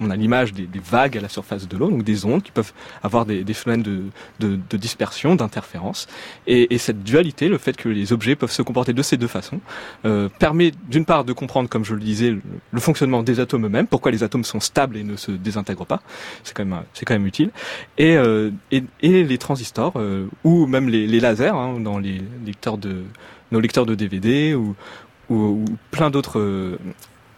on 0.00 0.10
a 0.10 0.16
l'image 0.16 0.52
des, 0.52 0.66
des 0.66 0.78
vagues 0.78 1.18
à 1.18 1.20
la 1.20 1.28
surface 1.28 1.68
de 1.68 1.76
l'eau, 1.76 1.90
donc 1.90 2.02
des 2.02 2.24
ondes 2.24 2.42
qui 2.42 2.50
peuvent 2.50 2.72
avoir 3.02 3.26
des, 3.26 3.44
des 3.44 3.54
phénomènes 3.54 3.82
de, 3.82 4.02
de, 4.40 4.58
de 4.68 4.76
dispersion, 4.76 5.36
d'interférence. 5.36 6.06
Et, 6.46 6.74
et 6.74 6.78
cette 6.78 7.02
dualité, 7.02 7.48
le 7.48 7.58
fait 7.58 7.76
que 7.76 7.88
les 7.88 8.12
objets 8.12 8.36
peuvent 8.36 8.50
se 8.50 8.62
comporter 8.62 8.92
de 8.92 9.02
ces 9.02 9.16
deux 9.16 9.26
façons, 9.26 9.60
euh, 10.04 10.28
permet 10.38 10.72
d'une 10.88 11.04
part 11.04 11.24
de 11.24 11.32
comprendre, 11.32 11.68
comme 11.68 11.84
je 11.84 11.94
le 11.94 12.00
disais, 12.00 12.36
le, 12.70 12.80
fonctionnement 12.80 13.22
des 13.22 13.40
atomes 13.40 13.66
eux-mêmes, 13.66 13.86
pourquoi 13.86 14.10
les 14.12 14.22
atomes 14.22 14.44
sont 14.44 14.60
stables 14.60 14.96
et 14.96 15.02
ne 15.02 15.16
se 15.16 15.30
désintègrent 15.30 15.86
pas. 15.86 16.02
C'est 16.44 16.56
quand 16.56 16.64
même, 16.64 16.82
c'est 16.94 17.04
quand 17.04 17.14
même 17.14 17.26
utile. 17.26 17.50
Et, 17.98 18.16
euh, 18.16 18.50
et, 18.70 18.84
et 19.00 19.24
les 19.24 19.38
transistors 19.38 19.94
euh, 19.96 20.26
ou 20.44 20.66
même 20.66 20.88
les, 20.88 21.06
les 21.06 21.20
lasers 21.20 21.54
hein, 21.54 21.80
dans 21.80 21.98
les 21.98 22.22
lecteurs 22.44 22.78
de 22.78 23.04
nos 23.52 23.60
lecteurs 23.60 23.86
de 23.86 23.94
DVD 23.94 24.54
ou, 24.54 24.74
ou, 25.28 25.36
ou 25.36 25.64
plein 25.90 26.10
d'autres 26.10 26.38
euh, 26.38 26.78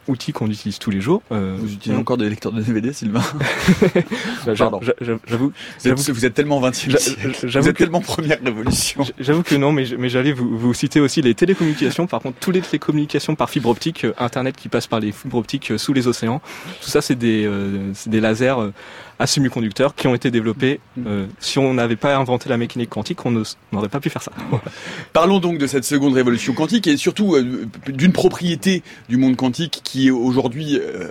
outil 0.08 0.32
qu'on 0.32 0.48
utilise 0.50 0.78
tous 0.78 0.90
les 0.90 1.00
jours. 1.00 1.22
Euh, 1.32 1.56
Vous 1.58 1.72
utilisez 1.72 1.98
encore 1.98 2.16
des 2.16 2.28
lecteurs 2.28 2.52
de 2.52 2.60
DVD, 2.60 2.92
Sylvain 2.92 3.22
bah, 4.46 4.52
Pardon. 4.56 4.80
J'avoue, 5.00 5.52
Vous 5.80 5.88
êtes, 5.88 6.10
vous 6.10 6.24
êtes 6.26 6.34
tellement 6.34 6.60
20e 6.60 6.90
J'a- 6.90 6.98
siècle. 6.98 7.30
j'avoue 7.44 7.64
Vous 7.64 7.68
êtes 7.70 7.76
que- 7.76 7.84
tellement 7.84 8.00
première 8.00 8.38
révolution. 8.42 9.04
J'avoue 9.18 9.42
que 9.42 9.54
non, 9.54 9.72
mais, 9.72 9.84
j'allais 10.08 10.32
vous, 10.32 10.58
vous 10.58 10.74
citer 10.74 11.00
aussi 11.00 11.22
les 11.22 11.34
télécommunications. 11.34 12.06
Par 12.06 12.20
contre, 12.20 12.38
toutes 12.40 12.54
les 12.54 12.60
télécommunications 12.62 13.34
par 13.34 13.50
fibre 13.50 13.68
optique, 13.68 14.04
euh, 14.04 14.12
Internet 14.18 14.56
qui 14.56 14.68
passe 14.68 14.86
par 14.86 15.00
les 15.00 15.12
fibres 15.12 15.36
optiques 15.38 15.70
euh, 15.72 15.78
sous 15.78 15.92
les 15.92 16.06
océans, 16.08 16.40
tout 16.82 16.88
ça, 16.90 17.00
c'est 17.00 17.14
des, 17.16 17.44
euh, 17.46 17.92
lasers 18.06 18.54
euh, 18.58 18.70
à 19.18 19.26
semi-conducteurs 19.26 19.94
qui 19.94 20.06
ont 20.06 20.14
été 20.14 20.30
développés. 20.30 20.80
euh, 21.06 21.26
si 21.40 21.58
on 21.58 21.74
n'avait 21.74 21.96
pas 21.96 22.16
inventé 22.16 22.48
la 22.48 22.56
mécanique 22.56 22.90
quantique, 22.90 23.24
on 23.26 23.42
n'aurait 23.72 23.88
pas 23.88 24.00
pu 24.00 24.10
faire 24.10 24.22
ça. 24.22 24.32
Parlons 25.12 25.40
donc 25.40 25.58
de 25.58 25.66
cette 25.66 25.84
seconde 25.84 26.14
révolution 26.14 26.52
quantique 26.54 26.86
et 26.86 26.96
surtout 26.96 27.34
euh, 27.34 27.66
d'une 27.88 28.12
propriété 28.12 28.82
du 29.08 29.16
monde 29.16 29.36
quantique 29.36 29.80
qui 29.84 30.08
est 30.08 30.10
aujourd'hui 30.10 30.78
euh, 30.80 31.08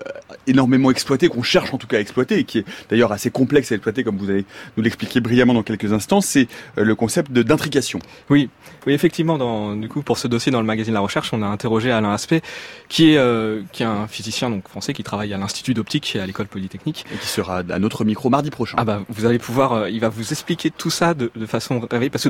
énormément 0.47 0.91
exploitée, 0.91 1.29
qu'on 1.29 1.43
cherche 1.43 1.73
en 1.73 1.77
tout 1.77 1.87
cas 1.87 1.97
à 1.97 1.99
exploiter 1.99 2.39
et 2.39 2.43
qui 2.43 2.59
est 2.59 2.65
d'ailleurs 2.89 3.11
assez 3.11 3.29
complexe 3.29 3.71
à 3.71 3.75
exploiter 3.75 4.03
comme 4.03 4.17
vous 4.17 4.29
allez 4.29 4.45
nous 4.75 4.83
l'expliquer 4.83 5.19
brillamment 5.19 5.53
dans 5.53 5.63
quelques 5.63 5.93
instants, 5.93 6.21
c'est 6.21 6.47
euh, 6.77 6.83
le 6.83 6.95
concept 6.95 7.31
d'intrication. 7.31 7.99
Oui, 8.29 8.49
oui, 8.85 8.93
effectivement. 8.93 9.37
Dans, 9.37 9.75
du 9.75 9.89
coup, 9.89 10.01
pour 10.01 10.17
ce 10.17 10.27
dossier 10.27 10.51
dans 10.51 10.61
le 10.61 10.65
magazine 10.65 10.93
La 10.93 10.99
Recherche, 10.99 11.33
on 11.33 11.41
a 11.41 11.47
interrogé 11.47 11.91
Alain 11.91 12.13
Aspect, 12.13 12.41
qui 12.89 13.11
est, 13.13 13.17
euh, 13.17 13.61
qui 13.71 13.83
est 13.83 13.85
un 13.85 14.07
physicien 14.07 14.49
donc 14.49 14.67
français 14.67 14.93
qui 14.93 15.03
travaille 15.03 15.33
à 15.33 15.37
l'Institut 15.37 15.73
d'optique 15.73 16.17
à 16.21 16.25
l'école 16.25 16.47
polytechnique. 16.47 17.05
Et 17.13 17.17
qui 17.17 17.27
sera 17.27 17.63
à 17.69 17.79
notre 17.79 17.96
micro 18.05 18.29
mardi 18.29 18.49
prochain. 18.49 18.75
Ah 18.79 18.85
bah, 18.85 19.01
vous 19.09 19.25
allez 19.25 19.39
pouvoir, 19.39 19.73
euh, 19.73 19.89
il 19.89 19.99
va 19.99 20.09
vous 20.09 20.31
expliquer 20.31 20.71
tout 20.71 20.89
ça 20.89 21.13
de, 21.13 21.29
façon 21.45 21.81
réveillée, 21.91 22.09
parce 22.09 22.29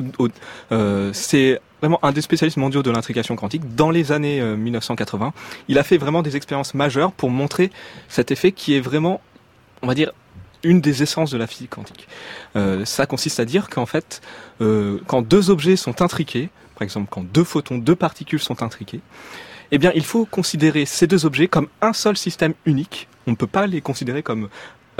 euh, 0.72 1.10
c'est 1.12 1.60
vraiment 1.80 1.98
un 2.02 2.12
des 2.12 2.20
spécialistes 2.20 2.56
mondiaux 2.56 2.82
de 2.82 2.90
l'intrication 2.90 3.36
quantique 3.36 3.74
dans 3.74 3.90
les 3.90 4.12
années 4.12 4.40
euh, 4.40 4.56
1980. 4.56 5.32
Il 5.68 5.78
a 5.78 5.82
fait 5.82 5.98
vraiment 5.98 6.22
des 6.22 6.36
expériences 6.36 6.74
majeures 6.74 7.12
pour 7.12 7.30
montrer 7.30 7.70
cet 8.08 8.30
effet 8.30 8.52
qui 8.52 8.74
est 8.74 8.80
vraiment, 8.80 9.20
on 9.82 9.86
va 9.86 9.94
dire, 9.94 10.12
une 10.62 10.80
des 10.80 11.02
essences 11.02 11.30
de 11.30 11.38
la 11.38 11.46
physique 11.46 11.70
quantique. 11.70 12.08
Euh, 12.56 12.84
ça 12.84 13.06
consiste 13.06 13.40
à 13.40 13.44
dire 13.44 13.68
qu'en 13.68 13.86
fait, 13.86 14.20
euh, 14.60 14.98
quand 15.06 15.22
deux 15.22 15.50
objets 15.50 15.76
sont 15.76 16.02
intriqués, 16.02 16.50
par 16.74 16.82
exemple 16.82 17.08
quand 17.10 17.24
deux 17.24 17.44
photons, 17.44 17.78
deux 17.78 17.96
particules 17.96 18.40
sont 18.40 18.62
intriqués, 18.62 19.00
eh 19.70 19.78
bien, 19.78 19.92
il 19.94 20.04
faut 20.04 20.24
considérer 20.24 20.86
ces 20.86 21.06
deux 21.06 21.26
objets 21.26 21.46
comme 21.46 21.68
un 21.82 21.92
seul 21.92 22.16
système 22.16 22.54
unique. 22.64 23.06
On 23.26 23.32
ne 23.32 23.36
peut 23.36 23.46
pas 23.46 23.66
les 23.66 23.82
considérer 23.82 24.22
comme 24.22 24.48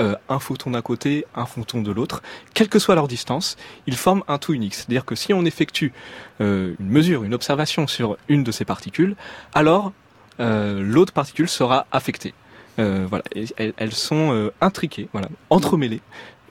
euh, 0.01 0.15
un 0.29 0.39
photon 0.39 0.71
d'un 0.71 0.81
côté, 0.81 1.25
un 1.35 1.45
photon 1.45 1.81
de 1.81 1.91
l'autre. 1.91 2.21
Quelle 2.53 2.69
que 2.69 2.79
soit 2.79 2.95
leur 2.95 3.09
distance, 3.09 3.57
ils 3.85 3.97
forment 3.97 4.23
un 4.29 4.37
tout 4.37 4.53
unique. 4.53 4.73
C'est-à-dire 4.73 5.03
que 5.03 5.13
si 5.13 5.33
on 5.33 5.43
effectue 5.43 5.91
euh, 6.39 6.75
une 6.79 6.89
mesure, 6.89 7.25
une 7.25 7.33
observation 7.33 7.85
sur 7.85 8.17
une 8.29 8.45
de 8.45 8.51
ces 8.51 8.63
particules, 8.63 9.17
alors 9.53 9.91
euh, 10.39 10.81
l'autre 10.81 11.11
particule 11.11 11.49
sera 11.49 11.85
affectée. 11.91 12.33
Voilà, 12.77 13.25
elles, 13.57 13.73
elles 13.75 13.91
sont 13.91 14.51
intriquées, 14.61 15.09
voilà, 15.11 15.27
entremêlées. 15.49 15.99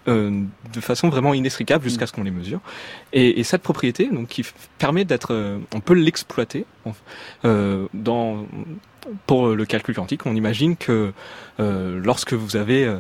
de 0.07 0.81
façon 0.83 1.09
vraiment 1.09 1.33
inextricable 1.33 1.85
jusqu'à 1.85 2.07
ce 2.07 2.13
qu'on 2.13 2.23
les 2.23 2.31
mesure. 2.31 2.61
Et, 3.15 3.41
et 3.41 3.45
cette 3.45 3.63
propriété, 3.63 4.11
donc, 4.13 4.29
qui 4.29 4.45
permet 4.77 5.07
d'être, 5.07 5.33
euh, 5.33 5.59
on 5.75 5.81
peut 5.81 5.95
l'exploiter 5.95 6.67
dans 7.95 8.47
pour 9.25 9.49
le 9.49 9.65
calcul 9.65 9.95
quantique. 9.95 10.27
On 10.27 10.35
imagine 10.37 10.77
que 10.77 11.15
lorsque 11.59 12.35
vous 12.35 12.57
avez 12.57 12.95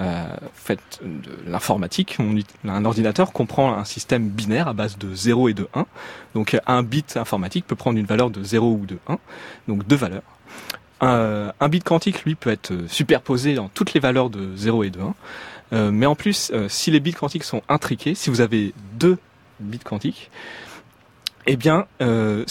euh, 0.00 0.02
euh, 0.02 0.26
fait 0.54 0.80
de 1.02 1.50
l'informatique, 1.50 2.18
un 2.66 2.84
ordinateur 2.84 3.32
comprend 3.32 3.74
un 3.74 3.84
système 3.84 4.28
binaire 4.28 4.68
à 4.68 4.72
base 4.72 4.98
de 4.98 5.14
0 5.14 5.48
et 5.50 5.54
de 5.54 5.68
1. 5.74 5.86
Donc 6.34 6.58
un 6.66 6.82
bit 6.82 7.16
informatique 7.16 7.66
peut 7.66 7.76
prendre 7.76 7.98
une 7.98 8.06
valeur 8.06 8.30
de 8.30 8.42
0 8.42 8.72
ou 8.72 8.86
de 8.86 8.98
1, 9.08 9.18
donc 9.68 9.86
deux 9.86 9.96
valeurs. 9.96 10.22
Un, 11.00 11.52
un 11.60 11.68
bit 11.68 11.82
quantique, 11.82 12.24
lui, 12.24 12.34
peut 12.34 12.50
être 12.50 12.72
euh, 12.72 12.86
superposé 12.86 13.54
dans 13.54 13.68
toutes 13.68 13.94
les 13.94 14.00
valeurs 14.00 14.28
de 14.28 14.54
0 14.56 14.84
et 14.84 14.90
de 14.90 15.00
1. 15.00 15.14
Euh, 15.72 15.90
mais 15.90 16.06
en 16.06 16.14
plus, 16.14 16.50
euh, 16.52 16.68
si 16.68 16.90
les 16.90 17.00
bits 17.00 17.14
quantiques 17.14 17.44
sont 17.44 17.62
intriqués, 17.68 18.14
si 18.14 18.28
vous 18.28 18.40
avez 18.40 18.74
deux 18.94 19.18
bits 19.60 19.78
quantiques, 19.78 20.30
eh 21.46 21.56
bien, 21.56 21.86
euh, 22.02 22.44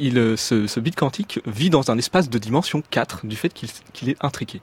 euh, 0.00 0.36
ce, 0.36 0.66
ce 0.66 0.80
bit 0.80 0.94
quantique 0.94 1.40
vit 1.46 1.70
dans 1.70 1.90
un 1.90 1.96
espace 1.96 2.28
de 2.28 2.38
dimension 2.38 2.82
4 2.90 3.26
du 3.26 3.36
fait 3.36 3.52
qu'il 3.52 4.08
est 4.08 4.22
intriqué. 4.22 4.60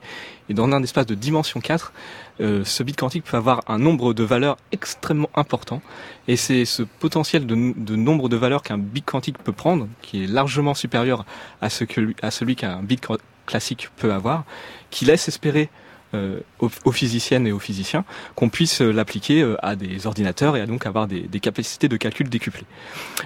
Et 0.48 0.54
dans 0.54 0.70
un 0.70 0.82
espace 0.82 1.06
de 1.06 1.14
dimension 1.14 1.60
4, 1.60 1.92
euh, 2.40 2.64
ce 2.64 2.82
bit 2.82 2.96
quantique 2.96 3.24
peut 3.24 3.36
avoir 3.36 3.62
un 3.66 3.78
nombre 3.78 4.14
de 4.14 4.22
valeurs 4.22 4.56
extrêmement 4.70 5.30
important. 5.34 5.82
Et 6.28 6.36
c'est 6.36 6.64
ce 6.64 6.82
potentiel 6.82 7.44
de, 7.44 7.54
nombre 7.96 8.28
de 8.28 8.36
valeurs 8.36 8.62
qu'un 8.62 8.78
bit 8.78 9.04
quantique 9.04 9.38
peut 9.38 9.52
prendre, 9.52 9.88
qui 10.00 10.24
est 10.24 10.26
largement 10.26 10.74
supérieur 10.74 11.24
à, 11.60 11.66
à 11.66 12.30
celui 12.30 12.56
qu'un 12.56 12.82
bit 12.82 13.04
classique 13.46 13.88
peut 13.96 14.12
avoir, 14.12 14.44
qui 14.90 15.04
laisse 15.04 15.26
espérer 15.26 15.70
aux, 16.14 16.70
aux 16.84 16.92
physiciennes 16.92 17.46
et 17.46 17.52
aux 17.52 17.58
physiciens 17.58 18.04
qu'on 18.34 18.48
puisse 18.48 18.80
euh, 18.80 18.92
l'appliquer 18.92 19.42
euh, 19.42 19.56
à 19.64 19.76
des 19.76 20.06
ordinateurs 20.06 20.56
et 20.56 20.60
à 20.60 20.66
donc 20.66 20.86
avoir 20.86 21.06
des, 21.06 21.40
capacités 21.40 21.88
de 21.88 21.96
calcul 21.96 22.28
décuplées. 22.28 22.66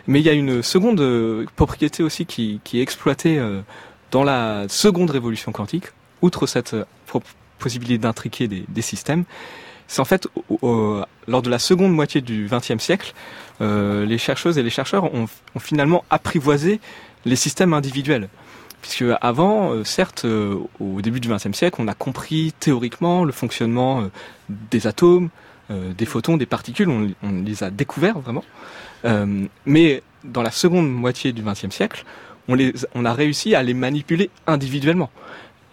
Mais 0.07 0.21
il 0.21 0.27
y 0.27 0.31
a 0.31 0.33
une 0.33 0.63
seconde 0.63 1.01
euh, 1.01 1.45
propriété 1.57 2.03
aussi 2.03 2.27
qui, 2.27 2.61
est 2.73 2.81
exploitée 2.81 3.39
euh, 3.39 3.61
dans 4.11 4.25
la 4.25 4.69
seconde 4.69 5.11
révolution 5.11 5.53
quantique, 5.53 5.87
outre 6.23 6.47
cette 6.47 6.75
euh, 6.75 6.85
possibilité 7.59 7.99
d'intriquer 7.99 8.49
des, 8.49 8.83
systèmes. 8.83 9.25
C'est 9.89 10.01
en 10.01 10.05
fait, 10.05 10.27
lors 10.61 11.43
de 11.43 11.51
la 11.51 11.59
seconde 11.59 11.93
moitié 11.93 12.21
du 12.21 12.49
XXe 12.51 12.83
siècle, 12.83 13.15
euh, 13.61 14.05
les 14.05 14.19
chercheuses 14.19 14.59
et 14.59 14.63
les 14.63 14.71
chercheurs 14.71 15.15
ont 15.15 15.29
finalement 15.59 16.05
apprivoisé 16.11 16.81
les 17.25 17.37
systèmes 17.37 17.73
individuels. 17.73 18.29
Puisque 18.87 19.05
avant, 19.21 19.73
euh, 19.73 19.83
certes, 19.83 20.25
euh, 20.27 20.61
au 20.79 21.03
début 21.03 21.19
du 21.19 21.29
XXe 21.29 21.51
siècle, 21.53 21.81
on 21.81 21.89
a 21.89 21.95
compris 21.95 22.55
théoriquement 22.61 23.25
le 23.25 23.33
fonctionnement 23.33 24.03
euh, 24.03 24.11
des 24.49 24.87
atomes, 24.87 25.29
des 25.69 26.07
photons, 26.07 26.37
des 26.37 26.47
particules, 26.47 26.89
on, 26.89 27.11
les 27.45 27.65
a 27.65 27.71
découverts 27.71 28.21
vraiment. 28.21 28.45
Mais 29.65 30.03
dans 30.23 30.43
la 30.43 30.53
seconde 30.53 30.89
moitié 30.89 31.33
du 31.33 31.43
XXe 31.43 31.75
siècle, 31.75 32.05
on, 32.47 33.05
a 33.05 33.13
réussi 33.13 33.57
à 33.57 33.65
les 33.65 33.75
manipuler 33.75 34.31
individuellement. 34.47 35.11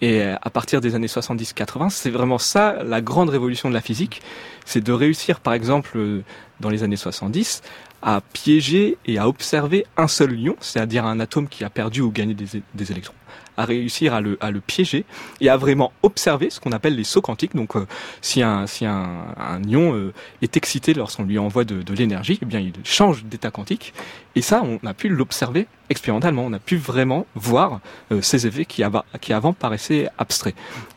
Et 0.01 0.23
à 0.23 0.49
partir 0.49 0.81
des 0.81 0.95
années 0.95 1.05
70-80, 1.05 1.91
c'est 1.91 2.09
vraiment 2.09 2.39
ça 2.39 2.81
la 2.83 3.01
grande 3.01 3.29
révolution 3.29 3.69
de 3.69 3.75
la 3.75 3.81
physique, 3.81 4.23
c'est 4.65 4.83
de 4.83 4.91
réussir, 4.91 5.39
par 5.39 5.53
exemple, 5.53 6.23
dans 6.59 6.71
les 6.71 6.81
années 6.81 6.95
70, 6.95 7.61
à 8.05 8.19
piéger 8.19 8.97
et 9.05 9.17
à 9.17 9.29
observer 9.29 9.85
un 9.95 10.09
seul 10.09 10.37
ion, 10.37 10.57
c'est-à-dire 10.59 11.05
un 11.05 11.21
atome 11.21 11.47
qui 11.47 11.63
a 11.63 11.69
perdu 11.69 12.01
ou 12.01 12.11
gagné 12.11 12.33
des, 12.33 12.91
électrons, 12.91 13.15
à 13.55 13.63
réussir 13.63 14.13
à 14.13 14.19
le, 14.19 14.37
à 14.41 14.51
le 14.51 14.59
piéger 14.59 15.05
et 15.39 15.47
à 15.47 15.55
vraiment 15.55 15.93
observer 16.03 16.49
ce 16.49 16.59
qu'on 16.59 16.73
appelle 16.73 16.97
les 16.97 17.05
sauts 17.05 17.21
quantiques. 17.21 17.55
Donc, 17.55 17.77
euh, 17.77 17.87
si 18.19 18.41
un, 18.41 18.67
si 18.67 18.85
un, 18.85 19.07
un 19.37 19.63
ion 19.63 19.95
euh, 19.95 20.11
est 20.41 20.57
excité 20.57 20.93
lorsqu'on 20.93 21.23
lui 21.23 21.39
envoie 21.39 21.63
de, 21.63 21.81
de 21.81 21.93
l'énergie, 21.93 22.39
eh 22.41 22.45
bien, 22.45 22.59
il 22.59 22.73
change 22.83 23.23
d'état 23.23 23.51
quantique. 23.51 23.93
Et 24.35 24.41
ça, 24.41 24.63
on 24.63 24.85
a 24.85 24.93
pu 24.93 25.07
l'observer 25.07 25.65
expérimentalement. 25.89 26.43
On 26.45 26.51
a 26.51 26.59
pu 26.59 26.75
vraiment 26.75 27.25
voir 27.35 27.79
euh, 28.11 28.21
ces 28.21 28.47
effets 28.47 28.65
qui, 28.65 28.83
ava- 28.83 29.05
qui 29.21 29.31
avant 29.31 29.53
paraissaient 29.53 30.09
abstraits. 30.17 30.55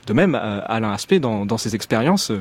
De 0.08 0.12
même, 0.12 0.34
euh, 0.34 0.60
Alain 0.66 0.90
Aspect, 0.90 1.20
dans, 1.20 1.46
dans 1.46 1.58
ses 1.58 1.76
expériences, 1.76 2.32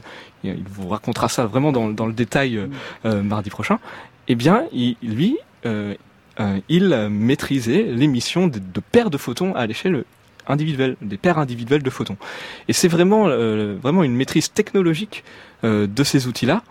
il 0.44 0.64
vous 0.68 0.90
racontera 0.90 1.30
ça 1.30 1.46
vraiment 1.46 1.72
dans, 1.72 1.90
dans 1.90 2.08
le 2.08 2.14
détail 2.14 2.60
mardi 3.04 3.52
prochain. 3.52 3.80
Eh 4.28 4.36
bien, 4.36 4.66
il, 4.72 4.96
lui, 5.02 5.38
euh, 5.66 5.96
euh, 6.40 6.60
il 6.70 6.90
maîtrisait 7.10 7.84
l'émission 7.84 8.48
de, 8.48 8.60
de 8.60 8.80
paires 8.80 9.10
de 9.10 9.18
photons 9.18 9.54
à 9.56 9.66
l'échelle 9.66 10.04
individuelle, 10.48 10.96
des 11.02 11.18
paires 11.18 11.40
individuelles 11.40 11.84
de 11.84 11.90
photons. 11.90 12.18
Et 12.68 12.74
c'est 12.74 12.88
vraiment, 12.88 13.28
euh, 13.28 13.78
vraiment 13.82 14.04
une 14.04 14.16
maîtrise 14.16 14.52
technologique 14.52 15.24
euh, 15.64 15.88
de 15.88 16.04
ces 16.04 16.28
outils-là 16.28 16.64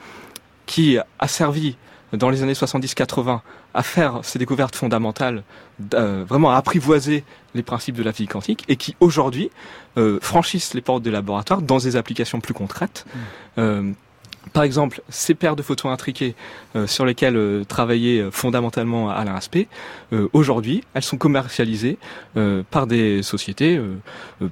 qui 0.66 0.98
a 1.18 1.28
servi 1.28 1.76
dans 2.12 2.30
les 2.30 2.42
années 2.42 2.52
70-80 2.52 3.40
à 3.74 3.82
faire 3.82 4.20
ces 4.22 4.38
découvertes 4.38 4.76
fondamentales, 4.76 5.42
vraiment 5.90 6.52
à 6.52 6.57
apprivoiser 6.57 7.24
les 7.55 7.62
principes 7.62 7.96
de 7.96 8.05
la 8.05 8.12
physique 8.12 8.30
quantique, 8.30 8.64
et 8.68 8.76
qui 8.76 8.94
aujourd'hui 9.00 9.50
euh, 9.96 10.18
franchissent 10.22 10.74
les 10.74 10.80
portes 10.80 11.02
des 11.02 11.11
laboratoires 11.11 11.61
dans 11.61 11.78
des 11.78 11.96
applications 11.96 12.40
plus 12.40 12.55
concrètes. 12.55 13.05
Euh, 13.59 13.92
par 14.53 14.62
exemple, 14.62 15.01
ces 15.09 15.34
paires 15.34 15.57
de 15.57 15.62
photons 15.62 15.90
intriqués 15.90 16.34
euh, 16.76 16.86
sur 16.86 17.05
lesquelles 17.07 17.36
euh, 17.36 17.64
travaillait 17.64 18.20
euh, 18.20 18.30
fondamentalement 18.30 19.11
Alain 19.11 19.34
Aspect, 19.34 19.68
euh, 20.12 20.28
aujourd'hui, 20.32 20.84
elles 20.95 21.03
sont 21.03 21.18
commercialisées 21.18 21.99
euh, 22.36 22.62
par 22.70 22.86
des 22.86 23.22
sociétés. 23.22 23.76
euh, 23.76 24.49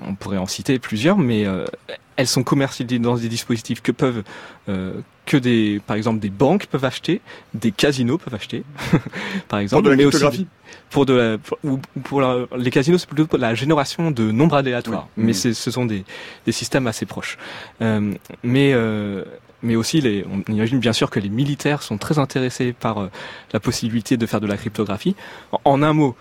on 0.00 0.14
pourrait 0.14 0.38
en 0.38 0.46
citer 0.46 0.78
plusieurs, 0.78 1.18
mais 1.18 1.46
euh, 1.46 1.66
elles 2.16 2.26
sont 2.26 2.42
commercialisées 2.42 2.98
dans 2.98 3.16
des 3.16 3.28
dispositifs 3.28 3.82
que 3.82 3.92
peuvent 3.92 4.22
euh, 4.68 5.00
que 5.26 5.36
des, 5.36 5.80
par 5.86 5.96
exemple, 5.96 6.18
des 6.18 6.30
banques 6.30 6.66
peuvent 6.66 6.84
acheter, 6.84 7.20
des 7.54 7.70
casinos 7.70 8.18
peuvent 8.18 8.34
acheter, 8.34 8.64
par 9.48 9.60
exemple, 9.60 9.84
de 9.84 9.90
la 9.90 9.96
mais 9.96 10.04
aussi 10.04 10.46
pour 10.92 11.04
de 11.06 11.14
la, 11.14 11.38
pour, 11.38 11.58
ou 11.64 11.78
pour 12.04 12.20
la- 12.20 12.46
les 12.56 12.70
casinos, 12.70 12.98
c'est 12.98 13.08
plutôt 13.08 13.26
pour 13.26 13.38
la 13.38 13.54
génération 13.54 14.10
de 14.10 14.30
nombres 14.30 14.56
aléatoires, 14.56 15.08
Oui. 15.16 15.24
mais 15.24 15.32
ce 15.32 15.52
sont 15.70 15.86
des, 15.86 16.04
des 16.46 16.52
systèmes 16.52 16.86
assez 16.86 17.06
proches. 17.06 17.38
Euh, 17.80 18.12
mais 18.44 18.72
euh, 18.74 19.24
mais 19.64 19.76
aussi, 19.76 20.00
les, 20.00 20.24
on 20.30 20.42
imagine 20.52 20.78
bien 20.80 20.92
sûr 20.92 21.08
que 21.10 21.20
les 21.20 21.28
militaires 21.28 21.82
sont 21.82 21.96
très 21.98 22.18
intéressés 22.18 22.72
par 22.72 22.98
euh, 22.98 23.08
la 23.52 23.60
possibilité 23.60 24.16
de 24.16 24.26
faire 24.26 24.40
de 24.40 24.46
la 24.46 24.56
cryptographie. 24.56 25.14
En, 25.52 25.60
en 25.64 25.82
un 25.82 25.92
mot, 25.92 26.16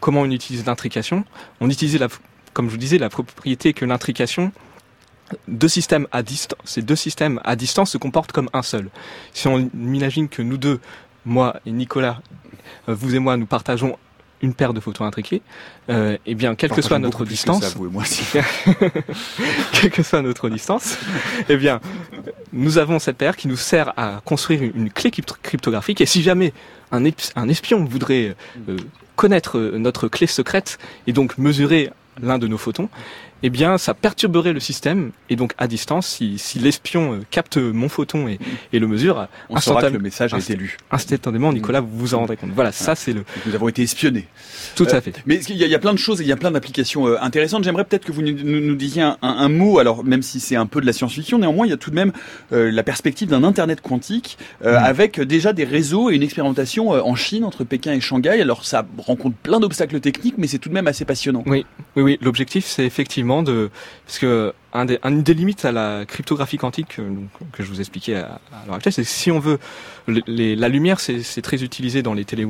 comment 0.00 0.22
on 0.22 0.30
utilise 0.30 0.66
l'intrication? 0.66 1.24
On 1.60 1.70
utilisait 1.70 1.98
la 1.98 2.08
comme 2.52 2.66
je 2.66 2.72
vous 2.72 2.78
disais, 2.78 2.98
la 2.98 3.08
propriété 3.08 3.72
que 3.72 3.84
l'intrication 3.84 4.50
deux 5.46 5.68
systèmes 5.68 6.08
à 6.10 6.24
distance, 6.24 6.58
ces 6.64 6.82
deux 6.82 6.96
systèmes 6.96 7.38
à 7.44 7.54
distance 7.54 7.92
se 7.92 7.98
comportent 7.98 8.32
comme 8.32 8.50
un 8.52 8.62
seul. 8.62 8.90
Si 9.32 9.46
on 9.46 9.70
imagine 9.96 10.28
que 10.28 10.42
nous 10.42 10.56
deux, 10.58 10.80
moi 11.24 11.60
et 11.64 11.70
Nicolas, 11.70 12.20
vous 12.88 13.14
et 13.14 13.20
moi, 13.20 13.36
nous 13.36 13.46
partageons 13.46 13.96
une 14.42 14.54
paire 14.54 14.72
de 14.72 14.80
photos 14.80 15.06
intriquées, 15.06 15.42
euh, 15.88 16.16
eh 16.26 16.34
bien, 16.34 16.54
quelle 16.54 16.70
que 16.70 16.82
soit 16.82 16.98
notre 16.98 17.24
distance, 17.24 17.60
quelle 19.72 19.90
que 19.90 20.02
soit 20.02 20.22
notre 20.22 20.48
distance, 20.48 20.96
eh 21.48 21.56
bien, 21.56 21.80
nous 22.52 22.78
avons 22.78 22.98
cette 22.98 23.16
paire 23.16 23.36
qui 23.36 23.48
nous 23.48 23.56
sert 23.56 23.92
à 23.96 24.20
construire 24.24 24.62
une, 24.62 24.90
clé 24.90 25.10
crypto- 25.10 25.36
cryptographique. 25.42 26.00
Et 26.00 26.06
si 26.06 26.22
jamais 26.22 26.52
un 26.92 27.48
espion 27.48 27.84
voudrait 27.84 28.34
euh, 28.68 28.76
connaître 29.16 29.58
euh, 29.58 29.78
notre 29.78 30.08
clé 30.08 30.26
secrète 30.26 30.78
et 31.06 31.12
donc 31.12 31.36
mesurer 31.38 31.90
l'un 32.22 32.38
de 32.38 32.46
nos 32.46 32.58
photons, 32.58 32.88
eh 33.42 33.50
bien, 33.50 33.78
ça 33.78 33.94
perturberait 33.94 34.52
le 34.52 34.60
système. 34.60 35.10
Et 35.28 35.36
donc, 35.36 35.52
à 35.58 35.66
distance, 35.66 36.06
si, 36.06 36.38
si 36.38 36.58
l'espion 36.58 37.14
euh, 37.14 37.18
capte 37.30 37.56
mon 37.56 37.88
photon 37.88 38.28
et, 38.28 38.38
et 38.72 38.78
le 38.78 38.86
mesure, 38.86 39.26
On 39.48 39.58
saura 39.58 39.80
que 39.82 39.86
instantanément- 39.86 39.92
le 39.98 40.02
message 40.02 40.34
a 40.34 40.38
été 40.38 40.56
lu. 40.56 40.76
instantanément, 40.90 41.52
Nicolas, 41.52 41.80
vous 41.80 41.88
vous 41.92 42.14
en 42.14 42.18
rendrez 42.20 42.36
compte. 42.36 42.50
Voilà, 42.54 42.72
ça, 42.72 42.94
c'est 42.94 43.12
le. 43.12 43.24
Nous 43.46 43.54
avons 43.54 43.68
été 43.68 43.82
espionnés. 43.82 44.26
Tout 44.76 44.86
Euh, 44.88 44.96
à 44.96 45.00
fait. 45.00 45.14
Mais 45.26 45.40
il 45.48 45.56
y, 45.56 45.66
y 45.66 45.74
a 45.74 45.78
plein 45.78 45.92
de 45.92 45.98
choses 45.98 46.20
et 46.20 46.24
il 46.24 46.28
y 46.28 46.32
a 46.32 46.36
plein 46.36 46.50
d'applications 46.50 47.06
euh, 47.06 47.16
intéressantes. 47.20 47.64
J'aimerais 47.64 47.84
peut-être 47.84 48.04
que 48.04 48.12
vous 48.12 48.22
nous, 48.22 48.32
nous- 48.32 48.60
nous 48.60 48.74
disiez 48.76 49.02
un, 49.02 49.16
un- 49.22 49.28
un 49.38 49.48
mot, 49.48 49.78
alors 49.78 50.04
même 50.04 50.22
si 50.22 50.40
c'est 50.40 50.56
un 50.56 50.66
peu 50.66 50.80
de 50.80 50.86
la 50.86 50.92
science-fiction, 50.92 51.38
néanmoins 51.38 51.66
il 51.66 51.70
y 51.70 51.72
a 51.72 51.76
tout 51.76 51.90
de 51.90 51.94
même 51.96 52.12
euh, 52.52 52.70
la 52.70 52.82
perspective 52.82 53.28
d'un 53.28 53.44
Internet 53.44 53.80
quantique 53.80 54.38
euh, 54.64 54.72
Mm. 54.78 54.84
avec 54.84 55.20
déjà 55.20 55.52
des 55.52 55.64
réseaux 55.64 56.10
et 56.10 56.14
une 56.16 56.22
expérimentation 56.22 56.94
euh, 56.94 57.00
en 57.02 57.14
Chine 57.14 57.44
entre 57.44 57.64
Pékin 57.64 57.92
et 57.92 58.00
Shanghai. 58.00 58.40
Alors 58.40 58.64
ça 58.64 58.86
rencontre 58.98 59.36
plein 59.42 59.60
d'obstacles 59.60 60.00
techniques, 60.00 60.34
mais 60.38 60.46
c'est 60.46 60.58
tout 60.58 60.68
de 60.68 60.74
même 60.74 60.86
assez 60.86 61.04
passionnant. 61.04 61.42
Oui, 61.46 61.64
oui, 61.96 62.02
oui. 62.02 62.18
L'objectif, 62.22 62.64
c'est 62.66 62.84
effectivement 62.84 63.29
de, 63.42 63.70
parce 64.06 64.18
que 64.18 64.52
un 64.72 64.84
des, 64.84 64.98
une 65.04 65.22
des 65.22 65.34
limites 65.34 65.64
à 65.64 65.72
la 65.72 66.04
cryptographie 66.06 66.58
quantique 66.58 66.98
euh, 66.98 67.08
donc, 67.08 67.28
que 67.52 67.62
je 67.62 67.68
vous 67.68 67.80
expliquais 67.80 68.16
à, 68.16 68.40
à 68.52 68.66
l'heure 68.66 68.74
actuelle, 68.76 68.92
c'est 68.92 69.02
que 69.02 69.08
si 69.08 69.30
on 69.30 69.38
veut, 69.40 69.58
les- 70.26 70.54
la 70.56 70.68
lumière, 70.68 71.00
c'est 71.00 71.42
très 71.42 71.62
utilisé 71.62 72.02
dans 72.02 72.14
les 72.14 72.24
télé- 72.24 72.46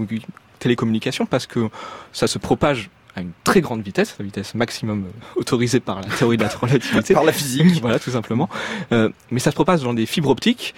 télécommunications 0.58 1.26
parce 1.26 1.46
que 1.46 1.68
ça 2.12 2.26
se 2.26 2.38
propage 2.38 2.90
à 3.16 3.20
une 3.22 3.32
très 3.44 3.60
grande 3.60 3.82
vitesse, 3.82 4.14
la 4.18 4.24
vitesse 4.24 4.54
maximum 4.54 5.04
euh, 5.06 5.40
autorisée 5.40 5.80
par 5.80 6.00
la 6.00 6.06
théorie 6.08 6.36
de 6.36 6.42
la 6.44 6.48
relativité. 6.48 7.14
Par 7.20 7.24
la 7.24 7.32
physique. 7.32 7.80
voilà, 7.80 7.98
tout 7.98 8.10
simplement. 8.12 8.48
Euh, 8.92 9.08
mais 9.30 9.40
ça 9.40 9.50
se 9.50 9.56
propage 9.56 9.82
dans 9.82 9.94
des 9.94 10.06
fibres 10.06 10.30
optiques. 10.30 10.74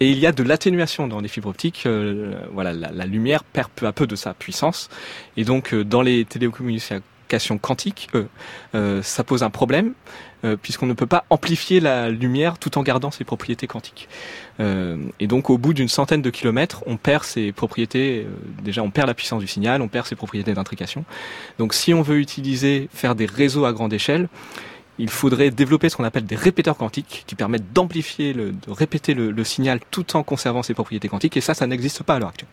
Et 0.00 0.10
il 0.10 0.18
y 0.18 0.26
a 0.26 0.32
de 0.32 0.42
l'atténuation 0.42 1.06
dans 1.06 1.20
les 1.20 1.28
fibres 1.28 1.50
optiques. 1.50 1.84
euh, 1.86 2.34
voilà, 2.52 2.72
la, 2.72 2.90
la 2.90 3.06
lumière 3.06 3.44
perd 3.44 3.68
peu 3.76 3.86
à 3.86 3.92
peu 3.92 4.06
de 4.06 4.16
sa 4.16 4.32
puissance. 4.34 4.88
Et 5.36 5.44
donc, 5.44 5.72
euh, 5.74 5.84
dans 5.84 6.02
les 6.02 6.24
télécommunications 6.24 7.02
quantiques, 7.60 8.08
euh, 8.14 8.24
euh, 8.74 9.02
ça 9.02 9.24
pose 9.24 9.42
un 9.42 9.50
problème 9.50 9.94
euh, 10.44 10.56
puisqu'on 10.60 10.86
ne 10.86 10.92
peut 10.92 11.06
pas 11.06 11.24
amplifier 11.30 11.80
la 11.80 12.10
lumière 12.10 12.58
tout 12.58 12.76
en 12.78 12.82
gardant 12.82 13.10
ses 13.10 13.24
propriétés 13.24 13.66
quantiques. 13.66 14.08
Et 15.18 15.26
donc, 15.26 15.50
au 15.50 15.58
bout 15.58 15.74
d'une 15.74 15.88
centaine 15.88 16.22
de 16.22 16.30
kilomètres, 16.30 16.84
on 16.86 16.96
perd 16.96 17.24
ses 17.24 17.50
propriétés. 17.50 18.24
déjà, 18.62 18.82
on 18.82 18.90
perd 18.90 19.08
la 19.08 19.14
puissance 19.14 19.40
du 19.40 19.48
signal, 19.48 19.82
on 19.82 19.88
perd 19.88 20.06
ses 20.06 20.14
propriétés 20.14 20.54
d'intrication. 20.54 21.04
Donc, 21.58 21.74
si 21.74 21.92
on 21.92 22.02
veut 22.02 22.20
utiliser, 22.20 22.88
faire 22.92 23.16
des 23.16 23.26
réseaux 23.26 23.64
à 23.64 23.72
grande 23.72 23.92
échelle, 23.92 24.28
il 24.98 25.10
faudrait 25.10 25.50
développer 25.50 25.88
ce 25.88 25.96
qu'on 25.96 26.04
appelle 26.04 26.24
des 26.24 26.36
répéteurs 26.36 26.76
quantiques 26.76 27.24
qui 27.26 27.34
permettent 27.34 27.72
d'amplifier, 27.72 28.32
le, 28.32 28.52
de 28.52 28.70
répéter 28.70 29.14
le, 29.14 29.44
signal 29.44 29.80
tout 29.90 30.16
en 30.16 30.22
conservant 30.22 30.62
ses 30.62 30.74
propriétés 30.74 31.08
quantiques. 31.08 31.36
Et 31.36 31.40
ça, 31.40 31.54
ça 31.54 31.66
n'existe 31.66 32.02
pas 32.02 32.14
à 32.14 32.18
l'heure 32.18 32.28
actuelle. 32.30 32.48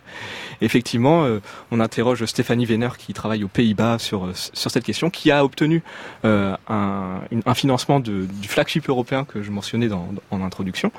Effectivement, 0.62 1.24
euh, 1.24 1.40
on 1.72 1.80
interroge 1.80 2.26
Stéphanie 2.26 2.66
Wenner 2.66 2.90
qui 2.98 3.14
travaille 3.14 3.44
aux 3.44 3.48
Pays-Bas 3.48 4.00
sur, 4.00 4.26
euh, 4.26 4.32
sur 4.34 4.72
cette 4.72 4.84
question, 4.84 5.10
qui 5.10 5.32
a 5.32 5.46
obtenu 5.46 5.84
euh, 6.26 6.56
un, 6.68 7.54
financement 7.54 8.00
de, 8.00 8.26
du 8.42 8.48
flagship 8.48 8.90
européen 8.90 9.24
que 9.24 9.44
je 9.44 9.52
mentionnais 9.52 9.90
en 9.92 10.42
introduction, 10.42 10.92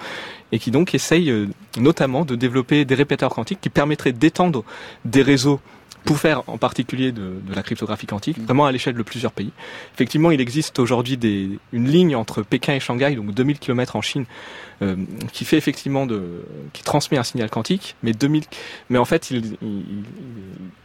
et 0.52 0.58
qui 0.58 0.70
donc 0.70 0.94
essaye 0.94 1.32
notamment 1.78 2.24
de 2.24 2.36
développer 2.36 2.84
des 2.84 2.94
répéteurs 2.94 3.30
quantiques 3.30 3.60
qui 3.60 3.70
permettraient 3.70 4.12
d'étendre 4.12 4.64
des 5.04 5.22
réseaux 5.22 5.60
pour 6.04 6.18
faire 6.18 6.42
en 6.48 6.58
particulier 6.58 7.12
de, 7.12 7.20
de 7.46 7.54
la 7.54 7.62
cryptographie 7.62 8.06
quantique, 8.06 8.38
vraiment 8.38 8.66
à 8.66 8.72
l'échelle 8.72 8.94
de 8.94 9.02
plusieurs 9.02 9.32
pays. 9.32 9.52
Effectivement, 9.94 10.30
il 10.30 10.40
existe 10.40 10.78
aujourd'hui 10.78 11.18
une 11.72 11.88
ligne 11.88 12.16
entre 12.16 12.42
Pékin 12.42 12.74
et 12.74 12.80
Shanghai, 12.80 13.14
donc 13.14 13.32
2000 13.32 13.58
km 13.58 13.96
en 13.96 14.02
Chine, 14.02 14.24
euh, 14.82 14.96
qui 15.32 15.44
fait 15.44 15.56
effectivement 15.56 16.06
de, 16.06 16.44
qui 16.72 16.82
transmet 16.82 17.18
un 17.18 17.22
signal 17.22 17.50
quantique, 17.50 17.94
mais 18.02 18.12
2000, 18.12 18.44
mais 18.90 18.98
en 18.98 19.04
fait, 19.04 19.30
il, 19.30 19.56
il- 19.62 19.84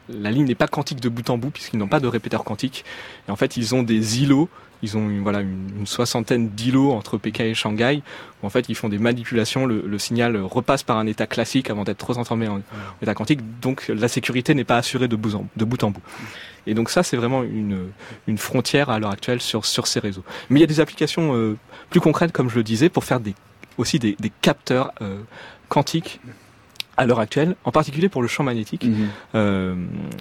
il- 0.10 0.22
la 0.22 0.32
ligne 0.32 0.46
n'est 0.46 0.56
pas 0.56 0.68
quantique 0.68 1.02
de 1.02 1.10
bout 1.10 1.30
en 1.30 1.38
bout 1.38 1.50
puisqu'ils 1.50 1.78
n'ont 1.78 1.88
pas 1.90 2.00
de 2.00 2.08
répéteur 2.08 2.44
quantique. 2.46 2.86
Et 3.28 3.32
en 3.32 3.36
fait, 3.36 3.58
ils 3.58 3.76
ont 3.76 3.84
des 3.84 4.22
îlots. 4.22 4.48
Ils 4.84 4.96
ont 4.98 5.10
une, 5.10 5.24
voilà 5.24 5.42
une, 5.42 5.70
une 5.80 5.88
soixantaine 5.88 6.50
d'îlots 6.50 6.92
entre 6.92 7.18
Pékin 7.18 7.46
et 7.46 7.54
Shanghai 7.54 8.04
où 8.42 8.46
en 8.46 8.50
fait 8.50 8.70
ils 8.70 8.76
font 8.76 8.90
des 8.90 9.00
manipulations. 9.00 9.66
Le, 9.66 9.84
le 9.86 10.00
signal 10.00 10.38
repasse 10.38 10.84
par 10.84 10.98
un 10.98 11.08
état 11.08 11.28
classique 11.28 11.70
avant 11.70 11.84
d'être 11.84 11.98
transformé 11.98 12.48
en, 12.48 12.58
en 12.58 12.62
état 13.02 13.14
quantique. 13.14 13.40
Donc 13.60 13.88
la 13.88 14.08
sécurité 14.08 14.54
n'est 14.54 14.64
pas 14.64 14.78
assurée 14.78 15.08
de 15.08 15.16
bout 15.16 15.36
en, 15.36 15.48
de 15.56 15.66
bout 15.66 15.84
en 15.84 15.92
bout. 15.92 16.02
Et 16.68 16.74
donc 16.74 16.90
ça, 16.90 17.02
c'est 17.02 17.18
vraiment 17.18 17.44
une, 17.44 17.88
une 18.28 18.38
frontière 18.38 18.90
à 18.90 19.00
l'heure 19.00 19.12
actuelle 19.12 19.42
sur, 19.42 19.66
sur 19.66 19.88
ces 19.88 20.00
réseaux. 20.00 20.24
Mais 20.50 20.60
il 20.60 20.62
y 20.62 20.66
a 20.66 20.68
des 20.68 20.82
applications 20.82 21.34
euh, 21.34 21.58
plus 21.90 22.02
concrètes, 22.02 22.34
comme 22.34 22.50
je 22.50 22.56
le 22.56 22.64
disais, 22.64 22.90
pour 22.90 23.06
faire 23.06 23.22
des, 23.22 23.36
aussi 23.78 24.00
des, 24.00 24.18
des 24.20 24.32
capteurs 24.42 24.92
euh, 25.02 25.22
quantiques 25.70 26.20
à 26.98 27.06
l'heure 27.06 27.20
actuelle, 27.20 27.56
en 27.64 27.72
particulier 27.72 28.10
pour 28.10 28.22
le 28.22 28.28
champ 28.28 28.44
magnétique. 28.44 28.84
Mhm. 28.86 29.08
Euh, 29.36 29.76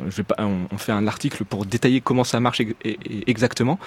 je 0.09 0.17
vais 0.17 0.23
pas, 0.23 0.37
on, 0.39 0.67
on 0.71 0.79
fait 0.79 0.93
un 0.93 1.07
article 1.07 1.45
pour 1.45 1.65
détailler 1.65 2.01
comment 2.01 2.25
ça 2.25 2.39
marche 2.39 2.61
ex- 2.61 2.75
exactement. 3.27 3.79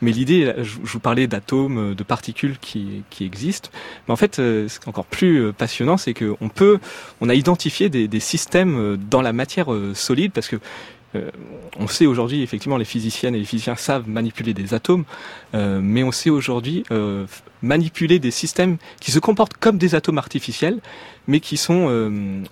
Mais 0.00 0.12
l'idée, 0.12 0.52
je, 0.58 0.64
je 0.84 0.92
vous 0.92 1.00
parlais 1.00 1.26
d'atomes, 1.26 1.94
de 1.94 2.02
particules 2.04 2.56
qui, 2.60 3.02
qui 3.10 3.24
existent. 3.24 3.70
Mais 4.06 4.12
en 4.12 4.16
fait, 4.16 4.38
euh, 4.38 4.68
ce 4.68 4.78
qui 4.78 4.86
est 4.86 4.88
encore 4.88 5.06
plus 5.06 5.38
euh, 5.40 5.52
passionnant, 5.52 5.96
c'est 5.96 6.14
qu'on 6.14 6.48
peut, 6.48 6.78
on 7.20 7.28
a 7.28 7.34
identifié 7.34 7.88
des, 7.88 8.08
des 8.08 8.20
systèmes 8.20 8.76
euh, 8.78 8.96
dans 8.96 9.22
la 9.22 9.32
matière 9.32 9.66
solide 9.94 10.32
parce 10.32 10.48
que 10.48 10.56
euh, 11.16 11.30
on 11.78 11.86
sait 11.86 12.06
aujourd'hui, 12.06 12.42
effectivement, 12.42 12.76
les 12.76 12.84
physiciennes 12.84 13.34
et 13.34 13.38
les 13.38 13.44
physiciens 13.44 13.76
savent 13.76 14.08
manipuler 14.08 14.54
des 14.54 14.74
atomes, 14.74 15.04
euh, 15.54 15.80
mais 15.82 16.02
on 16.02 16.12
sait 16.12 16.30
aujourd'hui 16.30 16.84
euh, 16.90 17.26
manipuler 17.62 18.18
des 18.18 18.30
systèmes 18.30 18.76
qui 19.00 19.10
se 19.10 19.18
comportent 19.18 19.56
comme 19.56 19.78
des 19.78 19.94
atomes 19.94 20.18
artificiels, 20.18 20.80
mais 21.26 21.40
qui 21.40 21.56
sont 21.56 22.44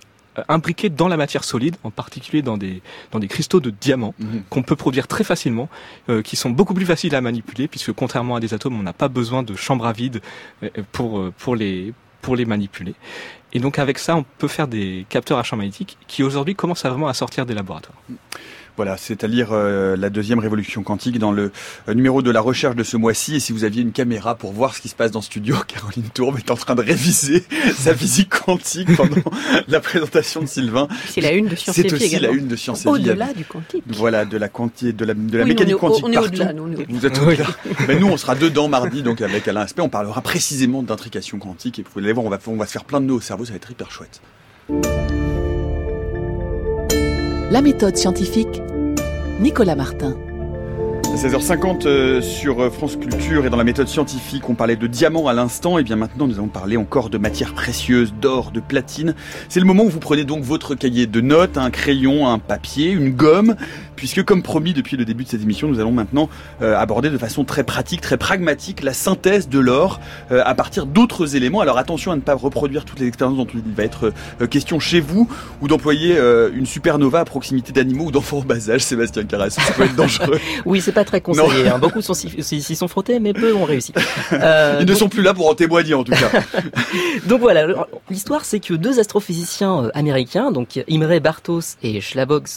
imbriqués 0.49 0.89
dans 0.89 1.07
la 1.07 1.15
matière 1.15 1.43
solide, 1.43 1.77
en 1.83 1.91
particulier 1.91 2.41
dans 2.41 2.57
des, 2.57 2.81
dans 3.11 3.19
des 3.19 3.27
cristaux 3.27 3.61
de 3.61 3.69
diamants 3.69 4.13
Mhm. 4.19 4.43
qu'on 4.49 4.63
peut 4.63 4.75
produire 4.75 5.07
très 5.07 5.23
facilement, 5.23 5.69
euh, 6.09 6.21
qui 6.21 6.35
sont 6.35 6.49
beaucoup 6.49 6.73
plus 6.73 6.85
faciles 6.85 7.15
à 7.15 7.21
manipuler, 7.21 7.67
puisque 7.67 7.93
contrairement 7.93 8.35
à 8.35 8.39
des 8.39 8.53
atomes, 8.53 8.77
on 8.77 8.83
n'a 8.83 8.93
pas 8.93 9.07
besoin 9.07 9.43
de 9.43 9.55
chambre 9.55 9.85
à 9.85 9.93
vide 9.93 10.21
pour, 10.91 11.31
pour, 11.37 11.55
les, 11.55 11.93
pour 12.21 12.35
les 12.35 12.45
manipuler. 12.45 12.95
Et 13.53 13.59
donc 13.59 13.79
avec 13.79 13.99
ça, 13.99 14.17
on 14.17 14.25
peut 14.37 14.49
faire 14.49 14.67
des 14.67 15.05
capteurs 15.07 15.37
à 15.37 15.43
champ 15.43 15.55
magnétique 15.55 15.97
qui 16.07 16.23
aujourd'hui 16.23 16.55
commencent 16.55 16.83
à 16.83 16.89
vraiment 16.89 17.07
à 17.07 17.13
sortir 17.13 17.45
des 17.45 17.53
laboratoires. 17.53 17.97
Voilà, 18.77 18.97
c'est 18.97 19.23
à 19.23 19.27
lire 19.27 19.49
euh, 19.53 19.95
la 19.95 20.09
deuxième 20.09 20.39
révolution 20.39 20.83
quantique 20.83 21.17
dans 21.17 21.31
le 21.31 21.51
euh, 21.87 21.93
numéro 21.93 22.21
de 22.21 22.29
la 22.29 22.41
recherche 22.41 22.75
de 22.75 22.83
ce 22.83 22.97
mois-ci. 22.97 23.35
Et 23.35 23.39
si 23.39 23.53
vous 23.53 23.63
aviez 23.63 23.81
une 23.81 23.93
caméra 23.93 24.35
pour 24.35 24.51
voir 24.51 24.75
ce 24.75 24.81
qui 24.81 24.89
se 24.89 24.95
passe 24.95 25.11
dans 25.11 25.21
ce 25.21 25.27
studio, 25.27 25.55
Caroline 25.67 26.09
Tourbe 26.13 26.37
est 26.37 26.51
en 26.51 26.55
train 26.55 26.75
de 26.75 26.81
réviser 26.81 27.45
sa 27.77 27.95
physique 27.95 28.29
quantique 28.29 28.93
pendant 28.97 29.15
la 29.69 29.79
présentation 29.79 30.41
de 30.41 30.47
Sylvain. 30.47 30.87
C'est 31.07 31.21
la 31.21 31.31
une 31.31 31.47
de 31.47 31.55
Science 31.55 31.75
C'est 31.75 31.91
aussi 31.93 32.09
la 32.09 32.17
également. 32.17 32.35
une 32.37 32.47
de 32.47 32.55
Science. 32.55 32.85
Au-delà 32.85 33.33
du 33.33 33.45
quantique. 33.45 33.83
Voilà, 33.87 34.25
de 34.25 34.37
la 34.37 34.49
quanti, 34.49 34.91
de 34.93 35.05
la, 35.05 35.13
de 35.13 35.37
la 35.37 35.43
Oui, 35.43 35.49
mécanique 35.51 35.67
on 35.67 35.69
est 35.69 35.73
au- 35.73 35.89
quantique 35.91 36.05
on 36.05 36.11
est 36.11 36.15
partout. 36.15 36.29
au-delà, 36.31 36.53
nous, 36.53 36.63
on 36.63 36.71
est 36.71 36.75
au-delà. 36.75 36.85
Vous 36.89 37.05
êtes 37.05 37.19
au-delà. 37.21 37.45
Mais 37.87 37.95
nous, 37.99 38.07
on 38.07 38.17
sera 38.17 38.35
dedans 38.35 38.67
mardi, 38.67 39.03
donc 39.03 39.21
avec 39.21 39.47
Alain 39.47 39.61
Aspect, 39.61 39.81
on 39.83 39.89
parlera 39.89 40.21
précisément 40.21 40.83
d'intrication 40.83 41.37
quantique. 41.39 41.79
Et 41.79 41.85
vous 41.93 41.99
allez 42.01 42.11
voir, 42.11 42.25
on 42.25 42.29
va, 42.29 42.39
on 42.47 42.55
va 42.57 42.65
se 42.65 42.71
faire 42.73 42.83
plein 42.83 42.99
de 42.99 43.05
nœuds 43.05 43.13
au 43.13 43.21
cerveau, 43.21 43.45
ça 43.45 43.51
va 43.51 43.55
être 43.57 43.71
hyper 43.71 43.89
chouette. 43.89 44.19
La 47.51 47.61
méthode 47.61 47.95
scientifique, 47.95 48.63
Nicolas 49.39 49.75
Martin. 49.75 50.15
À 51.03 51.15
16h50 51.15 51.85
euh, 51.85 52.19
sur 52.19 52.59
euh, 52.59 52.71
France 52.71 52.97
Culture 52.97 53.45
et 53.45 53.51
dans 53.51 53.57
la 53.57 53.63
méthode 53.63 53.87
scientifique, 53.87 54.49
on 54.49 54.55
parlait 54.55 54.75
de 54.75 54.87
diamants 54.87 55.27
à 55.27 55.33
l'instant, 55.33 55.77
et 55.77 55.83
bien 55.83 55.95
maintenant 55.95 56.25
nous 56.25 56.39
allons 56.39 56.47
parler 56.47 56.75
encore 56.75 57.11
de 57.11 57.19
matières 57.19 57.53
précieuses, 57.53 58.15
d'or, 58.19 58.49
de 58.49 58.59
platine. 58.59 59.13
C'est 59.47 59.59
le 59.59 59.67
moment 59.67 59.83
où 59.83 59.89
vous 59.89 59.99
prenez 59.99 60.23
donc 60.23 60.43
votre 60.43 60.73
cahier 60.73 61.05
de 61.05 61.21
notes, 61.21 61.59
un 61.59 61.69
crayon, 61.69 62.27
un 62.27 62.39
papier, 62.39 62.89
une 62.89 63.11
gomme, 63.11 63.55
puisque 63.95 64.23
comme 64.23 64.41
promis 64.43 64.73
depuis 64.73 64.97
le 64.97 65.05
début 65.05 65.23
de 65.23 65.29
cette 65.29 65.41
émission, 65.41 65.67
nous 65.67 65.79
allons 65.79 65.91
maintenant 65.91 66.29
euh, 66.61 66.77
aborder 66.77 67.09
de 67.09 67.17
façon 67.17 67.43
très 67.43 67.63
pratique, 67.63 68.01
très 68.01 68.17
pragmatique, 68.17 68.83
la 68.83 68.93
synthèse 68.93 69.49
de 69.49 69.59
l'or 69.59 69.99
euh, 70.31 70.41
à 70.45 70.55
partir 70.55 70.85
d'autres 70.85 71.35
éléments. 71.35 71.61
Alors 71.61 71.77
attention 71.77 72.11
à 72.11 72.15
ne 72.15 72.21
pas 72.21 72.35
reproduire 72.35 72.85
toutes 72.85 72.99
les 72.99 73.07
expériences 73.07 73.37
dont 73.37 73.47
il 73.53 73.61
va 73.75 73.83
être 73.83 74.13
euh, 74.41 74.47
question 74.47 74.79
chez 74.79 74.99
vous, 74.99 75.29
ou 75.61 75.67
d'employer 75.67 76.15
euh, 76.17 76.49
une 76.53 76.65
supernova 76.65 77.21
à 77.21 77.25
proximité 77.25 77.71
d'animaux 77.71 78.05
ou 78.05 78.11
d'enfants 78.11 78.37
au 78.37 78.43
bas 78.43 78.69
âge, 78.69 78.81
Sébastien 78.81 79.23
Carras. 79.23 79.49
Ça 79.51 79.73
peut 79.73 79.83
être 79.83 79.95
dangereux. 79.95 80.39
Oui, 80.65 80.81
c'est 80.81 80.91
pas 80.91 81.05
très 81.05 81.21
conseillé. 81.21 81.67
hein. 81.67 81.79
Beaucoup 81.79 82.01
sont 82.01 82.13
s'y 82.13 82.75
sont 82.75 82.87
frottés, 82.87 83.19
mais 83.19 83.33
peu 83.33 83.53
ont 83.53 83.65
réussi. 83.65 83.93
Euh, 84.33 84.77
Ils 84.81 84.87
ne 84.87 84.95
sont 84.95 85.09
plus 85.09 85.21
là 85.21 85.33
pour 85.33 85.49
en 85.49 85.53
témoigner 85.55 85.93
en 85.93 86.03
tout 86.03 86.11
cas. 86.11 86.41
Donc 87.27 87.41
voilà, 87.41 87.87
l'histoire 88.09 88.45
c'est 88.45 88.59
que 88.59 88.73
deux 88.73 88.99
astrophysiciens 88.99 89.85
euh, 89.85 89.91
américains, 89.93 90.51
donc 90.51 90.83
Imre 90.89 91.19
Bartos 91.19 91.77
et 91.83 91.99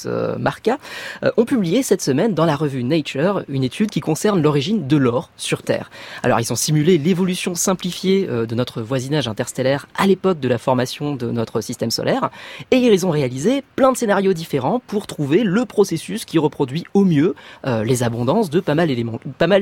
euh, 0.07 0.37
Marka, 0.39 0.79
euh, 1.23 1.28
ont 1.37 1.45
publié 1.45 1.83
cette 1.83 2.03
semaine 2.03 2.35
dans 2.35 2.45
la 2.45 2.57
revue 2.57 2.85
Nature 2.85 3.43
une 3.49 3.65
étude 3.65 3.91
qui 3.91 4.01
concerne 4.01 4.41
l'origine 4.41 4.87
de 4.87 4.97
l'or 4.97 5.31
sur 5.37 5.63
Terre. 5.63 5.91
Alors 6.23 6.41
ils 6.41 6.53
ont 6.53 6.57
simulé 6.57 6.99
l'évolution 6.99 7.55
simplifiée 7.55 8.27
euh, 8.29 8.47
de 8.47 8.55
notre 8.55 8.83
voisinage 8.83 9.29
interstellaire 9.29 9.87
à 9.97 10.07
l'époque 10.07 10.41
de 10.41 10.49
la 10.49 10.59
formation 10.59 11.15
de 11.15 11.31
notre 11.31 11.61
système 11.61 11.91
solaire 11.91 12.31
et 12.71 12.77
ils 12.77 13.07
ont 13.07 13.11
réalisé 13.11 13.63
plein 13.77 13.93
de 13.93 13.97
scénarios 13.97 14.33
différents 14.33 14.81
pour 14.87 15.07
trouver 15.07 15.45
le 15.45 15.65
processus 15.65 16.25
qui 16.25 16.39
reproduit 16.39 16.85
au 16.95 17.05
mieux 17.05 17.35
euh, 17.67 17.85
les 17.85 18.03
abondances 18.03 18.51
de 18.51 18.61
pas 18.61 18.75
mal 18.75 18.87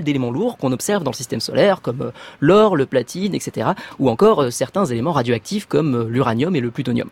d'éléments 0.02 0.30
lourds 0.30 0.56
qu'on 0.58 0.72
observe 0.72 1.02
dans 1.02 1.10
le 1.10 1.16
système 1.16 1.40
solaire 1.40 1.80
comme 1.80 2.02
euh, 2.02 2.10
l'or, 2.40 2.76
le 2.76 2.86
platine, 2.86 3.34
etc. 3.34 3.70
ou 3.98 4.10
encore 4.10 4.42
euh, 4.42 4.50
certains 4.50 4.84
éléments 4.84 5.12
radioactifs 5.12 5.66
comme 5.66 5.94
euh, 5.94 6.06
l'uranium 6.08 6.54
et 6.56 6.60
le 6.60 6.70
plutonium. 6.70 7.08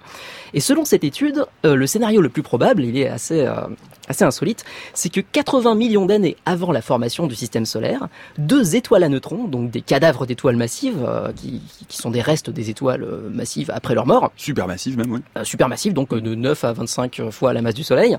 Et 0.55 0.61
selon 0.61 0.85
cette 0.85 1.05
étude, 1.05 1.45
euh, 1.65 1.75
le 1.75 1.87
scénario 1.87 2.21
le 2.21 2.29
plus 2.29 2.43
probable, 2.43 2.85
il 2.85 2.97
est 2.97 3.09
assez 3.09 3.41
euh, 3.41 3.67
assez 4.09 4.25
insolite, 4.25 4.65
c'est 4.93 5.09
que 5.11 5.21
80 5.21 5.75
millions 5.75 6.07
d'années 6.07 6.37
avant 6.47 6.73
la 6.73 6.83
formation 6.83 7.27
du 7.27 7.35
système 7.35 7.67
solaire, 7.67 8.09
deux 8.39 8.77
étoiles 8.77 9.03
à 9.05 9.09
neutrons, 9.09 9.45
donc 9.45 9.71
des 9.71 9.81
cadavres 9.81 10.27
d'étoiles 10.27 10.57
massives, 10.57 11.05
euh, 11.07 11.33
qui, 11.35 11.63
qui 11.89 11.97
sont 11.97 12.11
des 12.11 12.21
restes 12.21 12.51
des 12.51 12.71
étoiles 12.71 13.03
euh, 13.03 13.29
massives 13.33 13.71
après 13.75 13.95
leur 13.95 14.07
mort, 14.07 14.31
Supermassive 14.37 14.97
même, 14.99 15.11
oui. 15.13 15.21
euh, 15.39 15.45
supermassives, 15.45 15.93
donc 15.95 16.13
euh, 16.13 16.21
de 16.21 16.35
9 16.35 16.65
à 16.65 16.73
25 16.73 17.31
fois 17.31 17.53
la 17.53 17.63
masse 17.63 17.75
du 17.75 17.85
Soleil. 17.85 18.17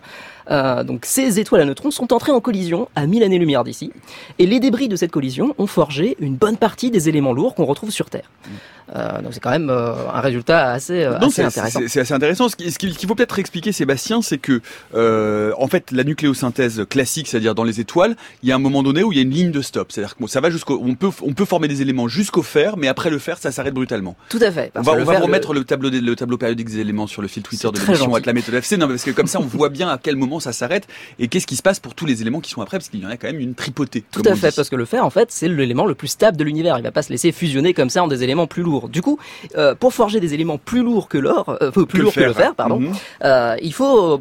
Euh, 0.52 0.84
donc 0.84 1.06
ces 1.06 1.40
étoiles 1.40 1.62
à 1.62 1.66
neutrons 1.66 1.92
sont 1.92 2.14
entrées 2.14 2.32
en 2.32 2.40
collision 2.42 2.88
à 2.96 3.06
1000 3.06 3.24
années-lumière 3.24 3.64
d'ici, 3.64 3.92
et 4.40 4.46
les 4.46 4.60
débris 4.60 4.88
de 4.88 4.96
cette 4.96 5.12
collision 5.12 5.54
ont 5.58 5.68
forgé 5.68 6.16
une 6.20 6.36
bonne 6.36 6.58
partie 6.58 6.92
des 6.92 7.10
éléments 7.10 7.34
lourds 7.34 7.56
qu'on 7.56 7.66
retrouve 7.66 7.92
sur 7.92 8.10
Terre. 8.10 8.30
Euh, 8.96 9.22
donc 9.24 9.34
c'est 9.34 9.40
quand 9.40 9.50
même 9.50 9.70
un 9.72 10.22
résultat 10.22 10.72
assez, 10.72 11.08
Non, 11.20 11.28
assez 11.28 11.42
intéressant. 11.44 11.80
c'est 11.88 12.02
assez 12.02 12.14
intéressant. 12.14 12.50
Ce 12.50 12.56
qui- 12.56 12.72
ce 12.72 12.78
qu'il 12.78 12.96
qu'il 12.96 13.08
faut 13.10 13.16
peut-être 13.16 13.40
expliquer, 13.40 13.72
Sébastien, 13.72 14.22
c'est 14.22 14.38
que 14.38 14.62
en 15.58 15.68
fait, 15.68 15.75
la 15.92 16.04
nucléosynthèse 16.04 16.86
classique, 16.90 17.28
c'est-à-dire 17.28 17.56
dans 17.56 17.64
les 17.64 17.80
étoiles, 17.80 18.16
il 18.44 18.50
y 18.50 18.52
a 18.52 18.56
un 18.56 18.60
moment 18.60 18.84
donné 18.84 19.04
où 19.04 19.12
il 19.12 19.16
y 19.18 19.20
a 19.20 19.24
une 19.24 19.32
ligne 19.32 19.52
de 19.52 19.62
stop. 19.62 19.92
C'est-à-dire 19.92 20.16
que 20.16 20.28
ça 20.28 20.42
va 20.42 20.50
jusqu'au, 20.50 20.80
on 20.84 20.96
peut, 20.96 21.10
on 21.22 21.34
peut 21.34 21.46
former 21.46 21.68
des 21.68 21.82
éléments 21.82 22.08
jusqu'au 22.08 22.42
fer, 22.42 22.78
mais 22.78 22.88
après 22.88 23.10
le 23.10 23.20
fer, 23.20 23.38
ça 23.38 23.52
s'arrête 23.52 23.74
brutalement. 23.74 24.16
Tout 24.30 24.40
à 24.42 24.52
fait. 24.52 24.72
On 24.76 24.82
va, 24.82 24.94
on 24.94 25.04
va 25.04 25.18
le- 25.20 25.24
remettre 25.26 25.54
le 25.54 25.64
tableau, 25.64 25.90
des- 25.90 26.02
le 26.02 26.16
tableau 26.16 26.38
périodique 26.38 26.68
des 26.70 26.80
éléments 26.80 27.08
sur 27.08 27.22
le 27.22 27.28
fil 27.28 27.44
Twitter 27.44 27.68
de 27.72 27.80
l'émission 27.80 28.12
avec 28.14 28.26
la 28.26 28.34
méthode 28.34 28.56
FC. 28.56 28.78
Non, 28.78 28.88
parce 28.88 29.04
que 29.04 29.12
comme 29.12 29.28
ça, 29.28 29.40
on 29.40 29.44
voit 29.44 29.70
bien 29.70 29.90
à 29.90 29.98
quel 29.98 30.16
moment 30.16 30.40
ça 30.40 30.54
s'arrête 30.54 30.88
et 31.20 31.28
qu'est-ce 31.28 31.48
qui 31.48 31.56
se 31.56 31.62
passe 31.64 31.80
pour 31.80 31.96
tous 31.96 32.06
les 32.06 32.22
éléments 32.22 32.40
qui 32.42 32.50
sont 32.52 32.62
après, 32.62 32.78
parce 32.78 32.90
qu'il 32.90 33.02
y 33.02 33.06
en 33.06 33.10
a 33.10 33.18
quand 33.18 33.28
même 33.28 33.40
une 33.40 33.56
tripotée. 33.56 34.04
Tout 34.12 34.22
à 34.26 34.36
fait, 34.36 34.54
parce 34.56 34.70
que 34.70 34.76
le 34.76 34.86
fer, 34.86 35.06
en 35.06 35.10
fait, 35.10 35.30
c'est 35.32 35.48
l'élément 35.48 35.86
le 35.86 35.96
plus 35.96 36.08
stable 36.08 36.38
de 36.38 36.44
l'univers. 36.44 36.78
Il 36.78 36.84
va 36.84 36.92
pas 36.92 37.02
se 37.02 37.10
laisser 37.10 37.32
fusionner 37.32 37.74
comme 37.74 37.90
ça 37.90 38.04
en 38.04 38.08
des 38.08 38.24
éléments 38.24 38.48
plus 38.48 38.64
lourds. 38.64 38.90
Du 38.90 39.02
coup, 39.02 39.18
euh, 39.58 39.76
pour 39.76 39.94
forger 39.94 40.20
des 40.20 40.34
éléments 40.34 40.58
plus 40.58 40.84
lourds 40.84 41.08
que 41.08 41.18
l'or, 41.18 41.58
euh, 41.62 41.72
plus 41.86 42.02
lourds 42.02 42.14
que 42.14 42.20
le 42.22 42.34
fer, 42.34 42.56
pardon, 42.56 42.80
Mhm. 42.80 42.94
euh, 43.24 43.56
il 43.62 43.74
faut, 43.74 44.20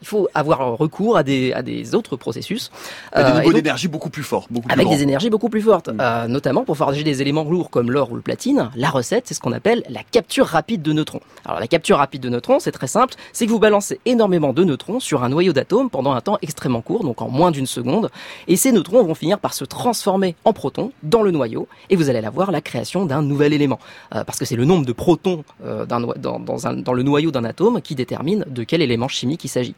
il 0.00 0.06
faut 0.06 0.28
avoir 0.34 0.62
recours 0.74 1.16
à 1.16 1.22
des, 1.22 1.52
à 1.52 1.62
des 1.62 1.94
autres 1.94 2.16
processus. 2.16 2.70
Euh, 3.16 3.22
des 3.22 3.30
et 3.38 3.40
niveaux 3.42 3.52
d'énergie 3.52 3.88
beaucoup 3.88 4.10
plus 4.10 4.22
forts, 4.22 4.46
beaucoup 4.50 4.66
plus 4.68 4.72
avec 4.74 4.86
grands. 4.86 4.96
des 4.96 5.02
énergies 5.02 5.30
beaucoup 5.30 5.48
plus 5.48 5.60
fortes, 5.62 5.88
Mm. 5.88 5.98
Euh, 6.00 6.26
notamment 6.26 6.64
pour 6.64 6.76
forger 6.76 7.04
des 7.04 7.22
éléments 7.22 7.44
lourds 7.44 7.70
comme 7.70 7.90
l'or 7.90 8.10
ou 8.10 8.16
le 8.16 8.20
platine. 8.22 8.70
La 8.74 8.90
recette, 8.90 9.24
c'est 9.28 9.34
ce 9.34 9.40
qu'on 9.40 9.52
appelle 9.52 9.82
la 9.88 10.00
capture 10.02 10.46
rapide 10.46 10.82
de 10.82 10.92
neutrons. 10.92 11.20
Alors 11.44 11.60
la 11.60 11.66
capture 11.68 11.98
rapide 11.98 12.22
de 12.22 12.28
neutrons, 12.28 12.58
c'est 12.60 12.72
très 12.72 12.86
simple, 12.88 13.14
c'est 13.32 13.46
que 13.46 13.50
vous 13.50 13.58
balancez 13.60 14.00
énormément 14.06 14.52
de 14.52 14.64
neutrons 14.64 14.98
sur 15.00 15.22
un 15.22 15.28
noyau 15.28 15.52
d'atomes 15.52 15.90
pendant 15.90 16.12
un 16.12 16.20
temps 16.20 16.38
extrêmement 16.42 16.80
court, 16.80 17.04
donc 17.04 17.22
en 17.22 17.28
moins 17.28 17.50
d'une 17.50 17.66
seconde, 17.66 18.10
et 18.48 18.56
ces 18.56 18.72
neutrons 18.72 19.02
vont 19.04 19.14
finir 19.14 19.38
par 19.38 19.54
se 19.54 19.64
transformer 19.64 20.34
en 20.44 20.52
protons 20.52 20.92
dans 21.02 21.22
le 21.22 21.30
noyau, 21.30 21.68
et 21.90 21.96
vous 21.96 22.08
allez 22.10 22.24
avoir 22.24 22.50
la 22.50 22.60
création 22.60 23.06
d'un 23.06 23.22
nouvel 23.22 23.52
élément, 23.52 23.78
Euh, 24.14 24.24
parce 24.24 24.38
que 24.38 24.44
c'est 24.44 24.56
le 24.56 24.64
nombre 24.64 24.86
de 24.86 24.92
protons 24.92 25.44
euh, 25.64 25.84
dans, 25.86 26.00
dans 26.00 26.66
un- 26.66 26.74
dans 26.74 26.92
le 26.92 27.02
noyau 27.02 27.30
d'un 27.30 27.44
atome 27.44 27.80
qui 27.80 27.94
détermine 27.94 28.44
de 28.48 28.62
quel 28.64 28.80
élément 28.82 29.08
chimique 29.08 29.44
il 29.44 29.48
s'agit. 29.48 29.74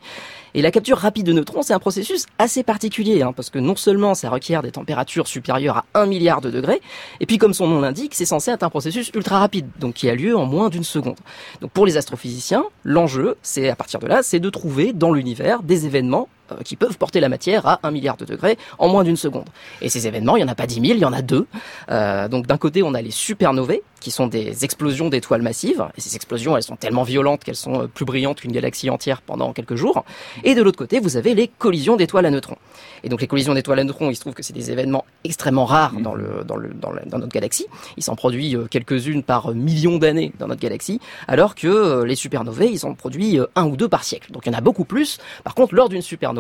Et 0.55 0.62
la 0.62 0.70
capture 0.70 0.99
rapide 0.99 1.26
de 1.26 1.32
neutrons, 1.32 1.62
c'est 1.62 1.74
un 1.74 1.78
processus 1.78 2.26
assez 2.38 2.62
particulier, 2.62 3.22
hein, 3.22 3.32
parce 3.34 3.51
que 3.51 3.59
non 3.59 3.76
seulement 3.76 4.14
ça 4.14 4.30
requiert 4.30 4.62
des 4.62 4.72
températures 4.72 5.26
supérieures 5.26 5.78
à 5.78 5.84
1 6.01 6.07
milliard 6.07 6.40
de 6.40 6.51
degrés, 6.51 6.80
et 7.20 7.26
puis 7.26 7.38
comme 7.38 7.55
son 7.55 7.66
nom 7.66 7.80
l'indique, 7.80 8.14
c'est 8.14 8.24
censé 8.24 8.51
être 8.51 8.62
un 8.62 8.70
processus 8.70 9.11
ultra 9.14 9.38
rapide, 9.38 9.66
donc 9.78 9.94
qui 9.94 10.09
a 10.09 10.14
lieu 10.14 10.36
en 10.36 10.46
moins 10.46 10.68
d'une 10.68 10.84
seconde. 10.84 11.18
Donc 11.61 11.70
pour 11.70 11.86
les 11.86 11.96
astrophysiciens, 11.96 12.64
l'enjeu, 12.84 13.36
c'est 13.42 13.68
à 13.68 13.76
partir 13.76 14.01
de 14.01 14.07
là, 14.07 14.22
c'est 14.22 14.40
de 14.40 14.51
trouver 14.51 14.92
dans 14.92 15.12
l'univers 15.12 15.62
des 15.62 15.86
événements 15.86 16.28
qui 16.64 16.76
peuvent 16.76 16.99
porter 16.99 17.20
la 17.20 17.28
matière 17.28 17.66
à 17.66 17.80
1 17.82 17.90
milliard 17.90 18.16
de 18.16 18.24
degrés 18.24 18.59
en 18.78 18.88
moins 18.88 19.05
d'une 19.05 19.16
seconde. 19.16 19.46
Et 19.80 19.88
ces 19.88 20.07
événements, 20.07 20.36
il 20.36 20.40
n'y 20.40 20.49
en 20.49 20.53
a 20.53 20.55
pas 20.55 20.66
10 20.66 20.74
000, 20.74 20.86
il 20.86 20.99
y 20.99 21.05
en 21.05 21.12
a 21.12 21.22
deux. 21.22 21.46
Euh, 21.90 22.28
donc 22.28 22.46
d'un 22.46 22.59
côté, 22.59 22.82
on 22.82 22.94
a 22.94 23.03
les 23.03 23.11
supernovae, 23.11 23.80
qui 24.01 24.11
sont 24.11 24.28
des 24.28 24.64
explosions 24.64 25.09
d'étoiles 25.09 25.42
massives. 25.42 25.86
Et 25.96 26.01
ces 26.01 26.14
explosions, 26.16 26.57
elles 26.57 26.62
sont 26.62 26.76
tellement 26.76 27.03
violentes 27.03 27.42
qu'elles 27.44 27.57
sont 27.57 27.82
euh, 27.82 27.86
plus 27.86 28.05
brillantes 28.05 28.40
qu'une 28.40 28.53
galaxie 28.53 28.90
entière 28.90 29.22
pendant 29.22 29.53
quelques 29.53 29.74
jours. 29.74 30.05
Et 30.44 30.55
de 30.55 30.62
l'autre 30.62 30.78
côté, 30.78 31.01
vous 31.01 31.16
avez 31.16 31.34
les 31.34 31.49
collisions 31.49 31.96
d'étoiles 31.96 32.26
à 32.26 32.30
neutrons. 32.30 32.59
Et 33.05 33.09
donc 33.09 33.20
les 33.20 33.26
collisions 33.26 33.55
d'étoiles 33.55 33.80
à 33.80 33.84
neutrons, 33.84 34.11
il 34.11 34.16
se 34.16 34.20
trouve 34.20 34.34
que 34.34 34.42
c'est 34.42 34.53
des 34.53 34.70
événements 34.70 35.05
extrêmement 35.24 35.64
rares 35.64 35.94
dans, 36.01 36.16
notre 36.16 37.28
galaxie. 37.28 37.66
Il 37.96 38.03
s'en 38.03 38.16
produit 38.16 38.57
euh, 38.57 38.66
quelques-unes 38.70 39.22
par 39.22 39.51
euh, 39.51 39.55
millions 39.55 39.99
d'années 39.99 40.32
dans 40.38 40.49
notre 40.49 40.61
galaxie, 40.61 41.01
alors 41.26 41.55
que 41.55 41.66
euh, 41.66 42.05
les 42.05 42.16
supernovae, 42.16 42.66
ils 42.66 42.86
en 42.86 42.94
produisent 42.94 43.40
euh, 43.40 43.51
un 43.57 43.66
ou 43.66 43.76
deux 43.76 43.88
par 43.88 44.05
siècle. 44.05 44.32
Donc 44.32 44.46
il 44.46 44.53
y 44.53 44.55
en 44.55 44.59
a 44.59 44.61
beaucoup 44.61 44.84
plus. 44.84 45.18
Par 45.44 45.55
contre, 45.55 45.74
lors 45.74 45.88
d'une 45.88 46.03
supernova, 46.03 46.38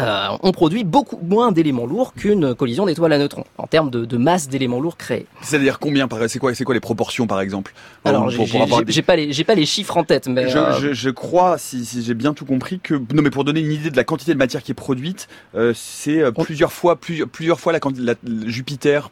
euh, 0.00 0.26
on 0.42 0.50
produit 0.50 0.82
beaucoup 0.82 1.20
moins 1.22 1.52
d'éléments 1.52 1.86
lourds 1.86 2.14
qu'une 2.14 2.52
collision 2.56 2.84
d'étoiles 2.84 3.12
à 3.12 3.18
neutrons, 3.18 3.44
en 3.58 3.68
termes 3.68 3.90
de, 3.90 4.04
de 4.04 4.16
masse 4.16 4.48
d'éléments 4.48 4.80
lourds 4.80 4.96
créés. 4.96 5.26
C'est-à-dire 5.40 5.78
combien 5.78 6.08
par 6.08 6.18
C'est 6.28 6.40
quoi, 6.40 6.52
c'est 6.52 6.64
quoi 6.64 6.74
les 6.74 6.80
proportions 6.80 7.28
par 7.28 7.40
exemple 7.40 7.72
Alors, 8.04 8.28
j'ai 8.28 8.44
des- 8.84 9.02
pas 9.02 9.14
les, 9.14 9.32
j'ai 9.32 9.44
pas 9.44 9.54
les 9.54 9.66
chiffres 9.66 9.96
en 9.96 10.02
tête, 10.02 10.26
mais 10.26 10.48
Je, 10.48 10.58
euh, 10.58 10.72
je, 10.80 10.92
je 10.94 11.10
crois, 11.10 11.58
si, 11.58 11.84
si 11.84 12.02
j'ai 12.02 12.14
bien 12.14 12.34
tout 12.34 12.44
compris, 12.44 12.80
que 12.80 12.94
non, 12.94 13.22
mais 13.22 13.30
pour 13.30 13.44
donner 13.44 13.60
une 13.60 13.70
idée 13.70 13.90
de 13.90 13.96
la 13.96 14.02
quantité 14.02 14.32
de 14.34 14.38
matière 14.38 14.64
qui 14.64 14.72
est 14.72 14.74
produite, 14.74 15.28
euh, 15.54 15.72
c'est 15.76 16.22
plusieurs 16.42 16.72
fois, 16.72 16.96
plusieurs, 16.96 17.28
plusieurs 17.28 17.60
fois 17.60 17.72
la, 17.72 17.78
la- 17.96 18.14
la- 18.24 18.48
Jupiter. 18.48 19.10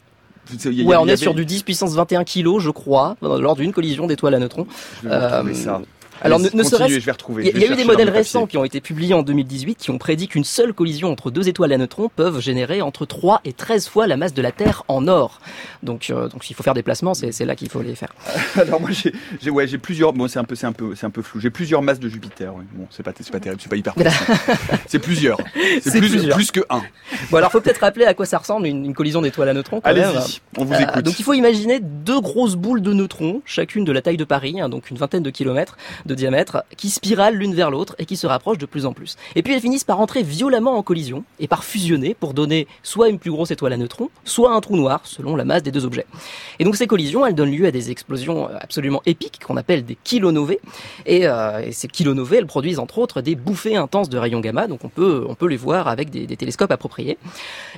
A- 0.51 0.69
ouais, 0.83 0.97
on 0.97 1.07
est 1.07 1.15
sur 1.15 1.33
du 1.33 1.45
10 1.45 1.63
puissance 1.63 1.93
21 1.93 2.25
kg, 2.25 2.59
je 2.59 2.69
crois, 2.71 3.15
lors 3.21 3.55
d'une 3.55 3.71
collision 3.71 4.05
d'étoiles 4.05 4.33
à 4.35 4.39
neutrons. 4.39 4.67
Je 5.01 5.07
vais 5.07 5.15
Euh, 5.15 5.53
ça. 5.53 5.81
Alors, 6.21 6.39
ne, 6.39 6.49
ne 6.53 6.63
serait-ce. 6.63 6.93
Il 6.93 7.59
y 7.59 7.65
a, 7.65 7.71
eu 7.71 7.75
des 7.75 7.83
modèles 7.83 8.09
récents 8.09 8.45
qui 8.47 8.57
ont 8.57 8.63
été 8.63 8.81
publiés 8.81 9.13
en 9.13 9.23
2018 9.23 9.75
qui 9.75 9.91
ont 9.91 9.97
prédit 9.97 10.27
qu'une 10.27 10.43
seule 10.43 10.73
collision 10.73 11.11
entre 11.11 11.31
deux 11.31 11.49
étoiles 11.49 11.73
à 11.73 11.77
neutrons 11.77 12.09
peuvent 12.13 12.39
générer 12.39 12.81
entre 12.81 13.05
3 13.05 13.41
et 13.45 13.53
13 13.53 13.87
fois 13.87 14.07
la 14.07 14.17
masse 14.17 14.33
de 14.33 14.41
la 14.41 14.51
Terre 14.51 14.83
en 14.87 15.07
or. 15.07 15.39
Donc, 15.81 16.09
euh, 16.09 16.27
donc 16.29 16.43
s'il 16.43 16.55
faut 16.55 16.63
faire 16.63 16.73
des 16.73 16.83
placements, 16.83 17.13
c'est 17.13 17.45
là 17.45 17.55
qu'il 17.55 17.69
faut 17.69 17.81
les 17.81 17.95
faire. 17.95 18.13
Alors 18.55 18.79
moi 18.79 18.89
j'ai, 18.91 19.49
ouais, 19.49 19.67
j'ai 19.67 19.77
plusieurs. 19.77 20.13
Bon, 20.13 20.27
c'est 20.27 20.39
un 20.39 20.43
peu, 20.43 20.55
c'est 20.55 20.67
un 20.67 20.71
peu, 20.71 20.95
c'est 20.95 21.05
un 21.05 21.09
peu 21.09 21.21
flou. 21.21 21.39
J'ai 21.39 21.49
plusieurs 21.49 21.81
masses 21.81 21.99
de 21.99 22.09
Jupiter. 22.09 22.53
ouais. 22.55 22.63
Bon, 22.73 22.87
c'est 22.89 23.03
pas, 23.03 23.11
c'est 23.17 23.31
pas 23.31 23.39
terrible, 23.39 23.61
c'est 23.61 23.69
pas 23.69 23.75
hyper. 23.75 23.93
C'est 24.87 24.99
plusieurs. 24.99 25.37
C'est, 25.81 25.99
plus, 25.99 26.09
plusieurs. 26.09 26.35
plus 26.35 26.51
que 26.51 26.59
un. 26.69 26.81
Bon, 27.31 27.37
alors 27.37 27.51
faut 27.51 27.61
peut-être 27.61 27.79
rappeler 27.79 28.05
à 28.05 28.13
quoi 28.13 28.25
ça 28.25 28.37
ressemble 28.37 28.67
une, 28.67 28.85
une 28.85 28.93
collision 28.93 29.21
d'étoiles 29.21 29.49
à 29.49 29.53
neutrons. 29.53 29.81
Allez-y, 29.83 30.39
on 30.57 30.65
vous 30.65 30.73
Euh, 30.73 30.79
écoute. 30.79 31.03
donc 31.03 31.19
il 31.19 31.23
faut 31.23 31.33
imaginer 31.33 31.79
deux 31.79 32.19
grosses 32.21 32.55
boules 32.55 32.81
de 32.81 32.93
neutrons, 32.93 33.41
chacune 33.45 33.83
de 33.85 33.91
la 33.91 34.01
taille 34.01 34.17
de 34.17 34.23
Paris, 34.23 34.59
hein, 34.61 34.69
donc 34.69 34.89
une 34.91 34.97
vingtaine 34.97 35.23
de 35.23 35.29
kilomètres 35.29 35.77
de 36.05 36.12
diamètre, 36.15 36.63
qui 36.77 36.89
spiralent 36.89 37.35
l'une 37.35 37.53
vers 37.53 37.71
l'autre 37.71 37.95
et 37.99 38.05
qui 38.05 38.17
se 38.17 38.27
rapprochent 38.27 38.57
de 38.57 38.65
plus 38.65 38.85
en 38.85 38.93
plus. 38.93 39.17
Et 39.35 39.43
puis 39.43 39.53
elles 39.53 39.61
finissent 39.61 39.83
par 39.83 39.99
entrer 39.99 40.23
violemment 40.23 40.77
en 40.77 40.83
collision 40.83 41.23
et 41.39 41.47
par 41.47 41.63
fusionner 41.63 42.13
pour 42.13 42.33
donner 42.33 42.67
soit 42.83 43.09
une 43.09 43.19
plus 43.19 43.31
grosse 43.31 43.51
étoile 43.51 43.73
à 43.73 43.77
neutrons, 43.77 44.09
soit 44.23 44.53
un 44.53 44.61
trou 44.61 44.75
noir, 44.75 45.01
selon 45.03 45.35
la 45.35 45.45
masse 45.45 45.63
des 45.63 45.71
deux 45.71 45.85
objets. 45.85 46.05
Et 46.59 46.63
donc 46.63 46.75
ces 46.75 46.87
collisions, 46.87 47.25
elles 47.25 47.35
donnent 47.35 47.51
lieu 47.51 47.65
à 47.65 47.71
des 47.71 47.91
explosions 47.91 48.49
euh, 48.49 48.57
absolument 48.59 49.01
épiques 49.05 49.39
qu'on 49.45 49.57
appelle 49.57 49.85
des 49.85 49.97
kilonovae. 50.03 50.57
Et, 51.05 51.27
euh, 51.27 51.59
et 51.59 51.71
ces 51.71 51.87
kilonovae, 51.87 52.37
elles 52.37 52.45
produisent 52.45 52.79
entre 52.79 52.99
autres 52.99 53.21
des 53.21 53.35
bouffées 53.35 53.75
intenses 53.75 54.09
de 54.09 54.17
rayons 54.17 54.39
gamma, 54.39 54.67
donc 54.67 54.83
on 54.83 54.89
peut, 54.89 55.25
on 55.27 55.35
peut 55.35 55.47
les 55.47 55.57
voir 55.57 55.87
avec 55.87 56.09
des, 56.09 56.27
télescopes 56.37 56.71
appropriés. 56.71 57.17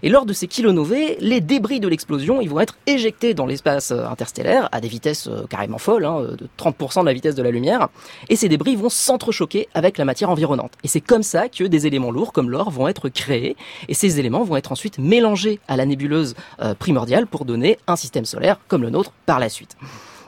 Et 0.03 0.09
lors 0.09 0.25
de 0.25 0.33
ces 0.33 0.47
kilonovae, 0.47 1.17
les 1.19 1.41
débris 1.41 1.79
de 1.79 1.87
l'explosion, 1.87 2.41
ils 2.41 2.49
vont 2.49 2.59
être 2.59 2.77
éjectés 2.87 3.33
dans 3.33 3.45
l'espace 3.45 3.91
euh, 3.91 4.05
interstellaire 4.05 4.69
à 4.71 4.81
des 4.81 4.87
vitesses 4.87 5.29
carrément 5.49 5.77
folles, 5.77 6.05
hein, 6.05 6.21
de 6.37 6.47
30% 6.57 7.01
de 7.01 7.05
la 7.05 7.13
vitesse 7.13 7.35
de 7.35 7.43
la 7.43 7.51
lumière. 7.51 7.89
Et 8.29 8.35
ces 8.35 8.49
débris 8.49 8.75
vont 8.75 8.89
s'entrechoquer 8.89 9.67
avec 9.73 9.97
la 9.97 10.05
matière 10.05 10.29
environnante. 10.29 10.73
Et 10.83 10.87
c'est 10.87 11.01
comme 11.01 11.23
ça 11.23 11.49
que 11.49 11.63
des 11.63 11.87
éléments 11.87 12.11
lourds 12.11 12.33
comme 12.33 12.49
l'or 12.49 12.71
vont 12.71 12.87
être 12.87 13.09
créés. 13.09 13.55
Et 13.87 13.93
ces 13.93 14.19
éléments 14.19 14.43
vont 14.43 14.55
être 14.55 14.71
ensuite 14.71 14.97
mélangés 14.97 15.59
à 15.67 15.77
la 15.77 15.85
nébuleuse 15.85 16.35
euh, 16.61 16.73
primordiale 16.73 17.27
pour 17.27 17.45
donner 17.45 17.77
un 17.87 17.95
système 17.95 18.25
solaire 18.25 18.59
comme 18.67 18.81
le 18.81 18.89
nôtre 18.89 19.11
par 19.25 19.39
la 19.39 19.49
suite. 19.49 19.75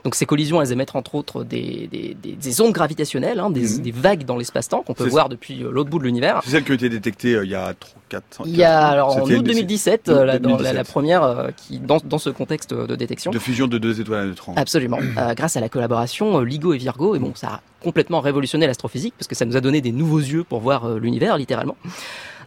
Donc 0.07 0.15
ces 0.15 0.25
collisions, 0.25 0.61
elles 0.61 0.71
émettent 0.71 0.95
entre 0.95 1.15
autres 1.15 1.43
des, 1.43 1.89
des, 1.91 2.15
des, 2.23 2.31
des 2.31 2.61
ondes 2.61 2.71
gravitationnelles, 2.71 3.41
hein, 3.41 3.49
des, 3.49 3.59
Mhm. 3.75 3.81
des 3.81 3.91
vagues 3.91 4.23
dans 4.23 4.37
l'espace-temps 4.37 4.81
qu'on 4.83 4.93
peut 4.93 5.03
voir 5.09 5.27
depuis 5.27 5.61
euh, 5.65 5.69
l'autre 5.69 5.89
bout 5.89 5.99
de 5.99 6.05
l'univers. 6.05 6.39
C'est 6.45 6.51
celle 6.51 6.63
qui 6.63 6.71
a 6.71 6.75
été 6.75 6.87
détectée 6.87 7.33
euh, 7.35 7.43
il 7.43 7.51
y 7.51 7.55
a 7.55 7.73
3, 7.73 7.99
4, 8.07 8.41
Il 8.45 8.55
y 8.55 8.63
a 8.63 8.87
alors 8.87 9.09
en 9.17 9.25
C'était- 9.25 9.35
août 9.39 9.43
2017, 9.43 10.03
Août 10.07 10.11
euh, 10.13 10.23
la, 10.23 10.39
dans 10.39 10.51
la, 10.51 10.55
2017. 10.71 10.73
la 10.77 10.83
première 10.85 11.23
euh, 11.23 11.49
qui 11.57 11.79
dans, 11.79 11.97
dans 12.05 12.19
ce 12.19 12.29
contexte 12.29 12.73
de 12.73 12.95
détection. 12.95 13.31
de 13.31 13.37
fusion 13.39 13.67
de 13.67 13.77
deux 13.77 13.99
étoiles 13.99 14.21
à 14.21 14.25
neutrons. 14.27 14.53
Absolument. 14.55 14.99
Grâce 15.35 15.57
à 15.57 15.59
la 15.59 15.67
collaboration 15.67 16.39
LIGO 16.39 16.73
et 16.73 16.77
Virgo, 16.77 17.13
et 17.15 17.19
bon, 17.19 17.33
ça 17.35 17.47
a 17.47 17.61
complètement 17.83 18.21
révolutionné 18.21 18.65
l'astrophysique 18.65 19.13
parce 19.19 19.27
que 19.27 19.35
ça 19.35 19.43
nous 19.43 19.57
a 19.57 19.61
donné 19.61 19.81
des 19.81 19.91
nouveaux 19.91 20.19
yeux 20.19 20.45
pour 20.45 20.61
voir 20.61 20.89
l'univers 20.97 21.37
littéralement. 21.37 21.75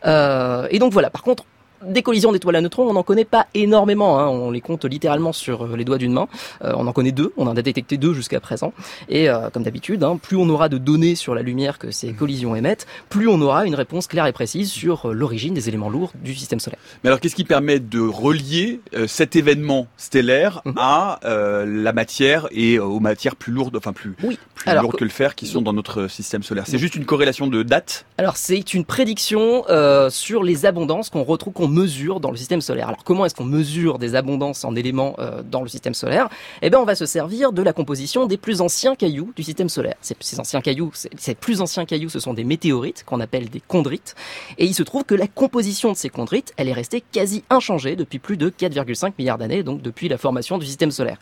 Euh, 0.06 0.66
et 0.70 0.78
donc 0.78 0.94
voilà. 0.94 1.10
Par 1.10 1.22
contre, 1.22 1.44
des 1.84 2.02
collisions 2.02 2.32
d'étoiles 2.32 2.56
à 2.56 2.60
neutrons, 2.60 2.88
on 2.88 2.92
n'en 2.92 3.02
connaît 3.02 3.24
pas 3.24 3.46
énormément. 3.54 4.18
Hein. 4.18 4.28
On 4.28 4.50
les 4.50 4.60
compte 4.60 4.84
littéralement 4.84 5.32
sur 5.32 5.64
euh, 5.64 5.76
les 5.76 5.84
doigts 5.84 5.98
d'une 5.98 6.12
main. 6.12 6.28
Euh, 6.64 6.72
on 6.76 6.86
en 6.86 6.92
connaît 6.92 7.12
deux. 7.12 7.32
On 7.36 7.46
en 7.46 7.56
a 7.56 7.62
détecté 7.62 7.96
deux 7.96 8.12
jusqu'à 8.14 8.40
présent. 8.40 8.72
Et 9.08 9.28
euh, 9.30 9.50
comme 9.50 9.62
d'habitude, 9.62 10.02
hein, 10.04 10.18
plus 10.20 10.36
on 10.36 10.48
aura 10.48 10.68
de 10.68 10.78
données 10.78 11.14
sur 11.14 11.34
la 11.34 11.42
lumière 11.42 11.78
que 11.78 11.90
ces 11.90 12.12
collisions 12.12 12.54
émettent, 12.56 12.86
plus 13.08 13.28
on 13.28 13.40
aura 13.40 13.66
une 13.66 13.74
réponse 13.74 14.06
claire 14.06 14.26
et 14.26 14.32
précise 14.32 14.70
sur 14.70 15.10
euh, 15.10 15.12
l'origine 15.12 15.54
des 15.54 15.68
éléments 15.68 15.88
lourds 15.90 16.12
du 16.22 16.34
système 16.34 16.60
solaire. 16.60 16.78
Mais 17.04 17.08
alors, 17.08 17.20
qu'est-ce 17.20 17.34
qui 17.36 17.44
permet 17.44 17.80
de 17.80 18.00
relier 18.00 18.80
euh, 18.94 19.06
cet 19.06 19.36
événement 19.36 19.86
stellaire 19.96 20.60
Mhm. 20.64 20.74
à 20.76 21.20
euh, 21.24 21.64
la 21.66 21.92
matière 21.92 22.48
et 22.50 22.78
aux 22.78 23.00
matières 23.00 23.36
plus 23.36 23.52
lourdes, 23.52 23.76
enfin 23.76 23.92
plus, 23.92 24.14
Oui. 24.22 24.38
plus 24.54 24.68
Alors, 24.70 24.82
lourdes 24.84 24.96
que 24.96 25.04
le 25.04 25.10
fer 25.10 25.34
qui 25.34 25.46
sont 25.46 25.62
dans 25.62 25.72
notre 25.72 26.08
système 26.08 26.42
solaire? 26.42 26.64
C'est 26.66 26.78
juste 26.78 26.94
une 26.96 27.04
corrélation 27.04 27.46
de 27.46 27.62
date 27.62 28.04
Alors 28.18 28.36
c'est 28.36 28.74
une 28.74 28.84
prédiction 28.84 29.64
euh, 29.68 30.10
sur 30.10 30.42
les 30.42 30.66
abondances 30.66 31.08
qu'on 31.10 31.22
retrouve, 31.22 31.52
qu'on 31.52 31.68
mesure 31.70 32.20
dans 32.20 32.30
le 32.30 32.36
système 32.36 32.60
solaire. 32.60 32.88
Alors 32.88 33.04
comment 33.04 33.24
est-ce 33.24 33.34
qu'on 33.34 33.44
mesure 33.44 33.98
des 33.98 34.14
abondances 34.14 34.64
en 34.64 34.74
éléments 34.74 35.14
euh, 35.18 35.42
dans 35.42 35.62
le 35.62 35.68
système 35.68 35.94
solaire? 35.94 36.28
Eh 36.62 36.70
bien 36.70 36.78
on 36.78 36.84
va 36.84 36.94
se 36.94 37.06
servir 37.06 37.52
de 37.52 37.62
la 37.62 37.72
composition 37.72 38.26
des 38.26 38.36
plus 38.36 38.60
anciens 38.60 38.94
cailloux 38.94 39.32
du 39.36 39.42
système 39.42 39.68
solaire. 39.68 39.94
Ces, 40.00 40.40
anciens 40.40 40.60
cailloux, 40.60 40.92
ces 40.94 41.34
plus 41.34 41.60
anciens 41.60 41.84
cailloux, 41.84 42.08
ce 42.08 42.20
sont 42.20 42.34
des 42.34 42.44
météorites 42.44 43.04
qu'on 43.04 43.20
appelle 43.20 43.48
des 43.48 43.62
chondrites. 43.66 44.14
Et 44.58 44.66
il 44.66 44.74
se 44.74 44.82
trouve 44.82 45.04
que 45.04 45.14
la 45.14 45.26
composition 45.26 45.92
de 45.92 45.96
ces 45.96 46.08
chondrites, 46.08 46.52
elle 46.56 46.68
est 46.68 46.72
restée 46.72 47.00
quasi 47.00 47.44
inchangée 47.50 47.96
depuis 47.96 48.18
plus 48.18 48.36
de 48.36 48.50
4,5 48.50 49.12
milliards 49.18 49.38
d'années, 49.38 49.62
donc 49.62 49.82
depuis 49.82 50.08
la 50.08 50.18
formation 50.18 50.58
du 50.58 50.66
système 50.66 50.90
solaire. 50.90 51.18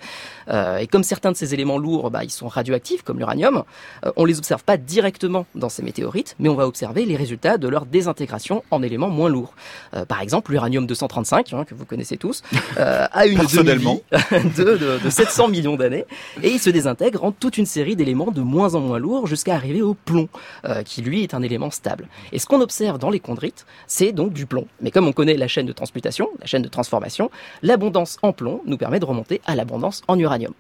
Euh, 0.48 0.78
et 0.78 0.86
comme 0.86 1.02
certains 1.02 1.32
de 1.32 1.36
ces 1.36 1.54
éléments 1.54 1.78
lourds, 1.78 2.10
bah, 2.10 2.24
ils 2.24 2.30
sont 2.30 2.48
radioactifs, 2.48 3.02
comme 3.02 3.18
l'uranium, 3.18 3.64
euh, 4.04 4.12
on 4.16 4.24
les 4.24 4.38
observe 4.38 4.64
pas 4.64 4.76
directement 4.76 5.46
dans 5.54 5.68
ces 5.68 5.82
météorites, 5.82 6.36
mais 6.38 6.48
on 6.48 6.54
va 6.54 6.66
observer 6.66 7.04
les 7.04 7.16
résultats 7.16 7.58
de 7.58 7.68
leur 7.68 7.86
désintégration 7.86 8.62
en 8.70 8.82
éléments 8.82 9.08
moins 9.08 9.28
lourds. 9.28 9.54
Euh, 9.94 10.04
par 10.04 10.20
exemple, 10.22 10.37
l'uranium 10.48 10.86
235, 10.86 11.52
hein, 11.52 11.64
que 11.64 11.74
vous 11.74 11.84
connaissez 11.84 12.16
tous, 12.16 12.42
euh, 12.78 13.06
a 13.10 13.26
une 13.26 13.38
Personnellement. 13.38 14.00
demi-vie 14.10 14.54
de, 14.56 14.76
de, 14.76 14.98
de 15.04 15.10
700 15.10 15.48
millions 15.48 15.76
d'années, 15.76 16.04
et 16.42 16.50
il 16.50 16.58
se 16.58 16.70
désintègre 16.70 17.24
en 17.24 17.32
toute 17.32 17.58
une 17.58 17.66
série 17.66 17.96
d'éléments 17.96 18.30
de 18.30 18.40
moins 18.40 18.74
en 18.74 18.80
moins 18.80 18.98
lourds 18.98 19.26
jusqu'à 19.26 19.54
arriver 19.54 19.82
au 19.82 19.94
plomb, 19.94 20.28
euh, 20.64 20.82
qui 20.82 21.02
lui 21.02 21.22
est 21.22 21.34
un 21.34 21.42
élément 21.42 21.70
stable. 21.70 22.06
Et 22.32 22.38
ce 22.38 22.46
qu'on 22.46 22.60
observe 22.60 22.98
dans 22.98 23.10
les 23.10 23.20
chondrites, 23.24 23.66
c'est 23.86 24.12
donc 24.12 24.32
du 24.32 24.46
plomb. 24.46 24.66
Mais 24.80 24.90
comme 24.90 25.06
on 25.08 25.12
connaît 25.12 25.36
la 25.36 25.48
chaîne 25.48 25.66
de 25.66 25.72
transmutation, 25.72 26.28
la 26.40 26.46
chaîne 26.46 26.62
de 26.62 26.68
transformation, 26.68 27.30
l'abondance 27.62 28.18
en 28.22 28.32
plomb 28.32 28.62
nous 28.66 28.76
permet 28.76 29.00
de 29.00 29.04
remonter 29.04 29.40
à 29.46 29.54
l'abondance 29.56 30.02
en 30.08 30.18
uranium. 30.18 30.52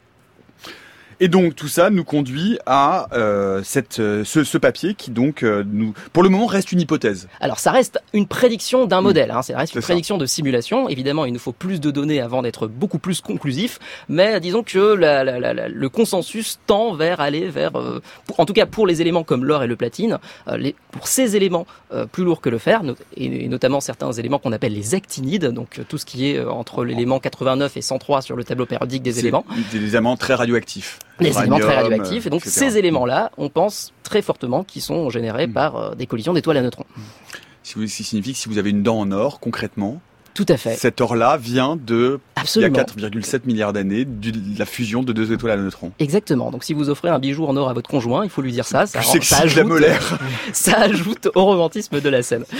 Et 1.20 1.26
donc 1.28 1.56
tout 1.56 1.66
ça 1.66 1.90
nous 1.90 2.04
conduit 2.04 2.58
à 2.64 3.08
euh, 3.12 3.60
cette, 3.64 3.98
euh, 3.98 4.22
ce, 4.24 4.44
ce 4.44 4.56
papier 4.56 4.94
qui 4.94 5.10
donc 5.10 5.42
euh, 5.42 5.64
nous, 5.66 5.92
pour 6.12 6.22
le 6.22 6.28
moment, 6.28 6.46
reste 6.46 6.70
une 6.70 6.80
hypothèse. 6.80 7.28
Alors 7.40 7.58
ça 7.58 7.72
reste 7.72 7.98
une 8.12 8.28
prédiction 8.28 8.86
d'un 8.86 9.00
modèle, 9.00 9.32
hein, 9.32 9.42
ça 9.42 9.56
reste 9.56 9.74
une 9.74 9.80
ça. 9.80 9.86
prédiction 9.86 10.16
de 10.16 10.26
simulation. 10.26 10.88
Évidemment, 10.88 11.24
il 11.24 11.32
nous 11.32 11.40
faut 11.40 11.50
plus 11.52 11.80
de 11.80 11.90
données 11.90 12.20
avant 12.20 12.42
d'être 12.42 12.68
beaucoup 12.68 12.98
plus 13.00 13.20
conclusif, 13.20 13.80
mais 14.08 14.38
disons 14.38 14.62
que 14.62 14.78
la- 14.94 15.24
la- 15.24 15.40
la- 15.40 15.54
la- 15.54 15.68
le 15.68 15.88
consensus 15.88 16.60
tend 16.66 16.94
vers 16.94 17.20
aller 17.20 17.48
vers, 17.48 17.76
euh, 17.76 18.00
pour- 18.26 18.38
en 18.38 18.46
tout 18.46 18.52
cas 18.52 18.66
pour 18.66 18.86
les 18.86 19.00
éléments 19.00 19.24
comme 19.24 19.44
l'or 19.44 19.64
et 19.64 19.66
le 19.66 19.74
platine, 19.76 20.18
euh, 20.46 20.56
les, 20.56 20.76
pour 20.92 21.08
ces 21.08 21.34
éléments 21.34 21.66
euh, 21.92 22.06
plus 22.06 22.22
lourds 22.22 22.40
que 22.40 22.48
le 22.48 22.58
fer, 22.58 22.80
et, 23.16 23.44
et 23.44 23.48
notamment 23.48 23.80
certains 23.80 24.12
éléments 24.12 24.38
qu'on 24.38 24.52
appelle 24.52 24.72
les 24.74 24.94
actinides, 24.94 25.46
donc 25.46 25.80
tout 25.88 25.98
ce 25.98 26.04
qui 26.04 26.30
est 26.30 26.44
entre 26.44 26.84
l'élément 26.84 27.18
89 27.18 27.76
et 27.76 27.82
103 27.82 28.22
sur 28.22 28.36
le 28.36 28.44
tableau 28.44 28.66
périodique 28.66 29.02
des 29.02 29.18
éléments. 29.18 29.44
Des 29.72 29.78
éléments 29.84 30.16
très 30.16 30.34
radioactifs. 30.34 30.98
Les 31.20 31.38
éléments 31.38 31.58
très 31.58 31.74
radioactifs. 31.74 32.26
Et 32.26 32.30
donc 32.30 32.40
etc. 32.46 32.58
ces 32.70 32.78
éléments-là, 32.78 33.30
on 33.38 33.48
pense 33.48 33.92
très 34.02 34.22
fortement 34.22 34.64
qu'ils 34.64 34.82
sont 34.82 35.10
générés 35.10 35.46
Mm. 35.46 35.52
par 35.52 35.76
euh, 35.76 35.94
des 35.94 36.06
collisions 36.06 36.32
d'étoiles 36.32 36.56
à 36.58 36.62
neutrons. 36.62 36.84
Ce 37.62 37.74
qui 37.78 37.88
signifie 37.88 38.32
que 38.32 38.38
si 38.38 38.48
vous 38.48 38.58
avez 38.58 38.70
une 38.70 38.82
dent 38.82 38.98
en 38.98 39.10
or, 39.12 39.40
concrètement, 39.40 40.00
Tout 40.38 40.46
à 40.48 40.56
fait. 40.56 40.76
cet 40.76 41.00
or-là 41.00 41.36
vient 41.36 41.74
de 41.76 42.20
Absolument. 42.36 42.72
il 42.72 43.02
y 43.02 43.04
a 43.04 43.08
4,7 43.08 43.40
milliards 43.44 43.72
d'années 43.72 44.04
de 44.04 44.30
la 44.56 44.66
fusion 44.66 45.02
de 45.02 45.12
deux 45.12 45.32
étoiles 45.32 45.54
à 45.54 45.56
neutrons. 45.56 45.90
Exactement. 45.98 46.52
Donc 46.52 46.62
si 46.62 46.74
vous 46.74 46.90
offrez 46.90 47.08
un 47.08 47.18
bijou 47.18 47.44
en 47.46 47.56
or 47.56 47.68
à 47.68 47.72
votre 47.72 47.90
conjoint, 47.90 48.22
il 48.22 48.30
faut 48.30 48.40
lui 48.40 48.52
dire 48.52 48.64
ça. 48.64 48.86
Ça, 48.86 49.02
ça 49.02 49.18
que 49.48 49.56
la 49.56 49.64
molaire. 49.64 50.16
ça 50.52 50.78
ajoute 50.78 51.28
au 51.34 51.44
romantisme 51.44 52.00
de 52.00 52.08
la 52.08 52.22
scène. 52.22 52.44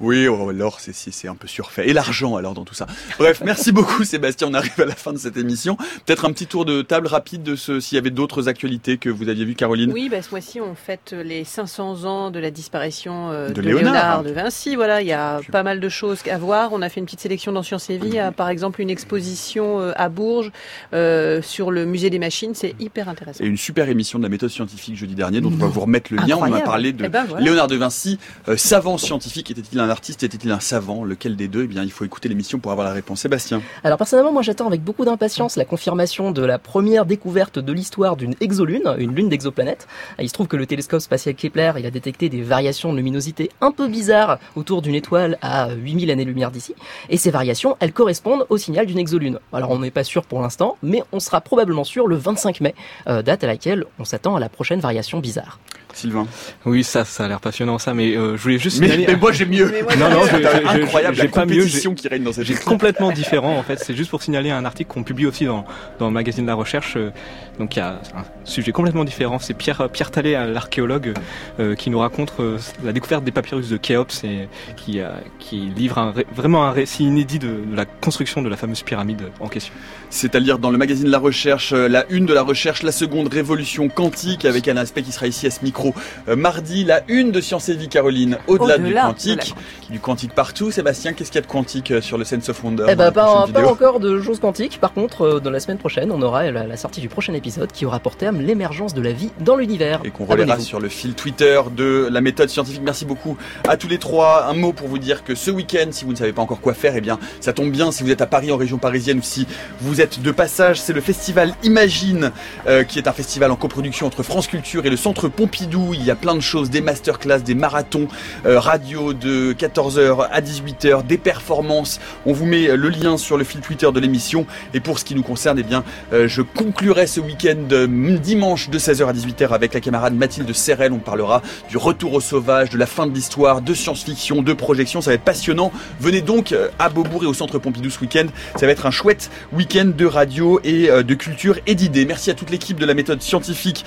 Oui, 0.00 0.26
oh, 0.28 0.50
l'or, 0.52 0.78
c'est 0.80 1.28
un 1.28 1.34
peu 1.34 1.46
surfait. 1.48 1.88
Et 1.88 1.92
l'argent, 1.92 2.36
alors, 2.36 2.54
dans 2.54 2.64
tout 2.64 2.74
ça. 2.74 2.86
Bref, 3.18 3.42
merci 3.44 3.72
beaucoup, 3.72 4.04
Sébastien. 4.04 4.48
On 4.48 4.54
arrive 4.54 4.80
à 4.80 4.84
la 4.84 4.94
fin 4.94 5.12
de 5.12 5.18
cette 5.18 5.36
émission. 5.36 5.76
Peut-être 6.06 6.24
un 6.24 6.32
petit 6.32 6.46
tour 6.46 6.64
de 6.64 6.82
table 6.82 7.06
rapide 7.06 7.42
de 7.42 7.56
ce, 7.56 7.80
s'il 7.80 7.96
y 7.96 7.98
avait 7.98 8.10
d'autres 8.10 8.48
actualités 8.48 8.98
que 8.98 9.10
vous 9.10 9.28
aviez 9.28 9.44
vues, 9.44 9.54
Caroline. 9.54 9.92
Oui, 9.92 10.08
bah, 10.08 10.22
ce 10.22 10.30
mois-ci, 10.30 10.60
on 10.60 10.74
fête 10.74 11.12
les 11.12 11.44
500 11.44 12.04
ans 12.04 12.30
de 12.30 12.38
la 12.38 12.50
disparition 12.50 13.30
euh, 13.30 13.48
De 13.48 13.54
de, 13.54 13.60
Léonard. 13.62 13.92
Léonard. 13.92 14.22
de 14.22 14.30
Vinci. 14.30 14.57
Voilà, 14.66 15.02
il 15.02 15.08
y 15.08 15.12
a 15.12 15.40
pas 15.52 15.62
mal 15.62 15.80
de 15.80 15.88
choses 15.88 16.20
à 16.30 16.38
voir. 16.38 16.70
On 16.72 16.82
a 16.82 16.88
fait 16.88 17.00
une 17.00 17.06
petite 17.06 17.20
sélection 17.20 17.52
dans 17.52 17.62
Sciences 17.62 17.90
et 17.90 17.98
Vie. 17.98 18.08
Il 18.08 18.14
y 18.14 18.18
a, 18.18 18.32
par 18.32 18.48
exemple, 18.48 18.80
une 18.80 18.90
exposition 18.90 19.80
euh, 19.80 19.92
à 19.96 20.08
Bourges 20.08 20.50
euh, 20.92 21.42
sur 21.42 21.70
le 21.70 21.84
musée 21.84 22.10
des 22.10 22.18
machines. 22.18 22.54
C'est 22.54 22.74
hyper 22.80 23.08
intéressant. 23.08 23.44
Et 23.44 23.46
une 23.46 23.56
super 23.56 23.88
émission 23.88 24.18
de 24.18 24.24
la 24.24 24.28
méthode 24.30 24.50
scientifique 24.50 24.96
jeudi 24.96 25.14
dernier, 25.14 25.40
dont 25.40 25.52
on 25.52 25.56
va 25.56 25.66
vous 25.66 25.80
remettre 25.80 26.12
le 26.12 26.18
lien. 26.18 26.36
On 26.38 26.52
a 26.52 26.60
parlé 26.60 26.92
de 26.92 27.04
Eh 27.04 27.08
ben, 27.08 27.24
voilà. 27.24 27.44
Léonard 27.44 27.68
de 27.68 27.76
Vinci, 27.76 28.18
euh, 28.48 28.56
savant 28.56 28.96
scientifique. 28.96 29.50
Était-il 29.50 29.78
un 29.80 29.90
artiste 29.90 30.22
Était-il 30.22 30.50
un 30.50 30.60
savant? 30.60 31.04
Lequel 31.04 31.36
des 31.36 31.48
deux? 31.48 31.64
Eh 31.64 31.66
bien, 31.66 31.82
il 31.82 31.90
faut 31.90 32.04
écouter 32.04 32.28
l'émission 32.28 32.58
pour 32.58 32.72
avoir 32.72 32.86
la 32.86 32.92
réponse. 32.92 33.18
Sébastien. 33.18 33.60
Alors 33.82 33.98
personnellement, 33.98 34.32
moi 34.32 34.42
j'attends 34.42 34.68
avec 34.68 34.82
beaucoup 34.82 35.04
d'impatience 35.04 35.56
la 35.56 35.64
confirmation 35.64 36.30
de 36.30 36.42
la 36.42 36.58
première 36.58 37.04
découverte 37.04 37.58
de 37.58 37.72
l'histoire 37.72 38.16
d'une 38.16 38.34
exolune, 38.40 38.94
une 38.96 39.14
lune 39.14 39.28
d'exoplanète. 39.28 39.88
Il 40.20 40.28
se 40.28 40.34
trouve 40.34 40.46
que 40.46 40.56
le 40.56 40.66
télescope 40.66 41.00
spatial 41.00 41.34
Kepler, 41.34 41.72
il 41.78 41.84
a 41.86 41.90
détecté 41.90 42.28
des 42.28 42.42
variations 42.42 42.92
de 42.92 42.96
luminosité 42.96 43.50
un 43.60 43.72
peu 43.72 43.88
bizarres 43.88 44.38
autour 44.56 44.82
d'une 44.82 44.94
étoile 44.94 45.38
à 45.42 45.70
8000 45.72 46.10
années-lumière 46.10 46.50
d'ici. 46.50 46.74
Et 47.08 47.16
ces 47.16 47.30
variations, 47.30 47.76
elles 47.80 47.92
correspondent 47.92 48.46
au 48.48 48.56
signal 48.56 48.86
d'une 48.86 48.98
exolune. 48.98 49.38
Alors 49.52 49.70
on 49.70 49.78
n'est 49.78 49.90
pas 49.90 50.04
sûr 50.04 50.24
pour 50.24 50.40
l'instant, 50.40 50.76
mais 50.82 51.02
on 51.12 51.20
sera 51.20 51.40
probablement 51.40 51.84
sûr 51.84 52.06
le 52.06 52.16
25 52.16 52.60
mai, 52.60 52.74
euh, 53.08 53.22
date 53.22 53.44
à 53.44 53.46
laquelle 53.46 53.84
on 53.98 54.04
s'attend 54.04 54.36
à 54.36 54.40
la 54.40 54.48
prochaine 54.48 54.80
variation 54.80 55.18
bizarre. 55.20 55.58
Sylvain. 55.98 56.26
Oui, 56.64 56.84
ça, 56.84 57.04
ça 57.04 57.24
a 57.24 57.28
l'air 57.28 57.40
passionnant 57.40 57.78
ça, 57.78 57.94
mais 57.94 58.16
euh, 58.16 58.36
je 58.36 58.42
voulais 58.42 58.58
juste 58.58 58.80
Mais, 58.80 58.86
signaler- 58.88 59.06
mais 59.08 59.16
moi, 59.16 59.32
j'ai 59.32 59.46
mieux. 59.46 59.70
Mais 59.72 59.82
moi, 59.82 59.96
Non, 59.96 60.10
non, 60.10 60.22
incroyable 60.68 61.16
j'ai 61.16 61.22
la 61.24 61.28
pas 61.28 61.46
mieux, 61.46 61.64
qui 61.64 62.08
règne 62.08 62.22
dans 62.22 62.32
cette 62.32 62.44
J'ai 62.44 62.54
complètement 62.54 63.10
différent 63.10 63.56
en 63.58 63.62
fait. 63.62 63.78
C'est 63.78 63.94
juste 63.94 64.10
pour 64.10 64.22
signaler 64.22 64.50
un 64.50 64.64
article 64.64 64.90
qu'on 64.92 65.02
publie 65.02 65.26
aussi 65.26 65.44
dans, 65.44 65.64
dans 65.98 66.06
le 66.06 66.12
magazine 66.12 66.44
de 66.44 66.48
la 66.48 66.54
recherche. 66.54 66.94
euh, 66.96 67.10
Donc 67.58 67.76
il 67.76 67.80
y 67.80 67.82
a 67.82 68.00
un 68.14 68.24
sujet 68.44 68.72
complètement 68.72 69.04
différent. 69.04 69.38
C'est 69.38 69.54
Pierre 69.54 69.88
Pierre 69.92 70.10
Tallet, 70.10 70.34
euh, 70.36 70.52
l'archéologue, 70.52 71.14
euh, 71.60 71.74
qui 71.74 71.90
nous 71.90 71.98
raconte 71.98 72.32
euh, 72.40 72.58
la 72.84 72.92
découverte 72.92 73.24
des 73.24 73.32
papyrus 73.32 73.68
de 73.68 73.76
Khéops 73.76 74.24
et 74.24 74.48
qui 74.76 75.00
euh, 75.00 75.08
qui 75.38 75.56
livre 75.76 75.98
un 75.98 76.12
ré- 76.12 76.26
vraiment 76.34 76.64
un 76.64 76.70
récit 76.72 77.04
inédit 77.04 77.38
de, 77.38 77.48
de 77.48 77.76
la 77.76 77.84
construction 77.84 78.42
de 78.42 78.48
la 78.48 78.56
fameuse 78.56 78.82
pyramide 78.82 79.22
en 79.40 79.48
question. 79.48 79.72
C'est-à-dire 80.10 80.58
dans 80.58 80.70
le 80.70 80.78
magazine 80.78 81.06
de 81.06 81.10
la 81.10 81.18
recherche, 81.18 81.72
la 81.72 82.04
une 82.10 82.26
de 82.26 82.34
la 82.34 82.42
recherche, 82.42 82.82
la 82.82 82.92
seconde 82.92 83.32
révolution 83.32 83.88
quantique, 83.88 84.44
avec 84.44 84.68
un 84.68 84.76
aspect 84.76 85.02
qui 85.02 85.12
sera 85.12 85.26
ici 85.26 85.46
à 85.46 85.50
ce 85.50 85.64
micro 85.64 85.87
euh, 86.28 86.36
mardi, 86.36 86.84
la 86.84 87.02
une 87.08 87.32
de 87.32 87.40
Science 87.40 87.68
et 87.68 87.74
Vie, 87.74 87.88
Caroline, 87.88 88.38
au-delà 88.46 88.78
du 88.78 88.92
la 88.92 89.02
quantique, 89.02 89.54
du 89.90 90.00
quantique 90.00 90.34
partout. 90.34 90.70
Sébastien, 90.70 91.12
qu'est-ce 91.12 91.30
qu'il 91.30 91.40
y 91.40 91.44
a 91.44 91.46
de 91.46 91.50
quantique 91.50 91.90
euh, 91.90 92.00
sur 92.00 92.18
le 92.18 92.24
Sense 92.24 92.48
of 92.48 92.62
Wonder 92.62 92.84
Eh 92.88 92.94
la 92.94 93.12
pas, 93.12 93.46
encore 93.66 94.00
de 94.00 94.20
choses 94.20 94.40
quantiques. 94.40 94.78
Par 94.80 94.92
contre, 94.92 95.22
euh, 95.22 95.40
dans 95.40 95.50
la 95.50 95.60
semaine 95.60 95.78
prochaine, 95.78 96.10
on 96.10 96.22
aura 96.22 96.50
la, 96.50 96.66
la 96.66 96.76
sortie 96.76 97.00
du 97.00 97.08
prochain 97.08 97.34
épisode 97.34 97.72
qui 97.72 97.86
aura 97.86 98.00
pour 98.00 98.16
terme 98.16 98.40
l'émergence 98.40 98.94
de 98.94 99.00
la 99.00 99.12
vie 99.12 99.30
dans 99.40 99.56
l'univers. 99.56 100.00
et 100.04 100.10
qu'on 100.10 100.24
Abonnez-vous. 100.24 100.60
sur 100.62 100.80
le 100.80 100.88
fil 100.88 101.14
Twitter 101.14 101.60
de 101.76 102.08
la 102.10 102.20
méthode 102.20 102.48
scientifique. 102.48 102.82
Merci 102.84 103.04
beaucoup 103.04 103.36
à 103.68 103.76
tous 103.76 103.88
les 103.88 103.98
trois. 103.98 104.46
Un 104.46 104.54
mot 104.54 104.72
pour 104.72 104.88
vous 104.88 104.98
dire 104.98 105.24
que 105.24 105.34
ce 105.34 105.50
week-end, 105.50 105.88
si 105.90 106.04
vous 106.04 106.12
ne 106.12 106.16
savez 106.16 106.32
pas 106.32 106.42
encore 106.42 106.60
quoi 106.60 106.74
faire, 106.74 106.94
eh 106.96 107.00
bien, 107.00 107.18
ça 107.40 107.52
tombe 107.52 107.70
bien 107.70 107.92
si 107.92 108.02
vous 108.02 108.10
êtes 108.10 108.20
à 108.20 108.26
Paris, 108.26 108.52
en 108.52 108.56
région 108.56 108.78
parisienne, 108.78 109.18
ou 109.18 109.22
si 109.22 109.46
vous 109.80 110.00
êtes 110.00 110.22
de 110.22 110.30
passage, 110.30 110.80
c'est 110.80 110.92
le 110.92 111.00
festival 111.00 111.54
Imagine, 111.62 112.32
euh, 112.66 112.84
qui 112.84 112.98
est 112.98 113.08
un 113.08 113.12
festival 113.12 113.50
en 113.50 113.56
coproduction 113.56 114.06
entre 114.06 114.22
France 114.22 114.46
Culture 114.46 114.86
et 114.86 114.90
le 114.90 114.96
Centre 114.96 115.28
Pompidou. 115.28 115.67
Il 115.94 116.04
y 116.04 116.10
a 116.10 116.16
plein 116.16 116.34
de 116.34 116.40
choses, 116.40 116.70
des 116.70 116.80
masterclass, 116.80 117.40
des 117.40 117.54
marathons 117.54 118.08
euh, 118.46 118.58
radio 118.58 119.12
de 119.12 119.52
14h 119.52 120.26
à 120.30 120.40
18h, 120.40 121.06
des 121.06 121.18
performances. 121.18 122.00
On 122.26 122.32
vous 122.32 122.46
met 122.46 122.76
le 122.76 122.88
lien 122.88 123.16
sur 123.16 123.36
le 123.36 123.44
fil 123.44 123.60
Twitter 123.60 123.90
de 123.92 124.00
l'émission. 124.00 124.46
Et 124.74 124.80
pour 124.80 124.98
ce 124.98 125.04
qui 125.04 125.14
nous 125.14 125.22
concerne, 125.22 125.58
eh 125.58 125.62
bien, 125.62 125.84
euh, 126.12 126.28
je 126.28 126.42
conclurai 126.42 127.06
ce 127.06 127.20
week-end 127.20 127.56
euh, 127.72 127.86
dimanche 128.18 128.70
de 128.70 128.78
16h 128.78 129.06
à 129.06 129.12
18h 129.12 129.48
avec 129.50 129.74
la 129.74 129.80
camarade 129.80 130.14
Mathilde 130.14 130.52
Serrel. 130.52 130.92
On 130.92 130.98
parlera 130.98 131.42
du 131.70 131.76
retour 131.76 132.14
au 132.14 132.20
sauvage, 132.20 132.70
de 132.70 132.78
la 132.78 132.86
fin 132.86 133.06
de 133.06 133.14
l'histoire, 133.14 133.62
de 133.62 133.74
science-fiction, 133.74 134.42
de 134.42 134.52
projection. 134.52 135.00
Ça 135.00 135.10
va 135.10 135.14
être 135.14 135.22
passionnant. 135.22 135.72
Venez 136.00 136.20
donc 136.20 136.52
euh, 136.52 136.68
à 136.78 136.88
Beaubourg 136.88 137.24
et 137.24 137.26
au 137.26 137.34
Centre 137.34 137.58
Pompidou 137.58 137.90
ce 137.90 138.00
week-end. 138.00 138.26
Ça 138.56 138.66
va 138.66 138.72
être 138.72 138.86
un 138.86 138.90
chouette 138.90 139.30
week-end 139.52 139.90
de 139.96 140.06
radio 140.06 140.60
et 140.64 140.90
euh, 140.90 141.02
de 141.02 141.14
culture 141.14 141.58
et 141.66 141.74
d'idées. 141.74 142.04
Merci 142.04 142.30
à 142.30 142.34
toute 142.34 142.50
l'équipe 142.50 142.78
de 142.78 142.86
la 142.86 142.94
méthode 142.94 143.22
scientifique. 143.22 143.84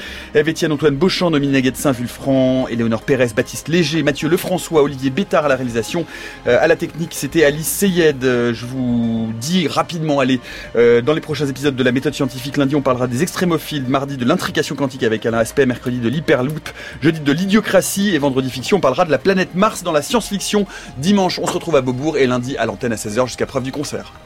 Antoine 0.72 0.96
Beauchamp, 0.96 1.32
Dominique 1.32 1.66
Juliette 1.72 1.84
Saint-Vulfranc, 1.84 2.68
Éléonore 2.68 3.04
Pérez, 3.04 3.30
Baptiste 3.34 3.70
Léger, 3.70 4.04
Mathieu 4.04 4.28
Lefrançois, 4.28 4.82
Olivier 4.82 5.10
Bétard 5.10 5.46
à 5.46 5.48
la 5.48 5.56
réalisation. 5.56 6.06
Euh, 6.46 6.58
à 6.60 6.68
la 6.68 6.76
technique, 6.76 7.14
c'était 7.14 7.46
Alice 7.46 7.68
Seyed. 7.68 8.26
Euh, 8.26 8.54
je 8.54 8.66
vous 8.66 9.32
dis 9.40 9.70
rapidement, 9.70 10.20
allez, 10.20 10.42
euh, 10.76 11.02
dans 11.02 11.14
les 11.14 11.22
prochains 11.22 11.48
épisodes 11.48 11.74
de 11.74 11.84
la 11.84 11.94
méthode 11.94 12.14
scientifique, 12.14 12.58
lundi 12.58 12.76
on 12.76 12.82
parlera 12.82 13.08
des 13.08 13.24
extrémophiles, 13.24 13.86
mardi 13.88 14.18
de 14.18 14.26
l'intrication 14.26 14.76
quantique 14.76 15.04
avec 15.04 15.26
Alain 15.26 15.38
Aspect, 15.38 15.66
mercredi 15.66 16.00
de 16.00 16.10
l'hyperloop, 16.10 16.70
jeudi 17.02 17.22
de 17.22 17.32
l'idiocratie 17.32 18.14
et 18.14 18.18
vendredi 18.18 18.50
fiction, 18.50 18.78
on 18.78 18.82
parlera 18.82 19.06
de 19.06 19.12
la 19.12 19.18
planète 19.18 19.56
Mars 19.56 19.82
dans 19.82 19.94
la 19.94 20.02
science-fiction. 20.02 20.66
Dimanche, 20.98 21.40
on 21.40 21.48
se 21.48 21.54
retrouve 21.54 21.78
à 21.78 21.82
Beaubourg 21.82 22.18
et 22.18 22.28
lundi 22.28 22.58
à 22.58 22.66
l'antenne 22.66 22.92
à 22.92 22.98
16h 22.98 23.28
jusqu'à 23.28 23.46
preuve 23.46 23.64
du 23.64 23.72
concert. 23.72 24.12